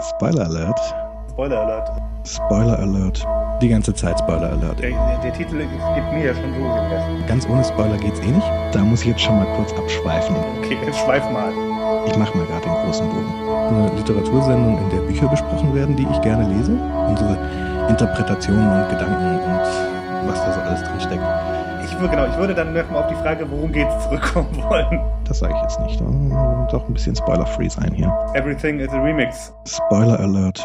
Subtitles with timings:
[0.00, 0.80] Spoiler Alert.
[1.30, 1.90] Spoiler Alert.
[2.24, 3.26] Spoiler Alert.
[3.60, 4.80] Die ganze Zeit Spoiler Alert.
[4.80, 4.90] Der,
[5.22, 7.26] der, Titel gibt mir ja schon so gegessen.
[7.26, 8.46] Ganz ohne Spoiler geht's eh nicht.
[8.72, 10.34] Da muss ich jetzt schon mal kurz abschweifen.
[10.58, 11.52] Okay, jetzt schweif mal.
[12.06, 13.32] Ich mache mal gerade den großen Bogen.
[13.68, 16.72] Eine Literatursendung, in der Bücher besprochen werden, die ich gerne lese.
[17.06, 17.36] Unsere
[17.88, 21.59] Interpretationen und Gedanken und was da so alles drin steckt.
[22.00, 25.22] Ich würde, genau, ich würde dann nochmal auf die Frage, worum geht's, zurückkommen wollen.
[25.26, 26.00] Das sage ich jetzt nicht.
[26.00, 28.08] Doch ein bisschen spoiler-free sein hier.
[28.32, 29.52] Everything is a Remix.
[29.66, 30.64] Spoiler Alert.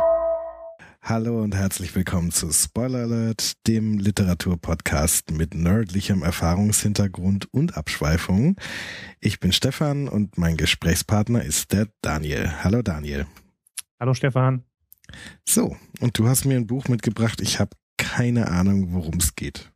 [1.02, 8.56] Hallo und herzlich willkommen zu Spoiler Alert, dem Literaturpodcast mit nerdlichem Erfahrungshintergrund und Abschweifungen.
[9.20, 12.50] Ich bin Stefan und mein Gesprächspartner ist der Daniel.
[12.64, 13.26] Hallo Daniel.
[14.00, 14.64] Hallo Stefan.
[15.44, 17.42] So, und du hast mir ein Buch mitgebracht.
[17.42, 19.74] Ich habe keine Ahnung, worum es geht.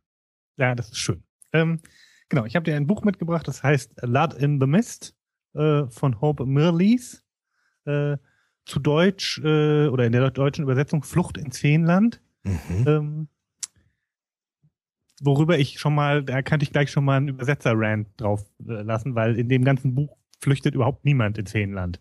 [0.56, 1.22] Ja, das ist schön.
[1.52, 1.80] Ähm,
[2.28, 5.14] genau, ich habe dir ein Buch mitgebracht, das heißt Blood in the Mist
[5.54, 7.24] äh, von Hope Mirlees.
[7.84, 8.16] Äh,
[8.66, 12.22] zu Deutsch äh, oder in der deutschen Übersetzung Flucht ins Feenland.
[12.44, 12.84] Mhm.
[12.86, 13.28] Ähm,
[15.20, 19.14] worüber ich schon mal, da kann ich gleich schon mal einen Übersetzer-Rant drauf äh, lassen,
[19.14, 22.00] weil in dem ganzen Buch flüchtet überhaupt niemand ins Feenland.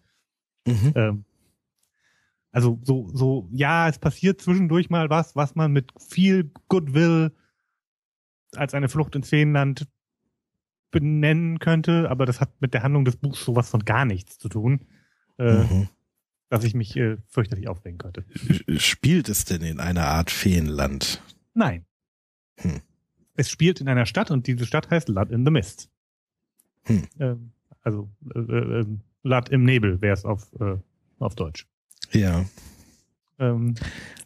[0.68, 0.94] Mhm.
[0.96, 1.26] Ähm,
[2.52, 7.32] also so, so, ja, es passiert zwischendurch mal was, was man mit viel Goodwill
[8.56, 9.88] als eine Flucht ins Feenland
[10.92, 14.50] benennen könnte, aber das hat mit der Handlung des Buchs sowas von gar nichts zu
[14.50, 14.88] tun,
[15.38, 15.90] äh, Mhm.
[16.50, 18.26] dass ich mich äh, fürchterlich aufregen könnte.
[18.78, 21.22] Spielt es denn in einer Art Feenland?
[21.54, 21.86] Nein.
[22.58, 22.82] Hm.
[23.36, 25.90] Es spielt in einer Stadt und diese Stadt heißt Blood in the Mist.
[26.86, 27.08] Hm.
[27.20, 27.52] Ähm,
[27.84, 28.86] also äh, äh,
[29.22, 30.76] Blood im Nebel wäre es auf, äh,
[31.20, 31.68] auf Deutsch.
[32.12, 32.46] Ja.
[33.40, 33.76] Ähm,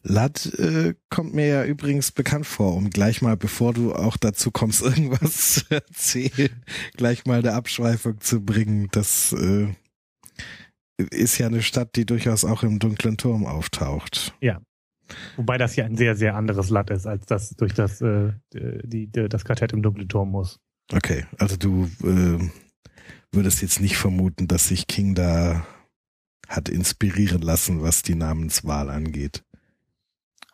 [0.02, 4.52] Lad äh, kommt mir ja übrigens bekannt vor, um gleich mal, bevor du auch dazu
[4.52, 6.64] kommst, irgendwas zu erzählen,
[6.98, 8.90] gleich mal eine Abschweifung zu bringen.
[8.92, 9.68] Das äh,
[10.98, 14.36] ist ja eine Stadt, die durchaus auch im dunklen Turm auftaucht.
[15.38, 19.08] wobei das ja ein sehr, sehr anderes Land ist, als das durch das, äh, die,
[19.08, 20.60] die, das Quartett im dunklen Turm muss.
[20.92, 22.50] Okay, also du äh,
[23.32, 25.66] würdest jetzt nicht vermuten, dass sich King da
[26.48, 29.44] hat inspirieren lassen, was die Namenswahl angeht.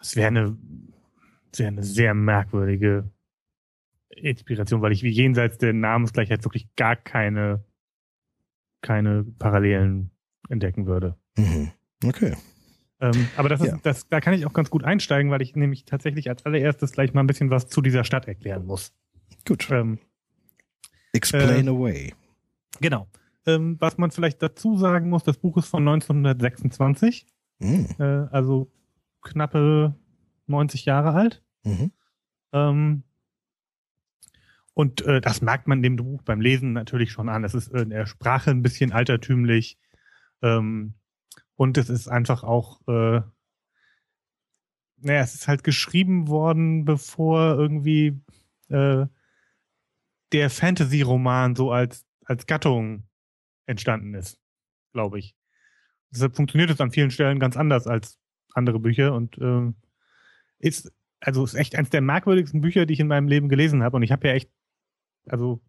[0.02, 0.58] Es wäre eine,
[1.52, 3.10] es wäre eine sehr merkwürdige
[4.10, 7.64] Inspiration, weil ich wie jenseits der Namensgleichheit wirklich gar keine,
[8.82, 10.12] keine Parallelen
[10.50, 11.18] entdecken würde.
[11.38, 11.72] Mhm.
[12.04, 12.36] Okay.
[13.02, 13.80] Ähm, aber das ist, Ja.
[13.84, 17.14] das, da kann ich auch ganz gut einsteigen, weil ich nämlich tatsächlich als allererstes gleich
[17.14, 18.94] mal ein bisschen was zu dieser Stadt erklären muss.
[19.48, 19.70] Gut.
[19.72, 20.00] Ähm,
[21.14, 22.14] Explain äh, away.
[22.82, 23.08] genau.
[23.56, 27.26] Ähm, was man vielleicht dazu sagen muss, das Buch ist von 1926,
[27.60, 27.88] Mhm.
[28.00, 28.72] äh, also
[29.22, 29.96] knappe
[30.48, 31.44] 90 Jahre alt.
[31.64, 31.92] Mhm.
[32.54, 33.04] Ähm,
[34.74, 37.44] und äh, das merkt man dem Buch beim Lesen natürlich schon an.
[37.44, 39.78] Es ist in der Sprache ein bisschen altertümlich.
[40.42, 40.94] Ähm,
[41.56, 43.22] und es ist einfach auch, äh,
[45.02, 48.22] naja, es ist halt geschrieben worden, bevor irgendwie
[48.70, 49.06] äh,
[50.32, 53.04] der Fantasy-Roman so als, als Gattung
[53.70, 54.40] entstanden ist,
[54.92, 55.36] glaube ich.
[56.12, 58.20] Deshalb funktioniert es an vielen Stellen ganz anders als
[58.54, 59.76] andere Bücher und ähm,
[60.58, 60.92] ist
[61.22, 63.98] also ist echt eines der merkwürdigsten Bücher, die ich in meinem Leben gelesen habe.
[63.98, 64.50] Und ich habe ja echt,
[65.28, 65.62] also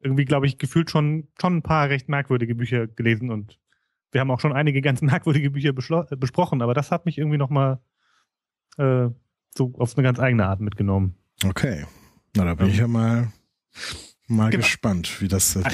[0.00, 3.60] irgendwie glaube ich gefühlt schon schon ein paar recht merkwürdige Bücher gelesen und
[4.10, 5.70] wir haben auch schon einige ganz merkwürdige Bücher
[6.10, 7.80] äh, besprochen, aber das hat mich irgendwie noch mal
[8.78, 9.08] äh,
[9.54, 11.16] so auf eine ganz eigene Art mitgenommen.
[11.44, 11.84] Okay.
[12.34, 13.30] Na, da bin ich ja mal,
[14.26, 14.62] mal Genau.
[14.62, 15.66] gespannt, wie das wird.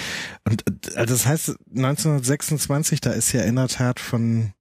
[0.44, 0.62] Und
[0.94, 4.52] äh, das heißt, 1926, da ist ja in der Tat von,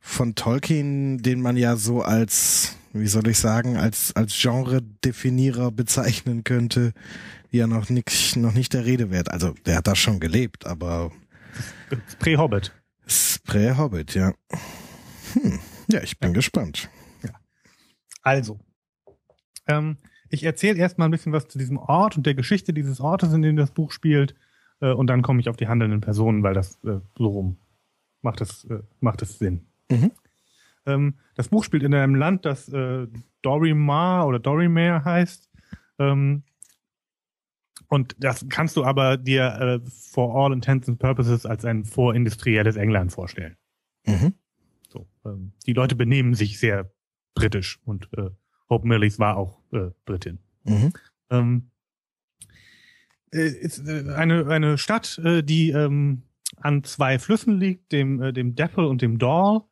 [0.00, 6.44] von Tolkien, den man ja so als, wie soll ich sagen, als, als Genre-Definierer bezeichnen
[6.44, 6.92] könnte,
[7.50, 9.30] ja noch nicht, noch nicht der Rede wert.
[9.30, 11.10] Also, der hat da schon gelebt, aber
[12.18, 12.72] Prä-Hobbit.
[13.44, 14.32] Prä-Hobbit, ja.
[15.32, 15.58] Hm.
[15.90, 16.90] Ja, ich bin gespannt.
[18.22, 18.58] Also,
[19.66, 19.96] ähm,
[20.30, 23.42] ich erzähle erstmal ein bisschen was zu diesem Ort und der Geschichte dieses Ortes, in
[23.42, 24.34] dem das Buch spielt,
[24.80, 27.56] äh, und dann komme ich auf die handelnden Personen, weil das äh, so rum
[28.22, 29.66] macht es äh, macht es Sinn.
[29.90, 30.10] Mhm.
[30.86, 33.06] Ähm, das Buch spielt in einem Land, das äh,
[33.42, 35.48] Dorimar oder Dorimare heißt.
[35.98, 36.42] Ähm,
[37.88, 42.76] und das kannst du aber dir äh, for all intents and purposes als ein vorindustrielles
[42.76, 43.56] England vorstellen.
[44.06, 44.34] Mhm.
[44.88, 46.90] So, ähm, die Leute benehmen sich sehr
[47.34, 48.30] britisch und äh,
[48.70, 50.38] Hope Millis war auch äh, Britin.
[50.64, 50.92] Mhm.
[51.30, 51.70] Ähm,
[53.32, 56.22] äh, ist äh, eine eine Stadt, äh, die ähm,
[56.56, 59.62] an zwei Flüssen liegt, dem äh, dem Dapple und dem Dal.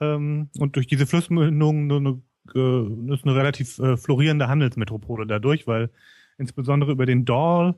[0.00, 2.22] Ähm, und durch diese Flussmündung eine,
[2.54, 5.90] äh, ist eine relativ äh, florierende Handelsmetropole dadurch, weil
[6.38, 7.74] insbesondere über den Dal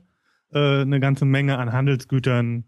[0.51, 2.65] äh, eine ganze Menge an Handelsgütern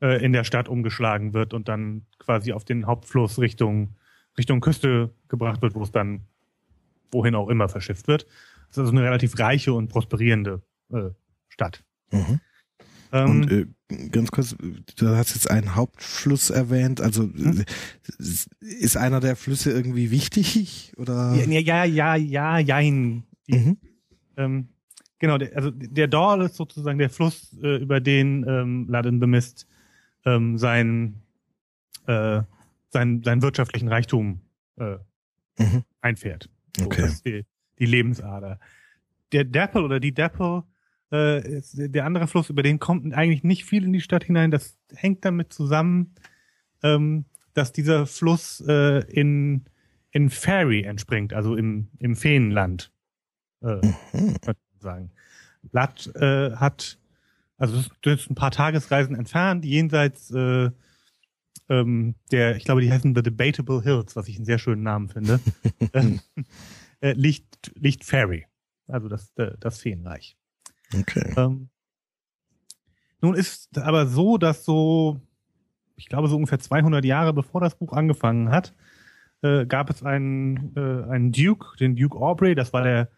[0.00, 3.96] äh, in der Stadt umgeschlagen wird und dann quasi auf den Hauptfluss Richtung
[4.36, 6.26] Richtung Küste gebracht wird, wo es dann
[7.14, 8.24] wohin auch immer verschifft wird.
[8.68, 10.62] Das ist also eine relativ reiche und prosperierende
[10.92, 11.10] äh,
[11.48, 11.84] Stadt.
[12.10, 12.40] Mhm.
[13.12, 13.66] Ähm, und äh,
[14.08, 14.56] ganz kurz,
[14.96, 17.00] du hast jetzt einen Hauptfluss erwähnt.
[17.00, 17.64] Also hm?
[18.60, 21.34] ist einer der Flüsse irgendwie wichtig oder?
[21.34, 23.22] Ja, ja, ja, ja, jein.
[23.46, 23.76] Mhm.
[24.36, 24.68] Ähm,
[25.20, 29.28] genau, der, also der Dor ist sozusagen der Fluss, äh, über den ähm, Laden the
[29.28, 29.68] Mist
[30.24, 31.22] ähm, sein,
[32.06, 32.42] äh,
[32.90, 34.40] sein, seinen wirtschaftlichen Reichtum
[34.76, 34.96] äh,
[35.58, 35.84] mhm.
[36.00, 36.48] einfährt.
[36.76, 37.04] So, okay.
[37.04, 37.44] Ist die,
[37.78, 38.58] die Lebensader.
[39.32, 40.64] Der Dapple oder die Dapple
[41.10, 44.50] äh, der andere Fluss, über den kommt eigentlich nicht viel in die Stadt hinein.
[44.50, 46.14] Das hängt damit zusammen,
[46.82, 49.64] ähm, dass dieser Fluss äh, in,
[50.10, 52.90] in Fairy entspringt, also im, im Feenland.
[53.62, 53.80] Äh,
[54.12, 54.36] mhm.
[54.80, 55.10] sagen.
[55.72, 56.98] Lat äh, hat,
[57.56, 60.70] also das ist ein paar Tagesreisen entfernt, jenseits äh,
[61.68, 65.08] ähm, der, ich glaube, die heißen The Debatable Hills, was ich einen sehr schönen Namen
[65.08, 65.40] finde,
[67.00, 68.46] äh, liegt, liegt Fairy,
[68.86, 70.36] also das, das Feenreich.
[70.98, 71.32] Okay.
[71.36, 71.68] Ähm,
[73.20, 75.20] nun ist aber so, dass so,
[75.96, 78.74] ich glaube so ungefähr 200 Jahre bevor das Buch angefangen hat,
[79.40, 83.08] äh, gab es einen, äh, einen Duke, den Duke Aubrey, das war der,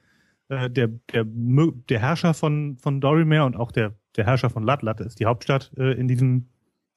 [0.48, 4.82] äh, der, der, der Herrscher von, von Dorimere und auch der, der Herrscher von Lat.
[4.82, 6.48] Lat ist die Hauptstadt äh, in diesem,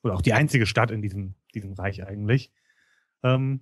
[0.03, 2.51] oder auch die einzige Stadt in diesem, diesem Reich eigentlich.
[3.23, 3.61] Ähm,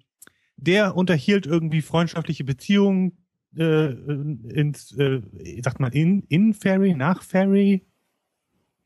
[0.55, 3.17] der unterhielt irgendwie freundschaftliche Beziehungen
[3.55, 5.21] äh, ins, äh,
[5.63, 7.85] sagt man, in, in Ferry, nach Ferry?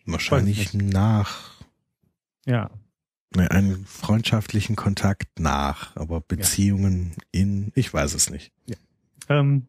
[0.05, 1.61] Wahrscheinlich nach.
[2.45, 2.69] Ja.
[3.35, 7.41] Ne, einen freundschaftlichen Kontakt nach, aber Beziehungen ja.
[7.41, 8.51] in, ich weiß es nicht.
[8.65, 8.75] Ja.
[9.29, 9.67] Ähm,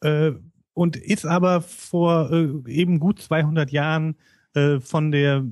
[0.00, 0.32] äh,
[0.72, 4.16] und ist aber vor äh, eben gut 200 Jahren
[4.54, 5.44] äh, von der,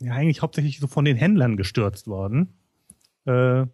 [0.00, 2.58] ja eigentlich hauptsächlich so von den Händlern gestürzt worden.
[3.24, 3.66] Äh,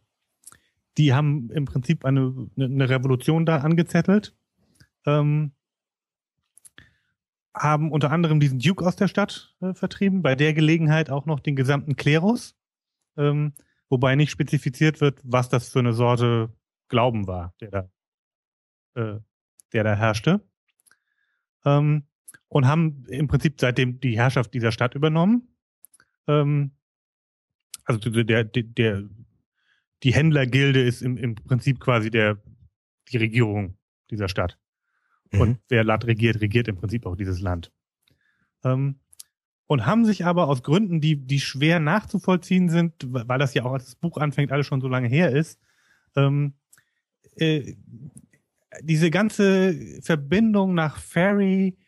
[0.97, 4.35] die haben im Prinzip eine, eine Revolution da angezettelt,
[5.07, 5.53] ähm,
[7.53, 11.41] haben unter anderem diesen Duke aus der Stadt äh, vertrieben, bei der Gelegenheit auch noch
[11.41, 12.57] den gesamten Klerus,
[13.17, 13.55] ähm,
[13.89, 16.53] wobei nicht spezifiziert wird, was das für eine Sorte
[16.89, 17.91] Glauben war, der da,
[18.95, 19.21] äh,
[19.73, 20.41] der da herrschte.
[21.65, 22.05] Ähm,
[22.49, 25.54] und haben im Prinzip seitdem die Herrschaft dieser Stadt übernommen.
[26.27, 26.73] Ähm,
[27.85, 29.05] also der, der, der
[30.03, 32.39] die Händlergilde ist im, im Prinzip quasi der,
[33.11, 33.77] die Regierung
[34.11, 34.59] dieser Stadt.
[35.33, 35.41] Mhm.
[35.41, 37.73] Und wer Land regiert, regiert im Prinzip auch dieses Land.
[38.63, 39.01] Ähm,
[39.67, 43.73] und haben sich aber aus Gründen, die, die schwer nachzuvollziehen sind, weil das ja auch
[43.73, 45.59] als das Buch anfängt, alles schon so lange her ist,
[46.17, 46.55] ähm,
[47.37, 47.75] äh,
[48.83, 51.79] diese ganze Verbindung nach Fairy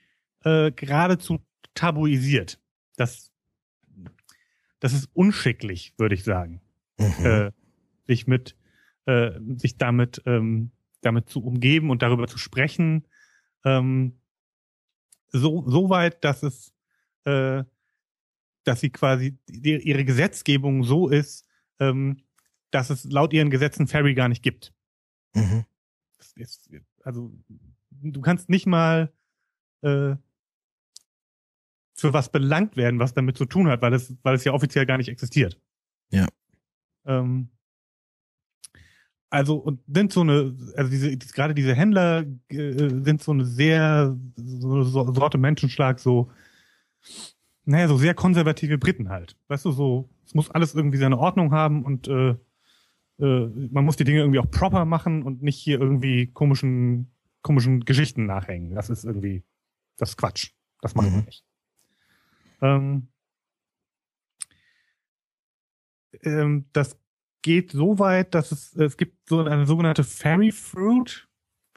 [0.44, 1.44] äh, geradezu
[1.74, 2.60] tabuisiert.
[2.96, 3.30] Das,
[4.80, 6.60] das ist unschicklich, würde ich sagen.
[6.98, 7.26] Mhm.
[7.26, 7.52] Äh,
[8.06, 8.56] sich mit,
[9.06, 10.70] äh, sich damit, ähm,
[11.00, 13.06] damit zu umgeben und darüber zu sprechen,
[13.64, 14.18] ähm,
[15.28, 16.72] so, so weit, dass es,
[17.24, 17.64] äh,
[18.64, 21.46] dass sie quasi die, ihre Gesetzgebung so ist,
[21.78, 22.22] ähm,
[22.70, 24.72] dass es laut ihren Gesetzen Ferry gar nicht gibt.
[25.34, 25.64] Mhm.
[26.36, 26.70] Ist,
[27.02, 27.32] also
[27.90, 29.12] du kannst nicht mal
[29.82, 30.16] äh,
[31.96, 34.86] für was belangt werden, was damit zu tun hat, weil es, weil es ja offiziell
[34.86, 35.58] gar nicht existiert.
[36.10, 36.26] Ja.
[37.06, 37.48] Ähm,
[39.30, 44.16] also und sind so eine, also diese gerade diese Händler äh, sind so eine sehr
[44.36, 46.30] so eine Sorte Menschenschlag, so
[47.64, 49.36] naja, so sehr konservative Briten halt.
[49.48, 52.36] Weißt du, so es muss alles irgendwie seine Ordnung haben und äh,
[53.18, 57.10] äh, man muss die Dinge irgendwie auch proper machen und nicht hier irgendwie komischen
[57.42, 58.74] komischen Geschichten nachhängen.
[58.74, 59.44] Das ist irgendwie
[59.96, 60.52] das ist Quatsch.
[60.82, 61.24] Das macht man mhm.
[61.26, 61.45] nicht.
[62.62, 63.08] Ähm,
[66.22, 66.98] ähm, das
[67.42, 71.28] geht so weit, dass es, es gibt so eine sogenannte Fairy Fruit.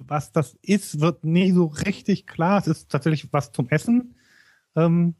[0.01, 2.59] Was das ist, wird nie so richtig klar.
[2.59, 4.15] Es ist tatsächlich was zum Essen.
[4.75, 5.15] Ähm,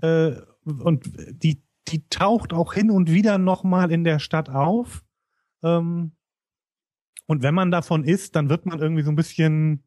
[0.00, 0.32] äh,
[0.64, 5.04] und die, die taucht auch hin und wieder nochmal in der Stadt auf.
[5.62, 6.12] Ähm,
[7.26, 9.82] und wenn man davon isst, dann wird man irgendwie so ein bisschen,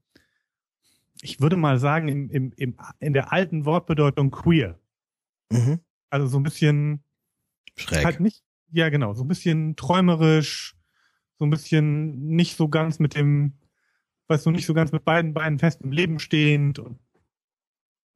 [1.22, 4.80] ich würde mal sagen, im, im, im, in der alten Wortbedeutung queer.
[5.52, 5.80] Mhm.
[6.10, 7.04] Also so ein bisschen
[7.76, 8.06] Schräg.
[8.06, 10.76] Halt nicht, ja, genau, so ein bisschen träumerisch,
[11.38, 13.54] so ein bisschen nicht so ganz mit dem,
[14.28, 17.00] weißt du, nicht so ganz mit beiden Beinen fest im Leben stehend und,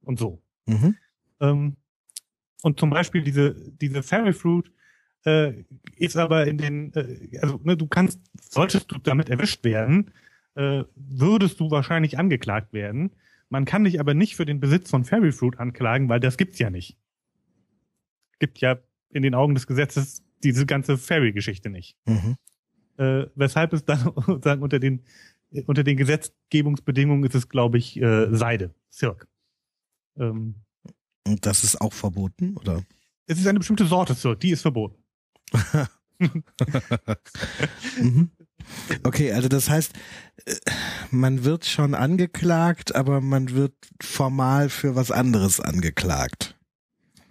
[0.02, 0.42] und so.
[0.66, 0.96] Mhm.
[1.40, 1.76] Ähm,
[2.62, 4.72] und zum Beispiel diese, diese Fairy Fruit
[5.24, 5.64] äh,
[5.96, 10.12] ist aber in den, äh, also ne, du kannst, solltest du damit erwischt werden,
[10.54, 13.12] äh, würdest du wahrscheinlich angeklagt werden.
[13.48, 16.58] Man kann dich aber nicht für den Besitz von Fairy Fruit anklagen, weil das gibt's
[16.58, 16.98] ja nicht.
[18.38, 18.78] Gibt ja
[19.10, 21.96] in den Augen des Gesetzes diese ganze Fairy-Geschichte nicht.
[22.06, 22.36] Mhm.
[22.96, 25.04] Äh, weshalb es dann sozusagen unter den
[25.66, 29.28] unter den Gesetzgebungsbedingungen ist es, glaube ich, äh, Seide, Silk.
[30.16, 30.54] Ähm,
[31.26, 32.82] Und das ist auch verboten, oder?
[33.26, 35.02] Es ist eine bestimmte Sorte Silk, die ist verboten.
[38.00, 38.30] mhm.
[39.02, 39.92] Okay, also das heißt,
[40.46, 40.54] äh,
[41.10, 46.56] man wird schon angeklagt, aber man wird formal für was anderes angeklagt.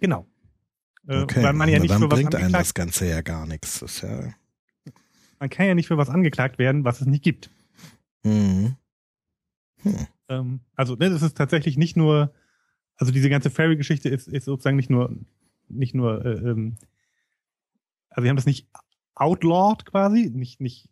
[0.00, 0.26] Genau.
[1.08, 1.42] Äh, okay.
[1.42, 4.02] Weil man ja nicht dann für was bringt einem das Ganze ja gar nichts.
[4.02, 4.32] Ja
[5.42, 7.50] man kann ja nicht für was angeklagt werden, was es nicht gibt.
[8.22, 8.76] Mhm.
[9.82, 10.06] Hm.
[10.28, 12.32] Ähm, also ne, das ist tatsächlich nicht nur,
[12.94, 15.16] also diese ganze Fairy-Geschichte ist, ist sozusagen nicht nur,
[15.68, 16.76] nicht nur, äh, ähm,
[18.08, 18.68] also wir haben das nicht
[19.16, 20.88] outlawed quasi, nicht, nicht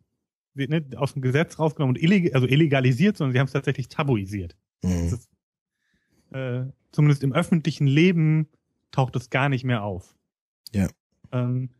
[0.69, 4.57] ne, aus dem Gesetz rausgenommen und illeg also illegalisiert, sondern sie haben es tatsächlich tabuisiert.
[4.83, 4.91] Mhm.
[4.91, 5.29] Ist,
[6.33, 8.49] äh, zumindest im öffentlichen Leben
[8.91, 10.15] taucht es gar nicht mehr auf.
[10.73, 10.89] Ja.
[11.33, 11.71] Ähm,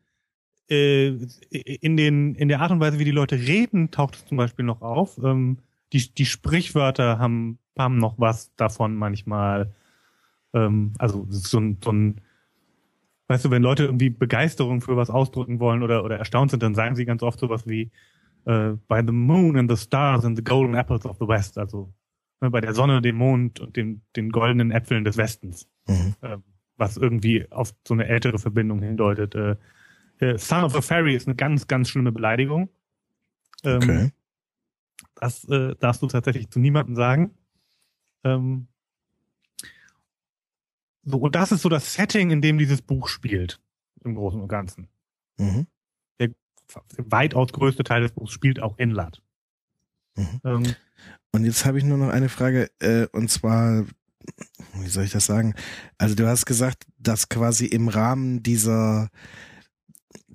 [0.71, 1.09] äh,
[1.51, 4.65] in den in der Art und Weise, wie die Leute reden, taucht es zum Beispiel
[4.65, 5.19] noch auf.
[5.23, 5.59] Ähm,
[5.93, 9.73] die die Sprichwörter haben haben noch was davon manchmal.
[10.53, 12.21] Ähm, also so ein, so ein
[13.29, 16.75] weißt du, wenn Leute irgendwie Begeisterung für was ausdrücken wollen oder oder erstaunt sind, dann
[16.75, 17.91] sagen sie ganz oft sowas wie
[18.45, 21.93] äh, by the moon and the stars and the golden apples of the west, also
[22.41, 26.15] ne, bei der Sonne, dem Mond und den, den goldenen Äpfeln des Westens, mhm.
[26.23, 26.39] äh,
[26.77, 29.35] was irgendwie auf so eine ältere Verbindung hindeutet.
[29.35, 29.57] Äh,
[30.19, 32.71] äh, Son of a Fairy ist eine ganz, ganz schlimme Beleidigung.
[33.65, 34.13] Ähm, okay.
[35.17, 37.35] Das äh, darfst du tatsächlich zu niemandem sagen.
[38.25, 38.69] Ähm,
[41.03, 43.61] so, und das ist so das Setting, in dem dieses Buch spielt,
[44.05, 44.89] im Großen und Ganzen.
[45.39, 45.67] Mhm
[46.97, 49.23] weitaus größte Teil des Buchs spielt auch in Lat.
[50.17, 50.41] Mhm.
[50.45, 50.75] Ähm,
[51.33, 53.85] und jetzt habe ich nur noch eine Frage, äh, und zwar,
[54.75, 55.55] wie soll ich das sagen?
[55.99, 59.09] Also du hast gesagt, dass quasi im Rahmen dieser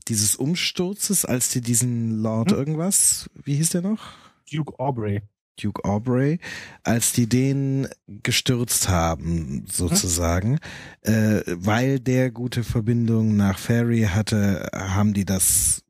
[0.08, 2.58] dieses Umsturzes, als die diesen Lord hm?
[2.58, 4.14] irgendwas, wie hieß der noch?
[4.52, 5.22] Duke Aubrey.
[5.60, 6.40] Duke Aubrey,
[6.84, 10.60] als die den gestürzt haben, sozusagen,
[11.06, 11.14] hm?
[11.14, 15.85] äh, weil der gute Verbindung nach Ferry hatte, haben die das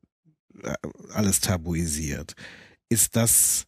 [1.12, 2.34] alles tabuisiert.
[2.88, 3.66] Ist das,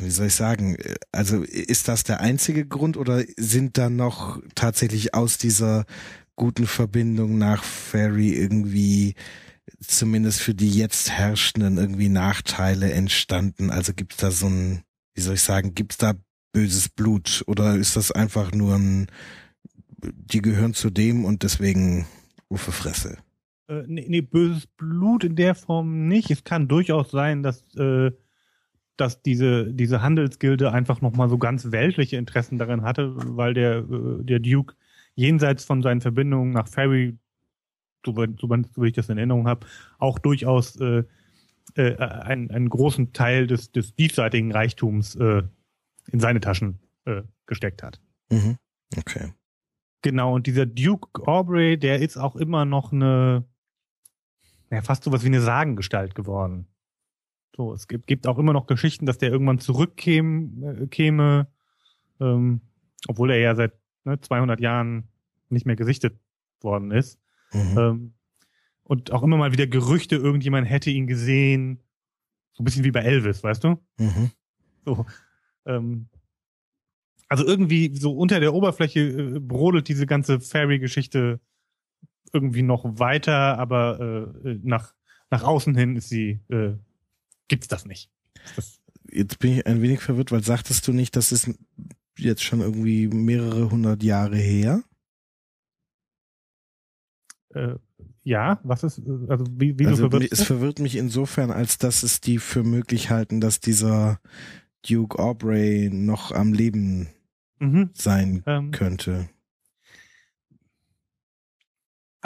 [0.00, 0.76] wie soll ich sagen,
[1.12, 5.84] also ist das der einzige Grund oder sind da noch tatsächlich aus dieser
[6.34, 9.14] guten Verbindung nach Ferry irgendwie
[9.86, 13.70] zumindest für die jetzt herrschenden irgendwie Nachteile entstanden?
[13.70, 14.82] Also gibt es da so ein,
[15.14, 16.14] wie soll ich sagen, gibt es da
[16.52, 19.08] böses Blut oder ist das einfach nur ein,
[20.02, 22.06] die gehören zu dem und deswegen
[22.48, 23.18] Uffe Fresse?
[23.68, 26.30] Äh, nee, nee, böses Blut in der Form nicht.
[26.30, 28.12] Es kann durchaus sein, dass, äh,
[28.96, 34.24] dass diese, diese Handelsgilde einfach nochmal so ganz weltliche Interessen darin hatte, weil der, äh,
[34.24, 34.74] der Duke
[35.14, 37.18] jenseits von seinen Verbindungen nach Ferry,
[38.04, 39.66] so, so, so wie ich das in Erinnerung habe,
[39.98, 41.04] auch durchaus äh,
[41.74, 45.42] äh, einen, einen großen Teil des, des diesseitigen Reichtums äh,
[46.12, 48.00] in seine Taschen äh, gesteckt hat.
[48.30, 48.56] Mhm.
[48.96, 49.32] Okay.
[50.02, 53.44] Genau, und dieser Duke Aubrey, der ist auch immer noch eine,
[54.70, 56.66] ja, fast sowas wie eine Sagengestalt geworden.
[57.56, 61.48] So, es gibt, gibt auch immer noch Geschichten, dass der irgendwann zurückkäme, äh, käme,
[62.20, 62.60] ähm,
[63.08, 63.72] obwohl er ja seit
[64.04, 65.08] ne, 200 Jahren
[65.48, 66.18] nicht mehr gesichtet
[66.60, 67.18] worden ist.
[67.52, 67.78] Mhm.
[67.78, 68.14] Ähm,
[68.82, 71.80] und auch immer mal wieder Gerüchte, irgendjemand hätte ihn gesehen.
[72.52, 73.80] So ein bisschen wie bei Elvis, weißt du?
[73.98, 74.30] Mhm.
[74.84, 75.06] So,
[75.64, 76.08] ähm,
[77.28, 81.40] also irgendwie so unter der Oberfläche äh, brodelt diese ganze Fairy-Geschichte
[82.32, 84.94] irgendwie noch weiter, aber äh, nach,
[85.30, 86.74] nach außen hin ist sie, äh,
[87.48, 88.10] gibt's das nicht.
[88.56, 88.80] Das
[89.10, 91.50] jetzt bin ich ein wenig verwirrt, weil sagtest du nicht, das ist
[92.18, 94.82] jetzt schon irgendwie mehrere hundert Jahre her?
[97.54, 97.76] Äh,
[98.22, 102.02] ja, was ist, also wie, wie also, du verwirrt Es verwirrt mich insofern, als dass
[102.02, 104.20] es die für möglich halten, dass dieser
[104.88, 107.08] Duke Aubrey noch am Leben
[107.58, 107.90] mhm.
[107.94, 109.28] sein ähm, könnte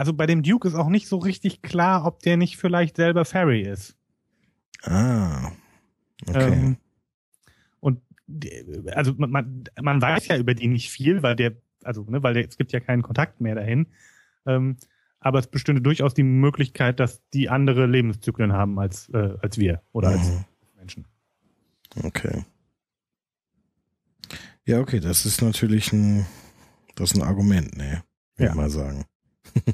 [0.01, 3.27] also bei dem Duke ist auch nicht so richtig klar, ob der nicht vielleicht selber
[3.27, 3.99] Fairy ist.
[4.85, 5.53] Ah.
[6.27, 6.53] Okay.
[6.55, 6.77] Ähm,
[7.81, 8.01] und
[8.95, 11.53] also man, man weiß ja über die nicht viel, weil der,
[11.85, 13.89] also, ne, weil der, es gibt ja keinen Kontakt mehr dahin.
[14.47, 14.79] Ähm,
[15.19, 19.83] aber es bestünde durchaus die Möglichkeit, dass die andere Lebenszyklen haben als, äh, als wir
[19.93, 20.17] oder mhm.
[20.17, 20.31] als
[20.79, 21.05] Menschen.
[22.03, 22.47] Okay.
[24.65, 26.25] Ja, okay, das ist natürlich ein,
[26.95, 28.03] das ist ein Argument, ne?
[28.37, 28.55] Würde ja.
[28.55, 29.05] mal sagen.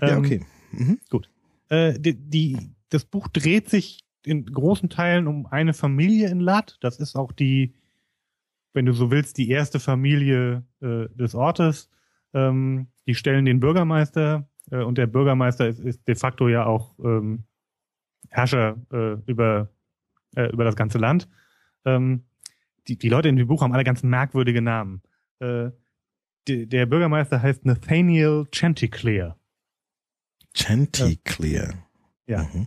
[0.00, 0.44] ja, okay.
[0.72, 0.98] Mhm.
[1.10, 1.28] Gut.
[1.68, 6.78] Äh, die, die, das Buch dreht sich in großen Teilen um eine Familie in Lat.
[6.80, 7.74] Das ist auch die,
[8.72, 11.88] wenn du so willst, die erste Familie äh, des Ortes.
[12.34, 16.98] Ähm, die stellen den Bürgermeister äh, und der Bürgermeister ist, ist de facto ja auch
[16.98, 17.44] ähm,
[18.30, 19.70] Herrscher äh, über,
[20.34, 21.28] äh, über das ganze Land.
[21.84, 22.24] Ähm,
[22.88, 25.02] die, die Leute in dem Buch haben alle ganz merkwürdige Namen.
[26.48, 29.36] Der Bürgermeister heißt Nathaniel Chanticleer.
[30.54, 31.74] Chanticleer.
[32.26, 32.44] Ja.
[32.44, 32.66] Mhm.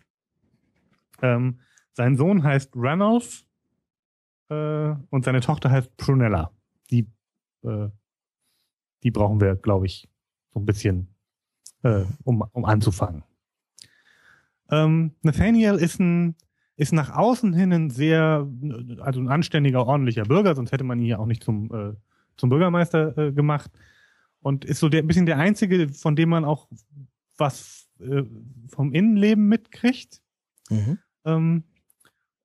[1.22, 1.60] Ähm,
[1.94, 3.46] sein Sohn heißt Ranulph
[4.50, 6.52] äh, und seine Tochter heißt Prunella.
[6.92, 7.08] Die,
[7.64, 7.90] äh,
[9.04, 10.10] die brauchen wir, glaube ich,
[10.54, 11.16] so ein bisschen,
[11.84, 13.24] äh, um, um anzufangen.
[14.72, 16.36] Ähm, Nathaniel ist ein
[16.80, 18.48] ist nach außen hin ein sehr,
[19.02, 21.94] also ein anständiger, ordentlicher Bürger, sonst hätte man ihn ja auch nicht zum, äh,
[22.40, 23.72] zum Bürgermeister äh, gemacht.
[24.42, 26.68] Und ist so der, ein bisschen der einzige, von dem man auch
[27.38, 28.24] was äh,
[28.70, 30.22] vom Innenleben mitkriegt.
[30.70, 30.98] Mhm.
[31.26, 31.64] Ähm,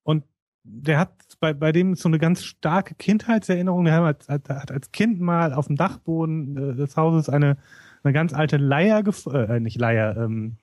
[0.02, 0.24] und
[0.64, 3.84] der hat bei, bei dem so eine ganz starke Kindheitserinnerung.
[3.84, 7.58] Der hat, hat, hat als Kind mal auf dem Dachboden äh, des Hauses eine,
[8.02, 10.56] eine ganz alte Leier, äh, nicht Leier, ähm,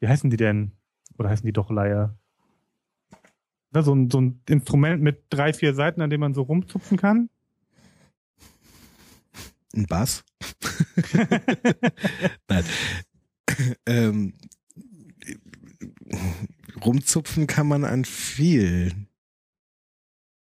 [0.00, 0.72] wie heißen die denn?
[1.18, 2.16] Oder heißen die doch Leier?
[3.72, 7.28] So, ein, so ein Instrument mit drei, vier Seiten, an dem man so rumzupfen kann.
[9.76, 10.24] Ein Bass?
[12.48, 12.64] Nein.
[13.86, 14.34] ähm,
[16.84, 18.92] rumzupfen kann man an viel.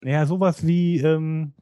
[0.03, 1.53] Ja, sowas wie, ähm,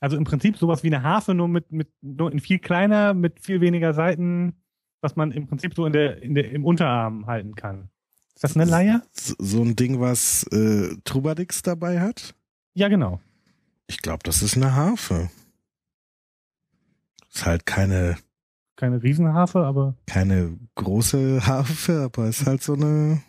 [0.00, 3.40] also im Prinzip sowas wie eine Harfe, nur mit, mit, nur in viel kleiner, mit
[3.40, 4.54] viel weniger Seiten,
[5.00, 7.90] was man im Prinzip so in der, in der, im Unterarm halten kann.
[8.34, 9.02] Ist das eine Leier?
[9.12, 12.34] So, so ein Ding, was äh, Trubadix dabei hat?
[12.74, 13.20] Ja, genau.
[13.88, 15.30] Ich glaube, das ist eine Harfe.
[17.32, 18.16] Ist halt keine
[18.78, 19.96] keine Riesenharfe, aber.
[20.06, 23.20] Keine große Harfe, aber ist halt so eine,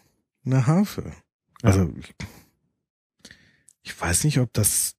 [0.46, 1.06] eine Harfe.
[1.64, 1.70] Ja.
[1.70, 2.14] Also, ich,
[3.82, 4.96] ich weiß nicht, ob das.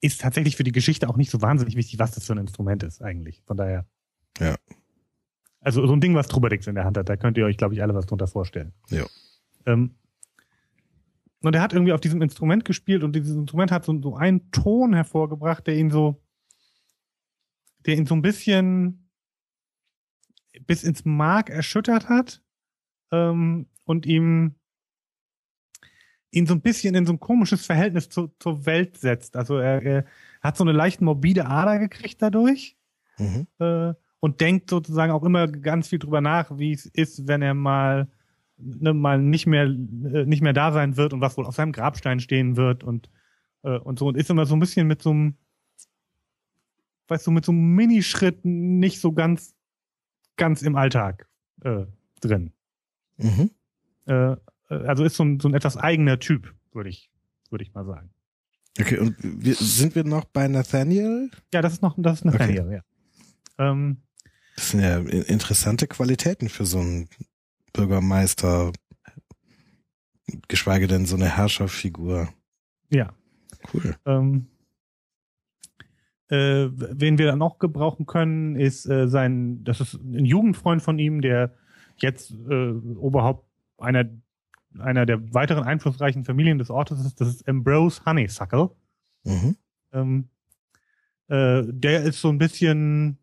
[0.00, 2.82] Ist tatsächlich für die Geschichte auch nicht so wahnsinnig wichtig, was das für ein Instrument
[2.82, 3.42] ist, eigentlich.
[3.46, 3.86] Von daher.
[4.38, 4.56] Ja.
[5.60, 7.74] Also, so ein Ding, was Trubadix in der Hand hat, da könnt ihr euch, glaube
[7.74, 8.72] ich, alle was drunter vorstellen.
[8.88, 9.04] Ja.
[9.66, 9.96] Ähm,
[11.44, 14.50] und er hat irgendwie auf diesem Instrument gespielt und dieses Instrument hat so, so einen
[14.50, 16.22] Ton hervorgebracht, der ihn so,
[17.80, 19.10] der ihn so ein bisschen
[20.66, 22.42] bis ins Mark erschüttert hat
[23.12, 24.54] ähm, und ihm
[26.30, 29.36] ihn so ein bisschen in so ein komisches Verhältnis zu, zur Welt setzt.
[29.36, 30.04] Also er, er
[30.40, 32.76] hat so eine leicht morbide Ader gekriegt dadurch
[33.18, 33.46] mhm.
[33.58, 37.54] äh, und denkt sozusagen auch immer ganz viel drüber nach, wie es ist, wenn er
[37.54, 38.08] mal
[38.56, 41.72] ne, mal nicht mehr äh, nicht mehr da sein wird und was wohl auf seinem
[41.72, 43.10] Grabstein stehen wird und
[43.62, 45.36] äh, und so und ist immer so ein bisschen mit so einem
[47.08, 49.54] weißt du, mit so einem Minischritt nicht so ganz,
[50.36, 51.28] ganz im Alltag
[51.62, 51.84] äh,
[52.20, 52.52] drin.
[53.16, 53.50] Mhm.
[54.06, 54.36] Äh,
[54.68, 57.10] also ist so ein, so ein etwas eigener Typ, würde ich,
[57.50, 58.10] würde ich mal sagen.
[58.80, 61.30] Okay, und wir, sind wir noch bei Nathaniel?
[61.52, 62.80] Ja, das ist noch, das ist Nathaniel, okay.
[63.58, 63.70] ja.
[63.70, 64.02] Ähm,
[64.56, 67.08] das sind ja interessante Qualitäten für so einen
[67.74, 68.72] Bürgermeister,
[70.48, 72.30] geschweige denn so eine Herrscherfigur.
[72.88, 73.12] Ja.
[73.72, 73.96] Cool.
[74.06, 74.46] Ähm,
[76.28, 80.98] äh, wen wir dann noch gebrauchen können, ist äh, sein, das ist ein Jugendfreund von
[80.98, 81.54] ihm, der
[81.98, 83.46] jetzt äh, Oberhaupt
[83.78, 84.08] einer
[84.78, 87.20] einer der weiteren einflussreichen Familien des Ortes ist.
[87.20, 88.70] Das ist Ambrose Honeysuckle.
[89.24, 89.56] Mhm.
[89.92, 90.28] Ähm,
[91.28, 93.18] äh, der ist so ein bisschen,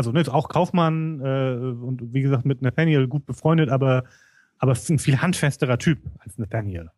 [0.00, 4.04] also ne, ist auch Kaufmann äh, und wie gesagt mit Nathaniel gut befreundet, aber
[4.56, 6.90] aber ist ein viel handfesterer Typ als Nathaniel.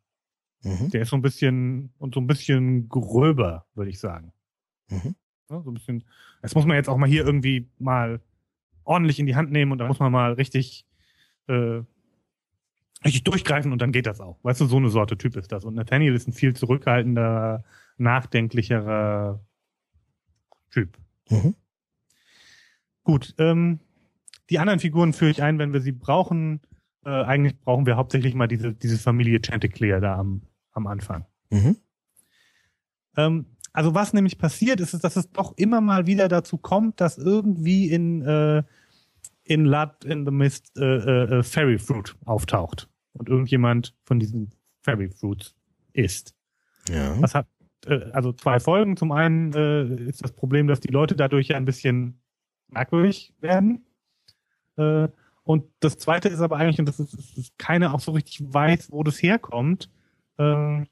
[0.63, 0.91] Mhm.
[0.91, 4.33] Der ist so ein bisschen und so ein bisschen gröber, würde ich sagen.
[4.89, 5.17] Mhm.
[5.51, 6.05] Ja, so ein bisschen.
[6.43, 8.21] Das muss man jetzt auch mal hier irgendwie mal
[8.85, 10.87] ordentlich in die Hand nehmen und da muss man mal richtig,
[11.49, 11.83] äh,
[13.05, 14.39] richtig durchgreifen und dann geht das auch.
[14.45, 15.65] Weißt du, so eine Sorte Typ ist das.
[15.65, 17.65] Und Nathaniel ist ein viel zurückhaltender,
[17.99, 19.41] nachdenklicherer
[20.71, 20.97] Typ.
[21.31, 21.57] Mhm.
[23.05, 23.81] Gut, ähm,
[24.51, 26.61] die anderen Figuren führe ich ein, wenn wir sie brauchen.
[27.05, 31.27] Äh, eigentlich brauchen wir hauptsächlich mal diese, diese Familie Chanticleer da am, am Anfang.
[31.51, 31.77] Mhm.
[33.17, 37.01] Ähm, also was nämlich passiert ist, ist, dass es doch immer mal wieder dazu kommt,
[37.01, 38.63] dass irgendwie in äh,
[39.45, 44.51] in Blood in the Mist äh, äh, äh, Fairy Fruit auftaucht und irgendjemand von diesen
[44.83, 45.55] Fairy Fruits
[45.93, 46.35] isst.
[46.89, 47.21] Ja.
[47.21, 47.47] Was hat
[47.87, 48.97] äh, also zwei Folgen.
[48.97, 52.22] Zum einen äh, ist das Problem, dass die Leute dadurch ja ein bisschen
[52.73, 53.85] merkwürdig werden.
[54.77, 55.09] Äh,
[55.45, 58.93] und das zweite ist aber eigentlich, und das ist, dass keiner auch so richtig weiß,
[58.93, 59.91] wo das herkommt.
[60.39, 60.85] Äh,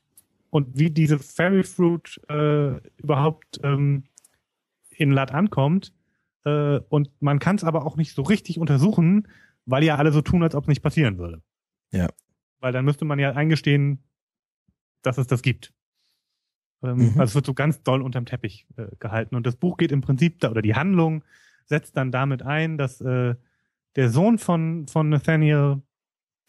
[0.51, 4.05] und wie diese Fairy Fruit äh, überhaupt ähm,
[4.91, 5.95] in Lat ankommt.
[6.45, 9.29] Äh, und man kann es aber auch nicht so richtig untersuchen,
[9.67, 11.43] weil ja alle so tun, als ob es nicht passieren würde.
[11.93, 12.09] Ja.
[12.59, 14.03] Weil dann müsste man ja eingestehen,
[15.03, 15.73] dass es das gibt.
[16.83, 17.21] Ähm, mhm.
[17.21, 19.37] Also es wird so ganz doll unterm Teppich äh, gehalten.
[19.37, 21.23] Und das Buch geht im Prinzip da, oder die Handlung
[21.71, 23.35] setzt dann damit ein, dass äh,
[23.97, 25.83] der Sohn von, von Nathaniel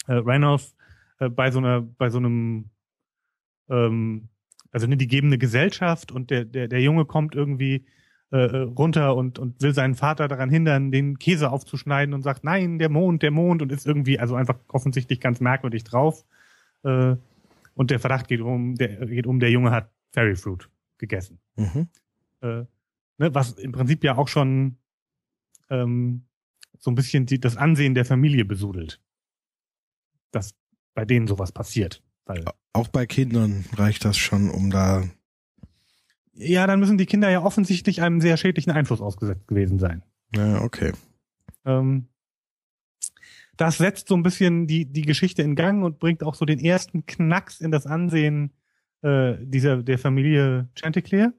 [0.07, 0.75] äh, Reynolds
[1.19, 2.69] äh, bei so einer, bei so einem,
[3.69, 4.27] ähm,
[4.71, 7.85] also ne, die gebende Gesellschaft und der, der, der Junge kommt irgendwie
[8.31, 12.43] äh, äh, runter und, und will seinen Vater daran hindern, den Käse aufzuschneiden und sagt,
[12.43, 16.25] nein, der Mond, der Mond und ist irgendwie, also einfach offensichtlich ganz merkwürdig drauf.
[16.83, 17.15] Äh,
[17.75, 21.39] und der Verdacht geht um, der geht um, der Junge hat Fairy Fruit gegessen.
[21.57, 21.87] Mhm.
[22.41, 22.65] Äh,
[23.17, 24.77] ne, was im Prinzip ja auch schon
[25.71, 26.25] ähm,
[26.77, 29.01] so ein bisschen die, das Ansehen der Familie besudelt.
[30.29, 30.53] Dass
[30.93, 32.03] bei denen sowas passiert.
[32.25, 35.03] Weil auch bei Kindern reicht das schon, um da.
[36.33, 40.03] Ja, dann müssen die Kinder ja offensichtlich einem sehr schädlichen Einfluss ausgesetzt gewesen sein.
[40.35, 40.91] Ja, okay.
[41.65, 42.07] Ähm,
[43.57, 46.59] das setzt so ein bisschen die, die Geschichte in Gang und bringt auch so den
[46.59, 48.53] ersten Knacks in das Ansehen
[49.01, 51.33] äh, dieser der Familie Chanticleer.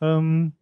[0.00, 0.52] Ähm,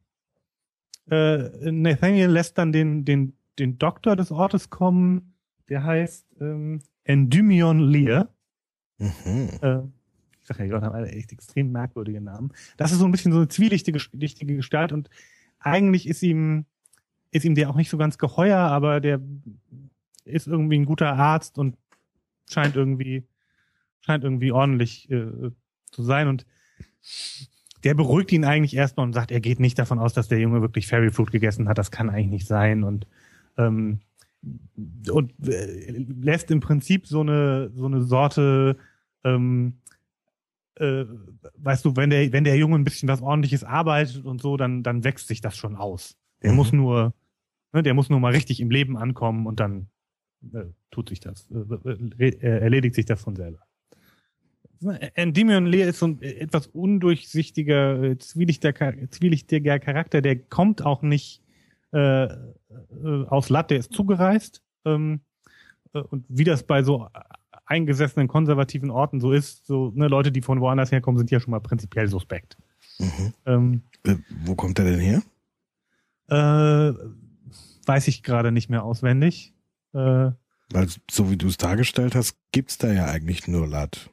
[1.10, 5.34] äh, Nathaniel lässt dann den, den, den Doktor des Ortes kommen,
[5.68, 8.28] der heißt ähm, Endymion Lear.
[8.98, 9.50] Mhm.
[9.60, 9.78] Äh,
[10.40, 12.52] ich sag ja, die haben alle echt extrem merkwürdige Namen.
[12.76, 13.98] Das ist so ein bisschen so eine zwielichtige
[14.56, 15.08] Gestalt und
[15.58, 16.66] eigentlich ist ihm,
[17.30, 19.20] ist ihm der auch nicht so ganz geheuer, aber der
[20.24, 21.76] ist irgendwie ein guter Arzt und
[22.50, 23.24] scheint irgendwie,
[24.00, 25.50] scheint irgendwie ordentlich äh,
[25.90, 26.46] zu sein und
[27.84, 30.60] der beruhigt ihn eigentlich erstmal und sagt, er geht nicht davon aus, dass der Junge
[30.60, 31.78] wirklich Fairy Fruit gegessen hat.
[31.78, 33.06] Das kann eigentlich nicht sein und
[33.56, 34.00] ähm,
[35.10, 35.90] und äh,
[36.20, 38.76] lässt im Prinzip so eine so eine Sorte
[39.24, 39.74] ähm,
[40.76, 41.04] äh,
[41.56, 44.82] weißt du, wenn der wenn der Junge ein bisschen was Ordentliches arbeitet und so, dann
[44.82, 46.16] dann wächst sich das schon aus.
[46.42, 46.56] Der mhm.
[46.56, 47.14] muss nur
[47.72, 49.88] ne, der muss nur mal richtig im Leben ankommen und dann
[50.52, 53.60] äh, tut sich das, äh, äh, erledigt sich das von selber.
[55.14, 61.42] Endymion Lear ist so ein etwas undurchsichtiger, zwielichtiger, zwielichtiger Charakter, der kommt auch nicht
[61.92, 62.28] äh,
[63.28, 64.62] aus Latt, der ist zugereist.
[64.84, 65.20] Ähm,
[65.92, 67.08] und wie das bei so
[67.66, 71.50] eingesessenen konservativen Orten so ist, so ne, Leute, die von woanders herkommen, sind ja schon
[71.50, 72.56] mal prinzipiell suspekt.
[72.98, 73.32] Mhm.
[73.46, 75.22] Ähm, äh, wo kommt er denn her?
[76.28, 76.94] Äh,
[77.86, 79.54] weiß ich gerade nicht mehr auswendig.
[79.92, 80.30] Äh,
[80.70, 84.10] Weil so wie du es dargestellt hast, gibt's da ja eigentlich nur Lat.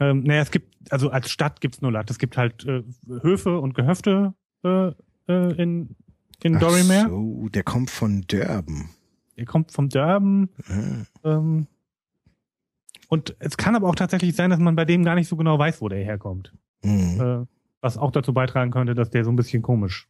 [0.00, 2.10] Ähm, naja, es gibt, also als Stadt gibt's nur Lat.
[2.10, 2.82] Es gibt halt äh,
[3.22, 4.88] Höfe und Gehöfte äh,
[5.28, 5.96] äh, in,
[6.42, 7.08] in Dorymere.
[7.08, 8.88] so, der kommt von Durban.
[9.36, 10.48] Der kommt vom Durban.
[10.68, 11.36] Ah.
[11.36, 11.66] Ähm,
[13.08, 15.58] und es kann aber auch tatsächlich sein, dass man bei dem gar nicht so genau
[15.58, 16.52] weiß, wo der herkommt.
[16.82, 17.20] Mhm.
[17.20, 17.46] Äh,
[17.80, 20.08] was auch dazu beitragen könnte, dass der so ein bisschen komisch,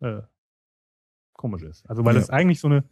[0.00, 0.22] äh,
[1.32, 1.88] komisch ist.
[1.90, 2.20] Also weil ja.
[2.20, 2.84] es eigentlich so eine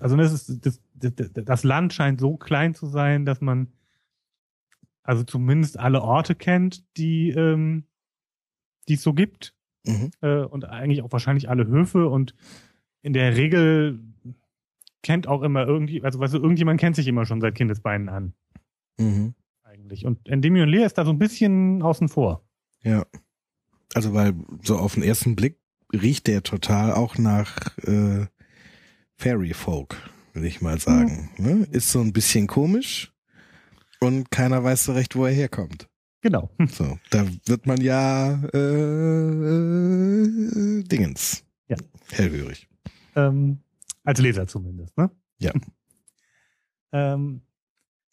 [0.00, 3.68] also das, ist, das, das, das Land scheint so klein zu sein, dass man
[5.02, 7.84] also zumindest alle Orte kennt, die ähm,
[8.88, 10.10] die es so gibt mhm.
[10.20, 12.34] äh, und eigentlich auch wahrscheinlich alle Höfe und
[13.02, 14.00] in der Regel
[15.02, 18.34] kennt auch immer irgendwie, also weißt du, irgendjemand kennt sich immer schon seit Kindesbeinen an.
[18.98, 19.34] Mhm.
[19.64, 20.04] Eigentlich.
[20.06, 22.44] Und Endymion Lear ist da so ein bisschen außen vor.
[22.82, 23.04] Ja.
[23.94, 25.58] Also weil so auf den ersten Blick
[25.92, 28.26] riecht der total auch nach äh,
[29.16, 29.96] Fairy Folk,
[30.32, 31.30] würde ich mal sagen.
[31.36, 31.66] Mhm.
[31.70, 33.12] Ist so ein bisschen komisch
[34.02, 35.88] und keiner weiß so recht, wo er herkommt.
[36.20, 36.50] Genau.
[36.68, 41.44] So, da wird man ja äh, äh, Dingens.
[41.68, 41.76] Ja.
[42.10, 42.68] Hellhörig.
[43.16, 43.58] Ähm,
[44.04, 45.10] als Leser zumindest, ne?
[45.38, 45.52] Ja.
[46.92, 47.42] ähm,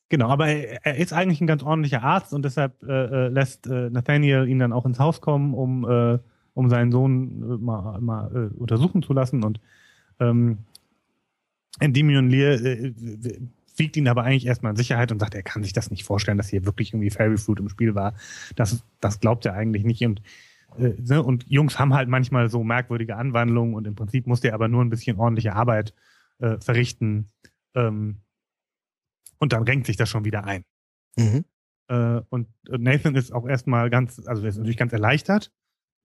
[0.10, 3.90] genau, aber er, ist eigentlich ein ganz ordentlicher Arzt und deshalb äh, äh, lässt äh,
[3.90, 6.20] Nathaniel ihn dann auch ins Haus kommen, um, äh,
[6.54, 9.60] um seinen Sohn äh, mal, mal äh, untersuchen zu lassen und
[10.20, 10.60] ähm,
[11.80, 12.94] Endymion Lear äh,
[13.80, 16.38] wiegt ihn aber eigentlich erstmal in Sicherheit und sagt, er kann sich das nicht vorstellen,
[16.38, 18.14] dass hier wirklich irgendwie Fairy Fruit im Spiel war.
[18.56, 20.22] Das, das glaubt er eigentlich nicht und
[20.78, 24.54] äh, ne, und Jungs haben halt manchmal so merkwürdige Anwandlungen und im Prinzip muss der
[24.54, 25.94] aber nur ein bisschen ordentliche Arbeit
[26.40, 27.32] äh, verrichten
[27.76, 28.18] ähm,
[29.40, 30.64] und dann renkt sich das schon wieder ein.
[31.18, 31.46] Mhm.
[31.88, 35.52] Äh, und Nathan ist auch erstmal ganz, also er ist natürlich ganz erleichtert,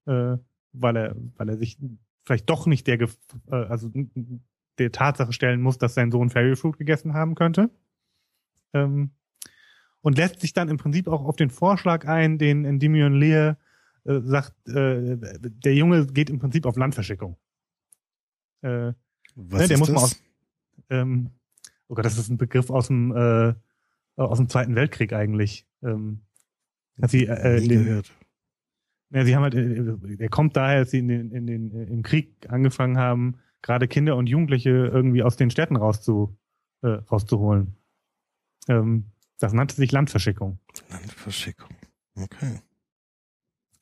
[0.06, 0.36] äh,
[0.72, 1.78] weil er, weil er sich
[2.24, 3.08] vielleicht doch nicht der, äh,
[3.50, 3.92] also
[4.78, 7.70] der Tatsache stellen muss, dass sein Sohn Fairy Fruit gegessen haben könnte.
[8.72, 9.10] Ähm,
[10.00, 13.56] und lässt sich dann im Prinzip auch auf den Vorschlag ein, den Endymion Lear
[14.04, 17.36] äh, sagt, äh, der Junge geht im Prinzip auf Landverschickung.
[18.60, 18.92] Äh,
[19.34, 19.94] Was ne, der ist muss das?
[19.94, 20.22] mal aus,
[20.90, 21.30] ähm,
[21.88, 23.54] oh Gott, das ist ein Begriff aus dem äh,
[24.16, 25.66] aus dem Zweiten Weltkrieg eigentlich.
[25.82, 26.20] Ähm,
[27.00, 28.12] hat sie äh, Nie den, gehört.
[29.10, 32.02] Ja, sie haben halt, äh, der kommt daher, dass sie in den, in den, im
[32.02, 36.36] Krieg angefangen haben, gerade Kinder und Jugendliche irgendwie aus den Städten rauszu,
[36.82, 37.74] äh, rauszuholen.
[38.68, 39.06] Ähm,
[39.38, 40.58] das nannte sich Landverschickung.
[40.90, 41.70] Landverschickung.
[42.14, 42.60] Okay.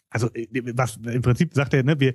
[0.08, 2.14] Also äh, was im Prinzip sagt er, ne, wir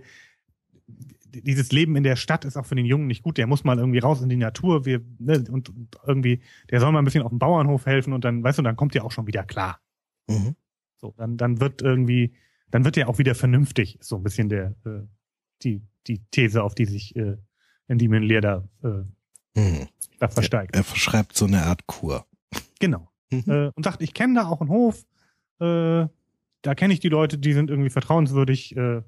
[1.30, 3.38] dieses Leben in der Stadt ist auch für den Jungen nicht gut.
[3.38, 4.86] Der muss mal irgendwie raus in die Natur.
[4.86, 8.24] Wir, ne, und, und irgendwie, der soll mal ein bisschen auf dem Bauernhof helfen und
[8.24, 9.82] dann, weißt du, dann kommt ja auch schon wieder klar.
[10.28, 10.56] Mhm.
[10.96, 12.34] So, dann, dann wird irgendwie,
[12.72, 15.02] dann wird er auch wieder vernünftig, ist so ein bisschen der, äh,
[15.64, 17.36] die, die These, auf die sich äh,
[17.88, 19.04] Endymion Lear da, äh,
[19.60, 19.88] Mhm.
[20.20, 20.76] da versteigt.
[20.76, 22.26] Er verschreibt so eine Art Kur.
[22.80, 23.10] Genau.
[23.32, 23.44] Mhm.
[23.48, 25.06] Äh, und sagt, ich kenne da auch einen Hof,
[25.60, 26.08] äh,
[26.62, 29.02] da kenne ich die Leute, die sind irgendwie vertrauenswürdig, äh,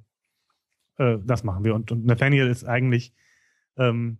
[0.98, 1.76] äh, das machen wir.
[1.76, 3.14] Und, und Nathaniel ist eigentlich,
[3.78, 4.18] ähm,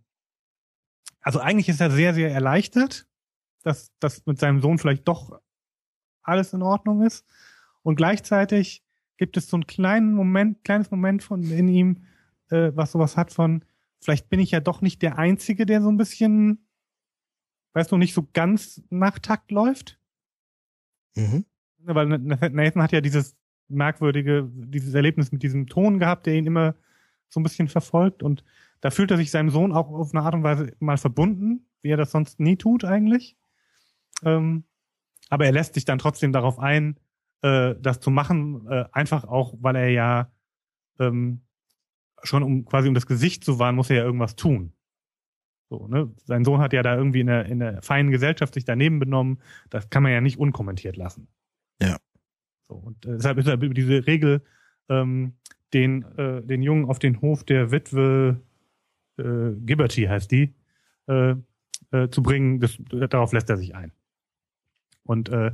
[1.22, 3.08] also eigentlich ist er sehr, sehr erleichtert,
[3.64, 5.40] dass das mit seinem Sohn vielleicht doch
[6.22, 7.26] alles in Ordnung ist.
[7.82, 8.84] Und gleichzeitig
[9.18, 12.06] gibt es so einen kleinen Moment, kleines Moment von in ihm,
[12.50, 13.66] äh, was sowas hat von,
[14.02, 16.66] vielleicht bin ich ja doch nicht der Einzige, der so ein bisschen,
[17.74, 20.00] weißt du, nicht so ganz nach Takt läuft.
[21.16, 21.46] Mhm.
[21.80, 23.36] Weil Nathan hat ja dieses
[23.68, 26.76] merkwürdige, dieses Erlebnis mit diesem Ton gehabt, der ihn immer
[27.30, 28.44] so ein bisschen verfolgt und
[28.82, 31.90] da fühlt er sich seinem Sohn auch auf eine Art und Weise mal verbunden, wie
[31.90, 33.38] er das sonst nie tut eigentlich.
[34.24, 34.64] Ähm,
[35.30, 37.00] aber er lässt sich dann trotzdem darauf ein,
[37.42, 40.32] äh, das zu machen, äh, einfach auch, weil er ja
[41.00, 41.42] ähm,
[42.24, 44.74] schon um quasi um das Gesicht zu wahren, muss er ja irgendwas tun.
[45.70, 46.12] So, ne?
[46.26, 49.40] Sein Sohn hat ja da irgendwie in der, in der feinen Gesellschaft sich daneben benommen.
[49.70, 51.28] Das kann man ja nicht unkommentiert lassen.
[51.82, 51.98] Ja.
[52.68, 54.42] So, und äh, deshalb ist er über diese Regel,
[54.90, 55.34] ähm,
[55.74, 58.42] den, äh, den Jungen auf den Hof der Witwe
[59.18, 60.56] äh, Gibberty heißt die,
[61.08, 61.36] äh,
[61.92, 62.78] äh, zu bringen, das,
[63.10, 63.92] darauf lässt er sich ein.
[65.04, 65.52] Und äh,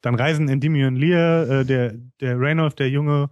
[0.00, 3.30] dann reisen Endymion Lear, äh, der, der Reynold, der Junge,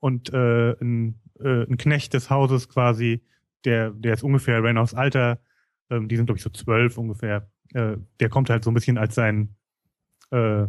[0.00, 3.22] und äh, ein, äh, ein Knecht des Hauses quasi,
[3.64, 5.40] der, der ist ungefähr Reynolds Alter,
[5.90, 7.50] ähm, die sind, glaube ich, so zwölf ungefähr.
[7.74, 9.54] Äh, der kommt halt so ein bisschen als sein
[10.30, 10.66] äh,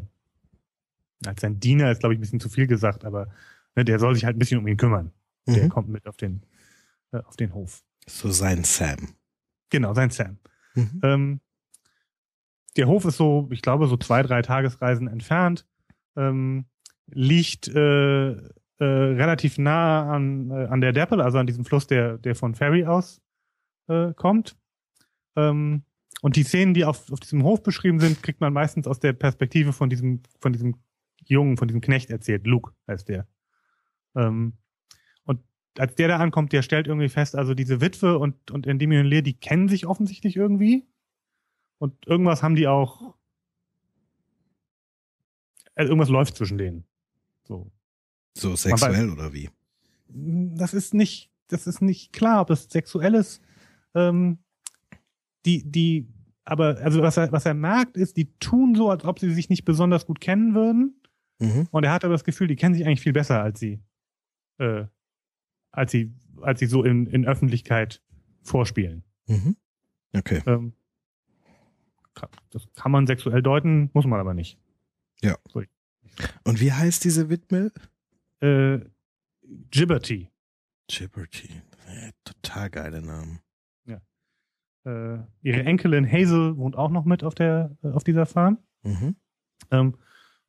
[1.26, 3.28] als sein Diener ist, glaube ich, ein bisschen zu viel gesagt, aber
[3.76, 5.12] ne, der soll sich halt ein bisschen um ihn kümmern.
[5.48, 5.70] Der Mhm.
[5.70, 6.44] kommt mit auf den,
[7.12, 7.84] äh, auf den Hof.
[8.08, 9.16] So sein Sam.
[9.70, 10.38] Genau, sein Sam.
[10.76, 11.00] Mhm.
[11.04, 11.40] Ähm,
[12.78, 15.66] der Hof ist so, ich glaube, so zwei, drei Tagesreisen entfernt,
[16.16, 16.66] ähm,
[17.08, 18.38] liegt äh,
[18.80, 22.56] äh, relativ nah an, äh, an der Deppel, also an diesem Fluss, der, der von
[22.56, 23.22] Ferry aus
[23.88, 24.58] äh, kommt.
[25.36, 25.84] Ähm,
[26.22, 29.14] und die Szenen, die auf, auf diesem Hof beschrieben sind, kriegt man meistens aus der
[29.14, 30.76] Perspektive von diesem, von diesem
[31.24, 32.46] Jungen, von diesem Knecht erzählt.
[32.46, 33.28] Luke heißt der.
[34.16, 34.54] Ähm,
[35.24, 35.42] und
[35.78, 39.22] als der da ankommt, der stellt irgendwie fest, also diese Witwe und, und Endymion Lear,
[39.22, 40.88] die kennen sich offensichtlich irgendwie.
[41.78, 43.16] Und irgendwas haben die auch.
[45.76, 46.84] Also irgendwas läuft zwischen denen.
[47.44, 47.72] So.
[48.40, 49.50] So sexuell oder wie?
[50.10, 53.42] Das ist nicht, das ist nicht klar, ob das sexuell ist.
[53.94, 54.40] Ähm,
[55.46, 56.08] die, die,
[56.46, 59.50] aber, also was er, was er merkt, ist, die tun so, als ob sie sich
[59.50, 61.02] nicht besonders gut kennen würden.
[61.40, 61.68] Mhm.
[61.72, 63.80] Und er hat aber das Gefühl, die kennen sich eigentlich viel besser als sie,
[64.58, 64.86] äh,
[65.72, 68.02] als sie, als sie so in, in Öffentlichkeit
[68.42, 69.04] vorspielen.
[69.28, 69.56] Mhm.
[70.14, 70.42] Okay.
[70.46, 70.74] Ähm,
[72.50, 74.60] das kann man sexuell deuten, muss man aber nicht.
[76.44, 77.72] Und wie heißt diese Witwe?
[78.42, 78.80] Äh,
[79.72, 80.30] Gibberty.
[80.88, 81.50] Gibberty.
[81.88, 83.40] Ja, total geile Namen.
[84.86, 88.60] Äh, ihre Enkelin Hazel wohnt auch noch mit auf der, äh, auf dieser Farm.
[88.84, 89.18] Mhm.
[89.72, 89.98] Ähm,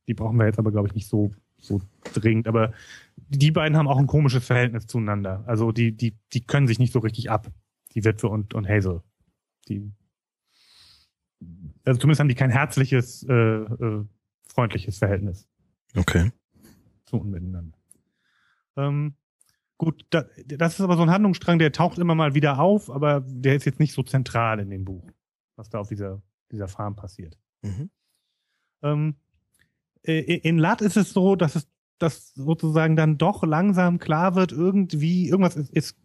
[0.07, 1.81] die brauchen wir jetzt aber, glaube ich, nicht so, so
[2.15, 2.47] dringend.
[2.47, 2.73] Aber
[3.17, 5.43] die beiden haben auch ein komisches Verhältnis zueinander.
[5.47, 7.51] Also die, die, die können sich nicht so richtig ab.
[7.95, 9.03] Die Witwe und, und Hazel.
[9.69, 9.91] Die,
[11.85, 14.05] also zumindest haben die kein herzliches, äh, äh,
[14.49, 15.49] freundliches Verhältnis
[15.97, 16.31] Okay.
[17.05, 17.77] zu und miteinander.
[18.81, 19.15] Ähm,
[19.79, 23.21] gut, da, das ist aber so ein Handlungsstrang, der taucht immer mal wieder auf, aber
[23.27, 25.11] der ist jetzt nicht so zentral in dem Buch,
[25.57, 27.39] was da auf dieser, dieser Farm passiert.
[27.63, 27.91] Mhm.
[28.83, 29.15] Ähm,
[30.03, 31.69] äh, in Lat ist es so, dass es
[32.01, 35.97] dass sozusagen dann doch langsam klar wird, irgendwie, irgendwas ist, ist,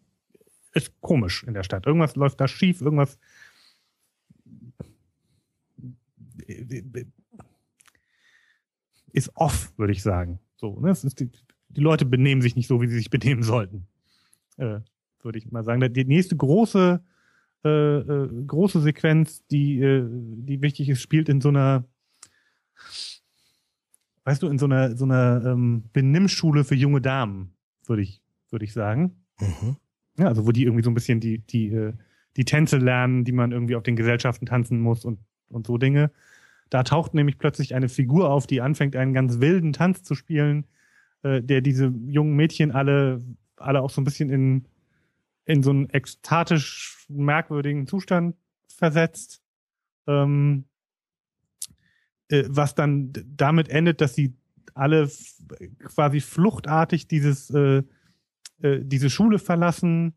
[0.74, 1.86] ist komisch in der Stadt.
[1.86, 3.18] Irgendwas läuft da schief, irgendwas
[9.14, 10.40] ist off, würde ich sagen.
[10.58, 10.90] So, ne?
[10.90, 11.32] Es ist die,
[11.76, 13.88] die Leute benehmen sich nicht so, wie sie sich benehmen sollten.
[14.58, 14.80] Äh,
[15.22, 15.82] würde ich mal sagen.
[15.94, 17.02] Die nächste große,
[17.66, 21.84] äh, äh, große Sequenz, die, äh, die wichtig ist, spielt in so einer,
[24.24, 28.66] weißt du, in so einer, so einer ähm, Benimmschule für junge Damen, würde ich, würde
[28.66, 29.26] ich sagen.
[29.40, 29.78] Mhm.
[30.18, 31.94] Ja, also wo die irgendwie so ein bisschen die, die, äh,
[32.38, 36.12] die Tänze lernen, die man irgendwie auf den Gesellschaften tanzen muss und, und so Dinge.
[36.70, 40.66] Da taucht nämlich plötzlich eine Figur auf, die anfängt, einen ganz wilden Tanz zu spielen,
[41.26, 43.22] äh, der diese jungen Mädchen alle,
[43.58, 44.68] alle auch so ein bisschen in,
[45.46, 48.36] in so einen ekstatisch merkwürdigen Zustand
[48.68, 49.42] versetzt.
[50.08, 50.66] Ähm,
[52.30, 54.36] äh, was dann damit endet, dass sie
[54.74, 55.10] alle
[55.84, 57.84] quasi fluchtartig dieses, äh,
[58.62, 60.14] äh, diese Schule verlassen,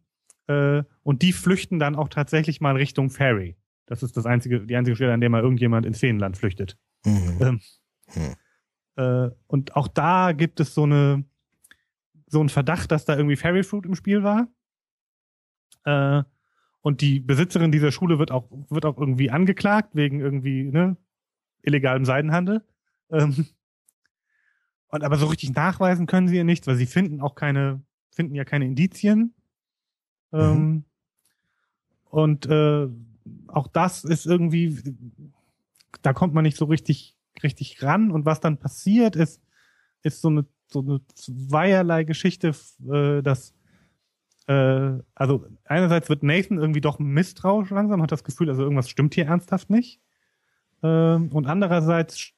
[0.51, 3.55] Äh, und die flüchten dann auch tatsächlich mal Richtung Ferry.
[3.85, 6.79] Das ist das einzige, die einzige Stelle, an der mal irgendjemand ins Feenland flüchtet.
[7.05, 7.39] Mhm.
[7.41, 7.61] Ähm,
[8.07, 8.35] hm.
[8.99, 11.25] Äh, und auch da gibt es so eine,
[12.27, 14.49] so einen Verdacht, dass da irgendwie Fairy Fruit im Spiel war.
[15.85, 16.25] Äh,
[16.81, 20.97] und die Besitzerin dieser Schule wird auch, wird auch irgendwie angeklagt wegen irgendwie, ne,
[21.63, 22.65] illegalem Seidenhandel.
[23.11, 23.47] Ähm,
[24.89, 28.35] und aber so richtig nachweisen können sie ja nichts, weil sie finden auch keine, finden
[28.35, 29.33] ja keine Indizien.
[30.33, 30.85] Ähm, mhm.
[32.05, 32.89] Und äh,
[33.47, 34.83] auch das ist irgendwie,
[36.03, 38.11] da kommt man nicht so richtig, richtig ran.
[38.11, 39.43] Und was dann passiert, ist,
[40.03, 42.55] ist so eine, so eine zweierlei Geschichte,
[42.91, 43.55] äh, dass
[44.47, 49.15] äh, also einerseits wird Nathan irgendwie doch misstrauisch langsam, hat das Gefühl, also irgendwas stimmt
[49.15, 50.01] hier ernsthaft nicht.
[50.83, 52.33] Ähm, und andererseits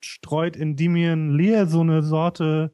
[0.00, 2.72] streut Endymion Lear so eine Sorte,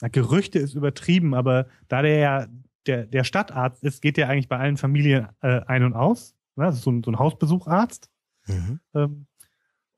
[0.00, 2.46] na, Gerüchte ist übertrieben, aber da der ja
[2.86, 6.34] der, der Stadtarzt ist, geht der eigentlich bei allen Familien äh, ein und aus.
[6.56, 6.64] Ne?
[6.64, 8.10] Das ist so ein, so ein Hausbesucharzt.
[8.46, 8.80] Mhm.
[8.94, 9.26] Ähm,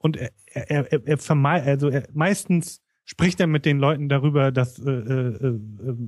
[0.04, 4.52] und er, er, er, er vermeidet, also er, meistens spricht er mit den Leuten darüber,
[4.52, 5.58] dass äh, äh, äh,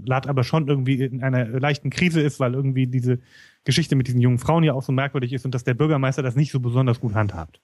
[0.05, 3.21] Lad aber schon irgendwie in einer leichten Krise ist, weil irgendwie diese
[3.65, 6.37] Geschichte mit diesen jungen Frauen ja auch so merkwürdig ist und dass der Bürgermeister das
[6.37, 7.63] nicht so besonders gut handhabt.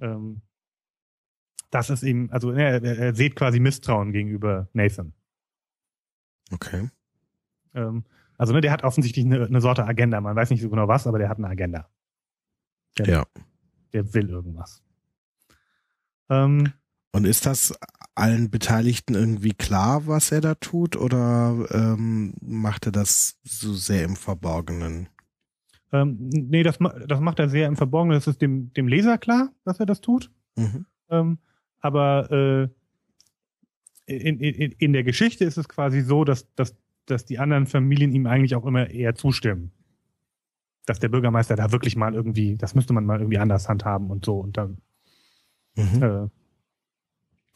[0.00, 0.40] Ähm,
[1.70, 5.12] das ist ihm, also er, er sieht quasi Misstrauen gegenüber Nathan.
[6.52, 6.88] Okay.
[7.74, 8.04] Ähm,
[8.38, 10.22] also ne, der hat offensichtlich eine, eine Sorte Agenda.
[10.22, 11.90] Man weiß nicht so genau was, aber der hat eine Agenda.
[12.96, 13.26] Der, ja.
[13.92, 14.85] Der will irgendwas.
[16.28, 16.72] Ähm,
[17.12, 17.74] und ist das
[18.14, 24.04] allen Beteiligten irgendwie klar, was er da tut, oder ähm, macht er das so sehr
[24.04, 25.08] im Verborgenen?
[25.92, 28.16] Ähm, nee, das, das macht er sehr im Verborgenen.
[28.16, 30.30] Das ist dem, dem Leser klar, dass er das tut.
[30.56, 30.86] Mhm.
[31.10, 31.38] Ähm,
[31.80, 32.68] aber äh,
[34.06, 38.12] in, in, in der Geschichte ist es quasi so, dass, dass, dass die anderen Familien
[38.12, 39.72] ihm eigentlich auch immer eher zustimmen.
[40.86, 44.24] Dass der Bürgermeister da wirklich mal irgendwie, das müsste man mal irgendwie anders handhaben und
[44.24, 44.38] so.
[44.38, 44.78] Und dann
[45.76, 46.02] mhm.
[46.02, 46.28] äh,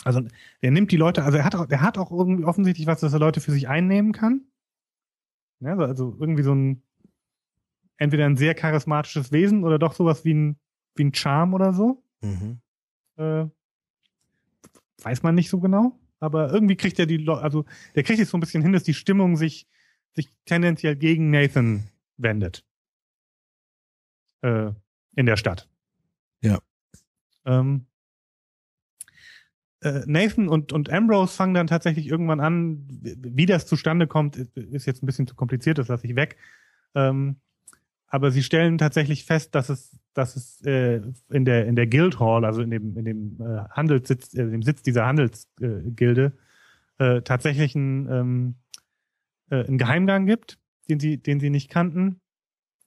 [0.05, 0.23] also
[0.61, 3.13] er nimmt die Leute, also er hat auch, er hat auch irgendwie offensichtlich was, dass
[3.13, 4.47] er Leute für sich einnehmen kann.
[5.61, 6.83] Ja, also irgendwie so ein
[7.99, 10.59] entweder ein sehr charismatisches Wesen oder doch sowas wie ein
[10.95, 12.03] wie ein Charme oder so.
[12.23, 12.61] Mhm.
[13.17, 13.47] Äh,
[15.03, 18.31] weiß man nicht so genau, aber irgendwie kriegt er die, Leute, also der kriegt es
[18.31, 19.67] so ein bisschen hin, dass die Stimmung sich
[20.13, 22.65] sich tendenziell gegen Nathan wendet
[24.43, 24.73] äh,
[25.15, 25.69] in der Stadt.
[26.43, 26.59] Ja.
[27.45, 27.90] Ähm, äh,
[29.83, 35.03] Nathan und, und Ambrose fangen dann tatsächlich irgendwann an, wie das zustande kommt, ist jetzt
[35.03, 36.37] ein bisschen zu kompliziert, das lasse ich weg.
[36.95, 37.37] Ähm,
[38.11, 42.45] aber sie stellen tatsächlich fest, dass es, dass es äh, in der in der Guildhall,
[42.45, 46.33] also in dem in dem äh, Handelssitz, äh, dem Sitz dieser Handelsgilde,
[46.99, 48.55] äh, tatsächlich einen, ähm,
[49.51, 52.21] äh, einen Geheimgang gibt, den sie den sie nicht kannten.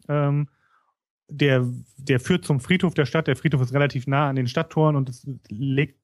[0.09, 0.49] Ähm,
[1.29, 1.65] der
[1.97, 3.27] der führt zum Friedhof der Stadt.
[3.27, 6.02] Der Friedhof ist relativ nah an den Stadttoren und es legt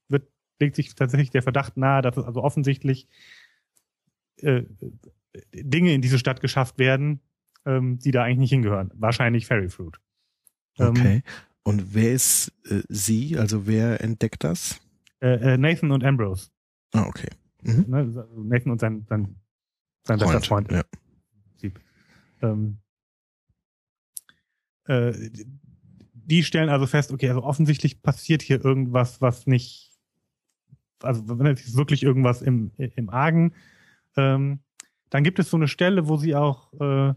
[0.59, 3.07] legt sich tatsächlich der Verdacht nahe, dass es also offensichtlich
[4.41, 4.63] äh,
[5.53, 7.21] Dinge in diese Stadt geschafft werden,
[7.65, 8.91] ähm, die da eigentlich nicht hingehören.
[8.95, 9.99] Wahrscheinlich Fairy Fruit.
[10.77, 11.23] Ähm, okay.
[11.63, 13.37] Und wer ist äh, sie?
[13.37, 14.79] Also wer entdeckt das?
[15.21, 16.49] Äh, äh, Nathan und Ambrose.
[16.93, 17.29] Ah, okay.
[17.61, 17.85] Mhm.
[17.87, 19.35] Ne, also Nathan und sein, sein,
[20.03, 20.71] sein bester Freund.
[20.71, 20.83] Ja.
[22.41, 22.77] Ähm,
[24.85, 25.13] äh,
[26.13, 29.88] die stellen also fest, okay, also offensichtlich passiert hier irgendwas, was nicht
[31.03, 33.53] also wenn es wirklich irgendwas im, im Argen.
[34.17, 34.59] Ähm,
[35.09, 37.13] dann gibt es so eine Stelle, wo sie auch, äh,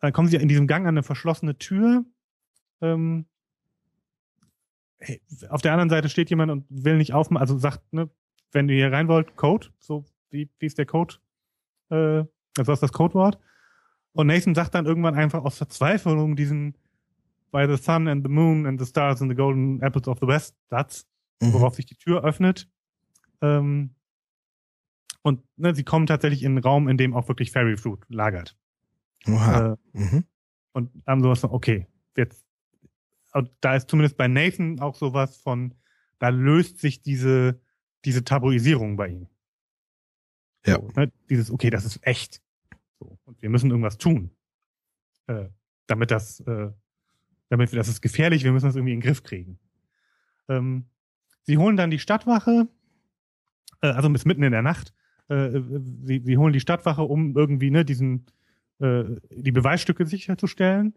[0.00, 2.04] dann kommen sie in diesem Gang an eine verschlossene Tür.
[2.80, 3.26] Ähm,
[4.98, 8.08] hey, auf der anderen Seite steht jemand und will nicht aufmachen, also sagt, ne,
[8.52, 11.16] wenn ihr hier rein wollt, Code, so wie, wie ist der Code?
[11.90, 12.24] Äh,
[12.56, 13.38] also was ist das Codewort?
[14.12, 16.74] Und Nathan sagt dann irgendwann einfach aus Verzweiflung diesen
[17.50, 20.26] By the sun and the moon and the stars and the golden apples of the
[20.26, 21.06] west Satz,
[21.40, 21.52] mhm.
[21.52, 22.68] worauf sich die Tür öffnet
[23.40, 23.94] ähm,
[25.22, 28.56] und ne, sie kommen tatsächlich in einen Raum, in dem auch wirklich Fairy Fruit lagert.
[29.26, 29.72] Oha.
[29.72, 30.24] Äh, mhm.
[30.72, 31.86] Und haben sowas von, okay,
[32.16, 32.46] jetzt,
[33.60, 35.74] da ist zumindest bei Nathan auch sowas von,
[36.18, 37.60] da löst sich diese,
[38.04, 39.28] diese Tabuisierung bei ihm.
[40.64, 40.76] Ja.
[40.76, 42.42] So, ne, dieses, okay, das ist echt.
[42.98, 44.30] So, und wir müssen irgendwas tun.
[45.26, 45.48] Äh,
[45.86, 46.70] damit das, äh,
[47.48, 49.58] damit das ist gefährlich, wir müssen das irgendwie in den Griff kriegen.
[50.48, 50.86] Ähm,
[51.42, 52.68] sie holen dann die Stadtwache,
[53.80, 54.94] äh, also bis mitten in der Nacht.
[55.28, 55.60] Äh,
[56.02, 58.26] sie, sie holen die Stadtwache, um irgendwie ne, diesen
[58.80, 60.94] äh, die Beweisstücke sicherzustellen.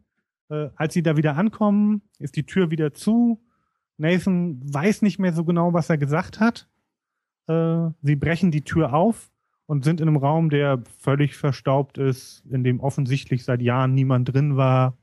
[0.49, 3.43] Äh, als sie da wieder ankommen, ist die Tür wieder zu.
[3.97, 6.67] Nathan weiß nicht mehr so genau, was er gesagt hat.
[7.47, 9.31] Äh, sie brechen die Tür auf
[9.65, 14.33] und sind in einem Raum, der völlig verstaubt ist, in dem offensichtlich seit Jahren niemand
[14.33, 14.97] drin war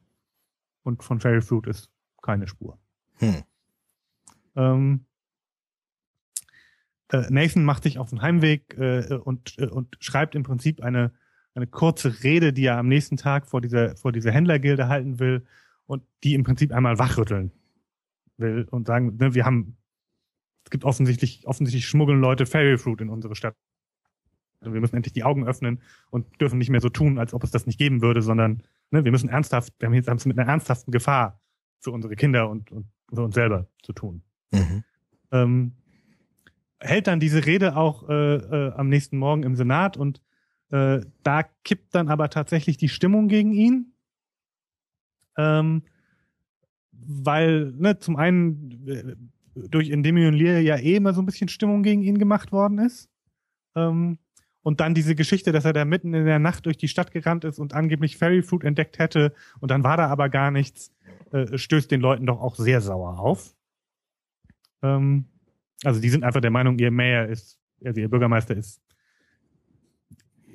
[0.82, 1.90] und von Fairy Fruit ist
[2.22, 2.78] keine Spur.
[3.18, 3.42] Hm.
[4.56, 5.07] Ähm, äh,
[7.10, 11.12] Nathan macht sich auf den Heimweg äh, und, äh, und schreibt im Prinzip eine,
[11.54, 15.46] eine kurze Rede, die er am nächsten Tag vor dieser, vor dieser Händlergilde halten will
[15.86, 17.50] und die im Prinzip einmal wachrütteln
[18.36, 19.76] will und sagen, ne, wir haben,
[20.64, 23.54] es gibt offensichtlich, offensichtlich schmuggeln Leute Fairy Fruit in unsere Stadt.
[24.60, 25.80] Also wir müssen endlich die Augen öffnen
[26.10, 29.04] und dürfen nicht mehr so tun, als ob es das nicht geben würde, sondern ne,
[29.04, 31.40] wir müssen ernsthaft, wir haben jetzt mit einer ernsthaften Gefahr
[31.80, 34.22] für unsere Kinder und, und für uns selber zu tun.
[34.50, 34.84] Mhm.
[35.30, 35.72] Ähm,
[36.80, 40.20] hält dann diese Rede auch äh, äh, am nächsten Morgen im Senat und
[40.70, 43.94] äh, da kippt dann aber tatsächlich die Stimmung gegen ihn.
[45.36, 45.82] Ähm,
[46.92, 49.16] weil, ne, zum einen äh,
[49.68, 53.08] durch Endymion Lear ja eh immer so ein bisschen Stimmung gegen ihn gemacht worden ist.
[53.74, 54.18] Ähm,
[54.62, 57.44] und dann diese Geschichte, dass er da mitten in der Nacht durch die Stadt gerannt
[57.44, 60.92] ist und angeblich Fairy Food entdeckt hätte und dann war da aber gar nichts,
[61.32, 63.54] äh, stößt den Leuten doch auch sehr sauer auf.
[64.82, 65.26] Ähm,
[65.84, 68.80] also die sind einfach der Meinung, ihr Mayor ist, also ihr Bürgermeister ist,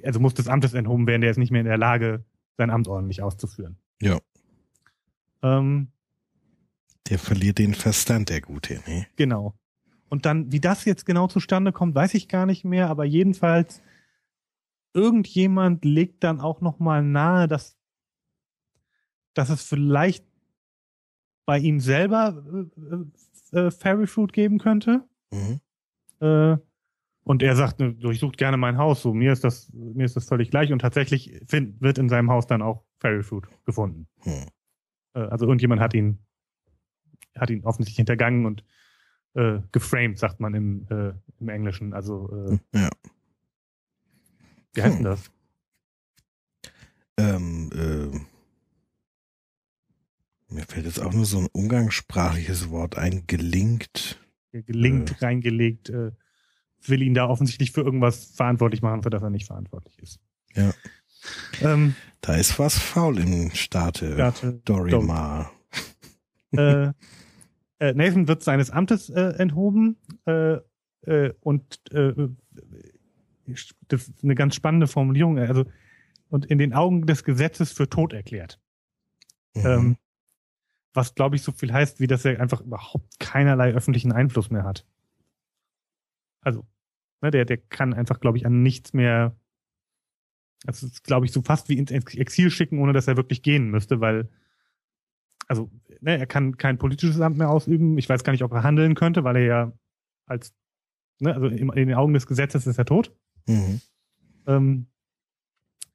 [0.03, 2.26] also muss des Amtes enthoben werden, der ist nicht mehr in der Lage,
[2.57, 3.78] sein Amt ordentlich auszuführen.
[4.01, 4.19] Ja.
[5.41, 5.88] Ähm,
[7.09, 9.07] der verliert den Verstand, der Gute, ne?
[9.15, 9.53] Genau.
[10.09, 13.82] Und dann, wie das jetzt genau zustande kommt, weiß ich gar nicht mehr, aber jedenfalls
[14.93, 17.78] irgendjemand legt dann auch noch mal nahe, dass
[19.34, 20.26] dass es vielleicht
[21.45, 22.43] bei ihm selber
[23.51, 25.03] äh, äh, Fairy Fruit geben könnte.
[25.34, 25.60] Mhm.
[26.26, 26.58] Äh,
[27.26, 29.02] und er sagt, durchsucht gerne mein Haus.
[29.02, 30.72] So mir ist das mir ist das völlig gleich.
[30.72, 34.08] Und tatsächlich find, wird in seinem Haus dann auch Fairy Fruit gefunden.
[34.26, 34.48] Mhm.
[35.14, 36.20] Äh, also irgendjemand hat ihn
[37.36, 38.64] hat ihn offensichtlich hintergangen und
[39.34, 41.94] äh, geframed, sagt man im, äh, im Englischen.
[41.94, 42.90] Also äh, ja.
[44.74, 45.04] Wie heißt hm.
[45.04, 45.32] denn das?
[47.18, 48.20] Ähm, äh,
[50.54, 54.22] mir fällt jetzt auch nur so ein umgangssprachliches Wort ein, gelingt.
[54.62, 56.12] Gelingt, äh, reingelegt, äh,
[56.86, 60.20] will ihn da offensichtlich für irgendwas verantwortlich machen, für das er nicht verantwortlich ist.
[60.54, 60.74] Ja.
[61.62, 65.51] Ähm, da ist was faul im Staate, Staate Dorimar.
[66.51, 66.91] Äh,
[67.80, 70.58] äh, Nathan wird seines Amtes äh, enthoben äh,
[71.06, 72.14] äh, und äh,
[73.88, 75.66] das ist eine ganz spannende Formulierung, also
[76.30, 78.60] und in den Augen des Gesetzes für tot erklärt.
[79.56, 79.66] Mhm.
[79.66, 79.97] Ähm,
[80.94, 84.64] was glaube ich so viel heißt, wie dass er einfach überhaupt keinerlei öffentlichen Einfluss mehr
[84.64, 84.86] hat.
[86.41, 86.68] Also,
[87.22, 89.36] ne, der, der kann einfach, glaube ich, an nichts mehr,
[90.66, 94.02] also glaube ich, so fast wie ins Exil schicken, ohne dass er wirklich gehen müsste,
[94.02, 94.30] weil,
[95.48, 95.72] also,
[96.02, 97.98] ne, er kann kein politisches Amt mehr ausüben.
[97.98, 99.74] Ich weiß gar nicht, ob er handeln könnte, weil er ja
[100.26, 100.54] als,
[101.20, 103.16] ne, also in, in den Augen des Gesetzes ist er tot.
[103.48, 103.82] Mhm.
[104.46, 104.88] Ähm,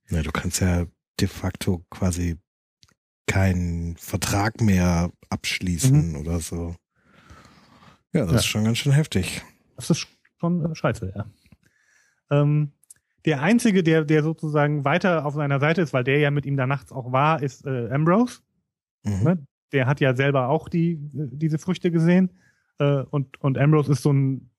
[0.09, 0.87] ja, du kannst ja
[1.21, 2.39] de facto quasi
[3.29, 6.17] keinen Vertrag mehr abschließen mhm.
[6.17, 6.75] oder so.
[8.13, 8.39] Ja, das ja.
[8.39, 9.43] ist schon ganz schön heftig.
[9.77, 10.09] Das ist
[10.41, 11.27] schon scheiße, ja.
[12.31, 12.73] Ähm,
[13.25, 16.57] der einzige, der, der sozusagen weiter auf seiner Seite ist, weil der ja mit ihm
[16.57, 18.41] da nachts auch war, ist äh, Ambrose.
[19.05, 19.23] Mhm.
[19.23, 19.47] Ne?
[19.73, 22.31] Der hat ja selber auch die, diese Früchte gesehen.
[22.79, 24.51] Äh, und, und Ambrose ist so ein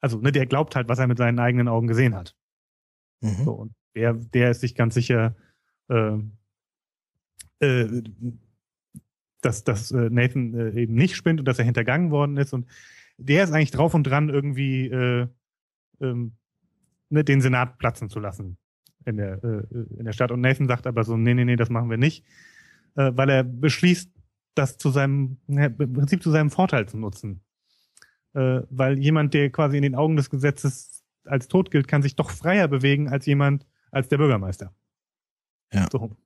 [0.00, 2.34] also ne, der glaubt halt, was er mit seinen eigenen Augen gesehen hat.
[3.20, 3.44] Mhm.
[3.44, 5.36] So, und der, der ist sich ganz sicher,
[5.88, 6.16] äh,
[7.60, 8.02] äh,
[9.40, 12.52] dass, dass äh, Nathan äh, eben nicht spinnt und dass er hintergangen worden ist.
[12.52, 12.66] Und
[13.16, 15.26] der ist eigentlich drauf und dran, irgendwie äh,
[16.00, 16.32] ähm,
[17.08, 18.58] ne, den Senat platzen zu lassen
[19.06, 20.30] in der, äh, in der Stadt.
[20.30, 22.24] Und Nathan sagt aber so, nee, nee, nee, das machen wir nicht,
[22.96, 24.10] äh, weil er beschließt,
[24.54, 27.40] das zu seinem, im Prinzip zu seinem Vorteil zu nutzen
[28.34, 32.16] äh, weil jemand, der quasi in den Augen des Gesetzes als tot gilt, kann sich
[32.16, 34.74] doch freier bewegen als jemand, als der Bürgermeister.
[35.72, 35.88] Ja.
[35.90, 36.16] So.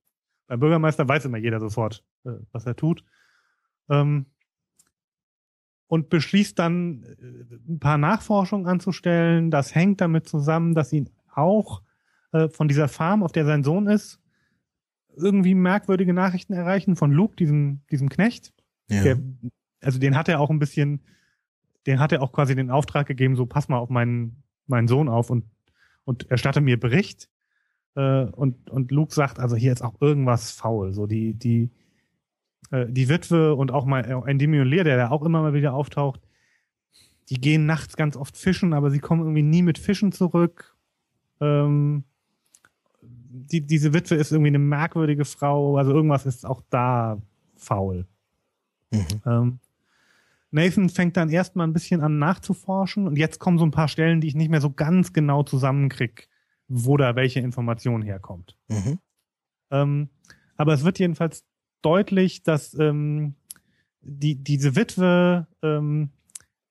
[0.46, 3.04] Beim Bürgermeister weiß immer jeder sofort, äh, was er tut.
[3.88, 4.26] Ähm,
[5.86, 9.50] und beschließt dann, äh, ein paar Nachforschungen anzustellen.
[9.50, 11.82] Das hängt damit zusammen, dass ihn auch
[12.32, 14.20] äh, von dieser Farm, auf der sein Sohn ist,
[15.16, 18.52] irgendwie merkwürdige Nachrichten erreichen von Luke, diesem, diesem Knecht.
[18.88, 19.02] Ja.
[19.02, 19.18] Der,
[19.80, 21.00] also den hat er auch ein bisschen
[21.86, 25.08] den hat er auch quasi den Auftrag gegeben, so pass mal auf meinen, meinen Sohn
[25.08, 25.44] auf und,
[26.04, 27.28] und erstatte mir Bericht.
[27.96, 30.92] Äh, und, und Luke sagt, also hier ist auch irgendwas faul.
[30.92, 31.70] So die, die,
[32.70, 36.20] äh, die Witwe und auch mal Endymion Lear, der da auch immer mal wieder auftaucht,
[37.30, 40.76] die gehen nachts ganz oft fischen, aber sie kommen irgendwie nie mit Fischen zurück.
[41.40, 42.04] Ähm,
[43.00, 47.20] die, diese Witwe ist irgendwie eine merkwürdige Frau, also irgendwas ist auch da
[47.56, 48.06] faul.
[48.90, 49.06] Mhm.
[49.26, 49.58] Ähm,
[50.50, 54.20] Nathan fängt dann erstmal ein bisschen an nachzuforschen und jetzt kommen so ein paar Stellen,
[54.20, 56.28] die ich nicht mehr so ganz genau zusammenkrieg,
[56.68, 58.56] wo da welche Information herkommt.
[58.68, 58.98] Mhm.
[59.70, 60.08] Ähm,
[60.56, 61.44] aber es wird jedenfalls
[61.82, 63.34] deutlich, dass ähm,
[64.00, 66.10] die, diese Witwe, ähm,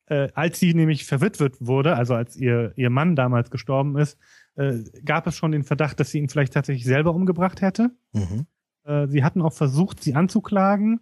[0.08, 4.18] äh, als sie nämlich verwitwet wurde, also als ihr, ihr Mann damals gestorben ist,
[4.56, 7.92] äh, gab es schon den Verdacht, dass sie ihn vielleicht tatsächlich selber umgebracht hätte.
[8.14, 8.46] Mhm.
[8.84, 11.00] Äh, sie hatten auch versucht, sie anzuklagen.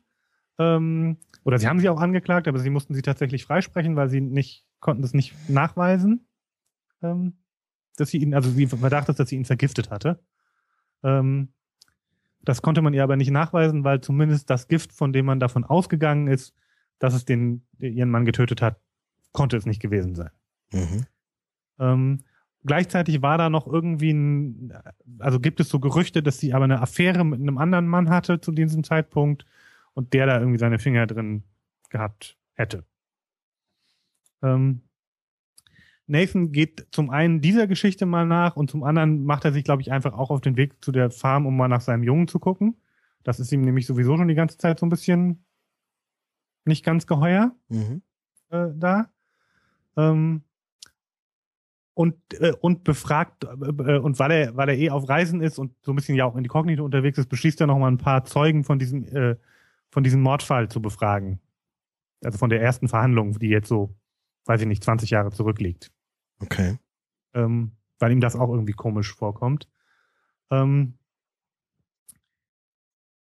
[0.59, 4.21] Ähm, oder sie haben sie auch angeklagt, aber sie mussten sie tatsächlich freisprechen, weil sie
[4.21, 6.27] nicht, konnten das nicht nachweisen.
[7.01, 7.40] Ähm,
[7.97, 10.19] dass sie ihn, also sie verdacht ist, dass sie ihn vergiftet hatte.
[11.03, 11.49] Ähm,
[12.43, 15.63] das konnte man ihr aber nicht nachweisen, weil zumindest das Gift, von dem man davon
[15.63, 16.53] ausgegangen ist,
[16.99, 18.79] dass es den, ihren Mann getötet hat,
[19.31, 20.31] konnte es nicht gewesen sein.
[20.71, 21.05] Mhm.
[21.79, 22.19] Ähm,
[22.63, 24.73] gleichzeitig war da noch irgendwie ein,
[25.19, 28.41] also gibt es so Gerüchte, dass sie aber eine Affäre mit einem anderen Mann hatte
[28.41, 29.45] zu diesem Zeitpunkt
[29.93, 31.43] und der da irgendwie seine Finger drin
[31.89, 32.85] gehabt hätte.
[34.41, 34.81] Ähm,
[36.07, 39.81] Nathan geht zum einen dieser Geschichte mal nach und zum anderen macht er sich, glaube
[39.81, 42.39] ich, einfach auch auf den Weg zu der Farm, um mal nach seinem Jungen zu
[42.39, 42.75] gucken.
[43.23, 45.45] Das ist ihm nämlich sowieso schon die ganze Zeit so ein bisschen
[46.65, 48.01] nicht ganz geheuer Mhm.
[48.49, 49.09] äh, da.
[49.97, 50.43] Ähm,
[51.93, 55.73] und, äh, und befragt, äh, und weil er, weil er eh auf Reisen ist und
[55.81, 58.23] so ein bisschen ja auch in die Kognito unterwegs ist, beschließt er nochmal ein paar
[58.25, 59.35] Zeugen von diesem, äh,
[59.91, 61.39] von diesem Mordfall zu befragen.
[62.23, 63.93] Also von der ersten Verhandlung, die jetzt so,
[64.45, 65.91] weiß ich nicht, 20 Jahre zurückliegt.
[66.39, 66.77] Okay.
[67.33, 69.69] Ähm, weil ihm das auch irgendwie komisch vorkommt.
[70.49, 70.97] Ähm,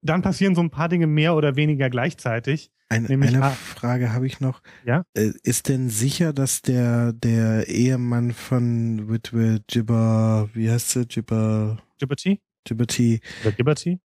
[0.03, 2.71] dann passieren so ein paar Dinge mehr oder weniger gleichzeitig.
[2.91, 4.61] Ein, eine A- Frage habe ich noch.
[4.85, 5.05] Ja?
[5.15, 11.79] Äh, ist denn sicher, dass der, der Ehemann von Witwe Gibber, wie heißt sie, Gibber,
[11.99, 12.43] Gibberty?
[12.65, 14.01] Gibberty, Oder Gibberty?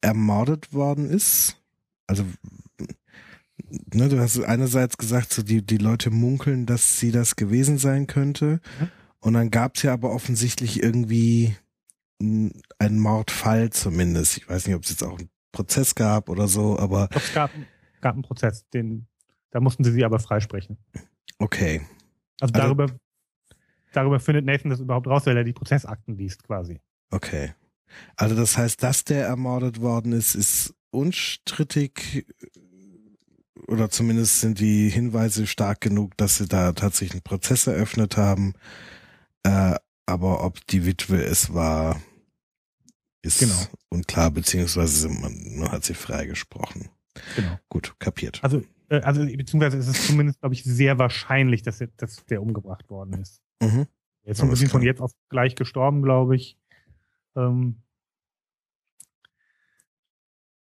[0.00, 1.60] ermordet worden ist?
[2.06, 2.24] Also,
[3.92, 8.06] ne, du hast einerseits gesagt, so die, die Leute munkeln, dass sie das gewesen sein
[8.06, 8.60] könnte.
[8.80, 8.88] Mhm.
[9.20, 11.56] Und dann gab es ja aber offensichtlich irgendwie
[12.20, 14.36] einen Mordfall zumindest.
[14.38, 17.22] Ich weiß nicht, ob es jetzt auch einen Prozess gab oder so, aber Ich glaub,
[17.24, 17.50] es gab,
[18.00, 19.06] gab einen Prozess, den,
[19.50, 20.78] da mussten sie sie aber freisprechen.
[21.38, 21.80] okay.
[22.40, 22.86] Also, Also- darüber,
[23.92, 26.80] darüber findet Nathan das überhaupt raus, weil er die Prozessakten liest quasi.
[27.10, 27.54] Okay.
[28.16, 32.26] Also das heißt, dass der ermordet worden ist, ist unstrittig
[33.66, 38.54] oder zumindest sind die Hinweise stark genug, dass sie da tatsächlich einen Prozess eröffnet haben.
[39.42, 42.00] Äh, aber ob die Witwe es war,
[43.22, 43.54] ist Genau.
[43.90, 46.88] unklar, beziehungsweise man, man hat sie freigesprochen.
[47.36, 47.58] Genau.
[47.68, 48.40] Gut, kapiert.
[48.42, 52.40] Also, äh, also beziehungsweise ist es zumindest, glaube ich, sehr wahrscheinlich, dass, er, dass der
[52.42, 53.42] umgebracht worden ist.
[53.60, 53.86] Mhm.
[54.24, 56.58] Ist so ein bisschen von jetzt auf gleich gestorben, glaube ich.
[57.34, 57.82] Ähm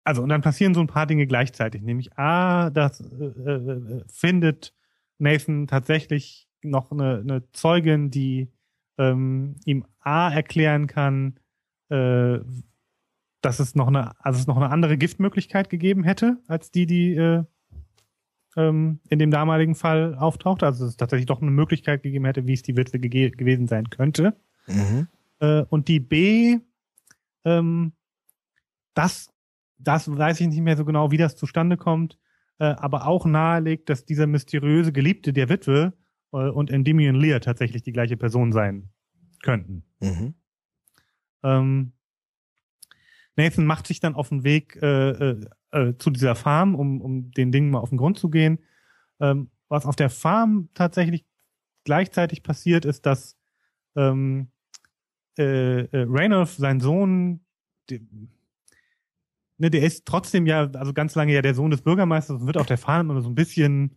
[0.05, 1.83] also, und dann passieren so ein paar Dinge gleichzeitig.
[1.83, 4.75] Nämlich, A, das äh, äh, findet
[5.19, 8.49] Nathan tatsächlich noch eine, eine Zeugin, die
[8.99, 11.39] ähm, ihm A erklären kann,
[11.89, 12.39] äh,
[13.41, 17.15] dass es noch eine, also es noch eine andere Giftmöglichkeit gegeben hätte, als die, die
[17.15, 17.45] äh,
[18.57, 20.67] ähm, in dem damaligen Fall auftauchte.
[20.67, 23.67] Also dass es tatsächlich doch eine Möglichkeit gegeben hätte, wie es die Witwe gege gewesen
[23.67, 24.37] sein könnte.
[24.67, 25.09] Mhm.
[25.41, 26.59] Äh, und die B,
[27.45, 27.93] ähm,
[28.95, 29.33] das,
[29.83, 32.19] das weiß ich nicht mehr so genau, wie das zustande kommt,
[32.59, 35.95] äh, aber auch nahelegt, dass dieser mysteriöse Geliebte der Witwe
[36.33, 38.91] äh, und Endymion Lear tatsächlich die gleiche Person sein
[39.43, 39.85] könnten.
[40.01, 40.35] Mhm.
[41.43, 41.93] Ähm,
[43.37, 45.41] Nathan macht sich dann auf den Weg äh, äh,
[45.73, 48.59] äh, zu dieser Farm, um, um den Dingen mal auf den Grund zu gehen.
[49.21, 51.25] Ähm, was auf der Farm tatsächlich
[51.85, 53.39] gleichzeitig passiert, ist, dass
[53.97, 54.51] ähm,
[55.39, 57.41] äh, äh, Raynolf, sein Sohn,
[57.89, 58.07] die,
[59.63, 62.57] ne, der ist trotzdem ja, also ganz lange ja der Sohn des Bürgermeisters und wird
[62.59, 63.97] auf der Farm immer so ein bisschen,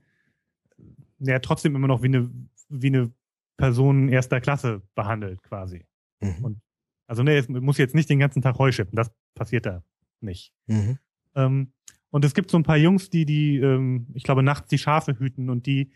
[1.20, 2.30] ja, trotzdem immer noch wie eine,
[2.70, 3.12] wie eine
[3.58, 5.86] Person erster Klasse behandelt, quasi.
[6.22, 6.46] Mhm.
[6.46, 6.62] Und-
[7.08, 9.84] Also ne, es muss jetzt nicht den ganzen Tag Heu schippen, das passiert da
[10.22, 10.54] nicht.
[10.68, 10.98] Mhm.
[11.36, 11.72] Ähm,
[12.12, 15.18] und es gibt so ein paar Jungs, die, die, ähm, ich glaube, nachts die Schafe
[15.20, 15.92] hüten und die,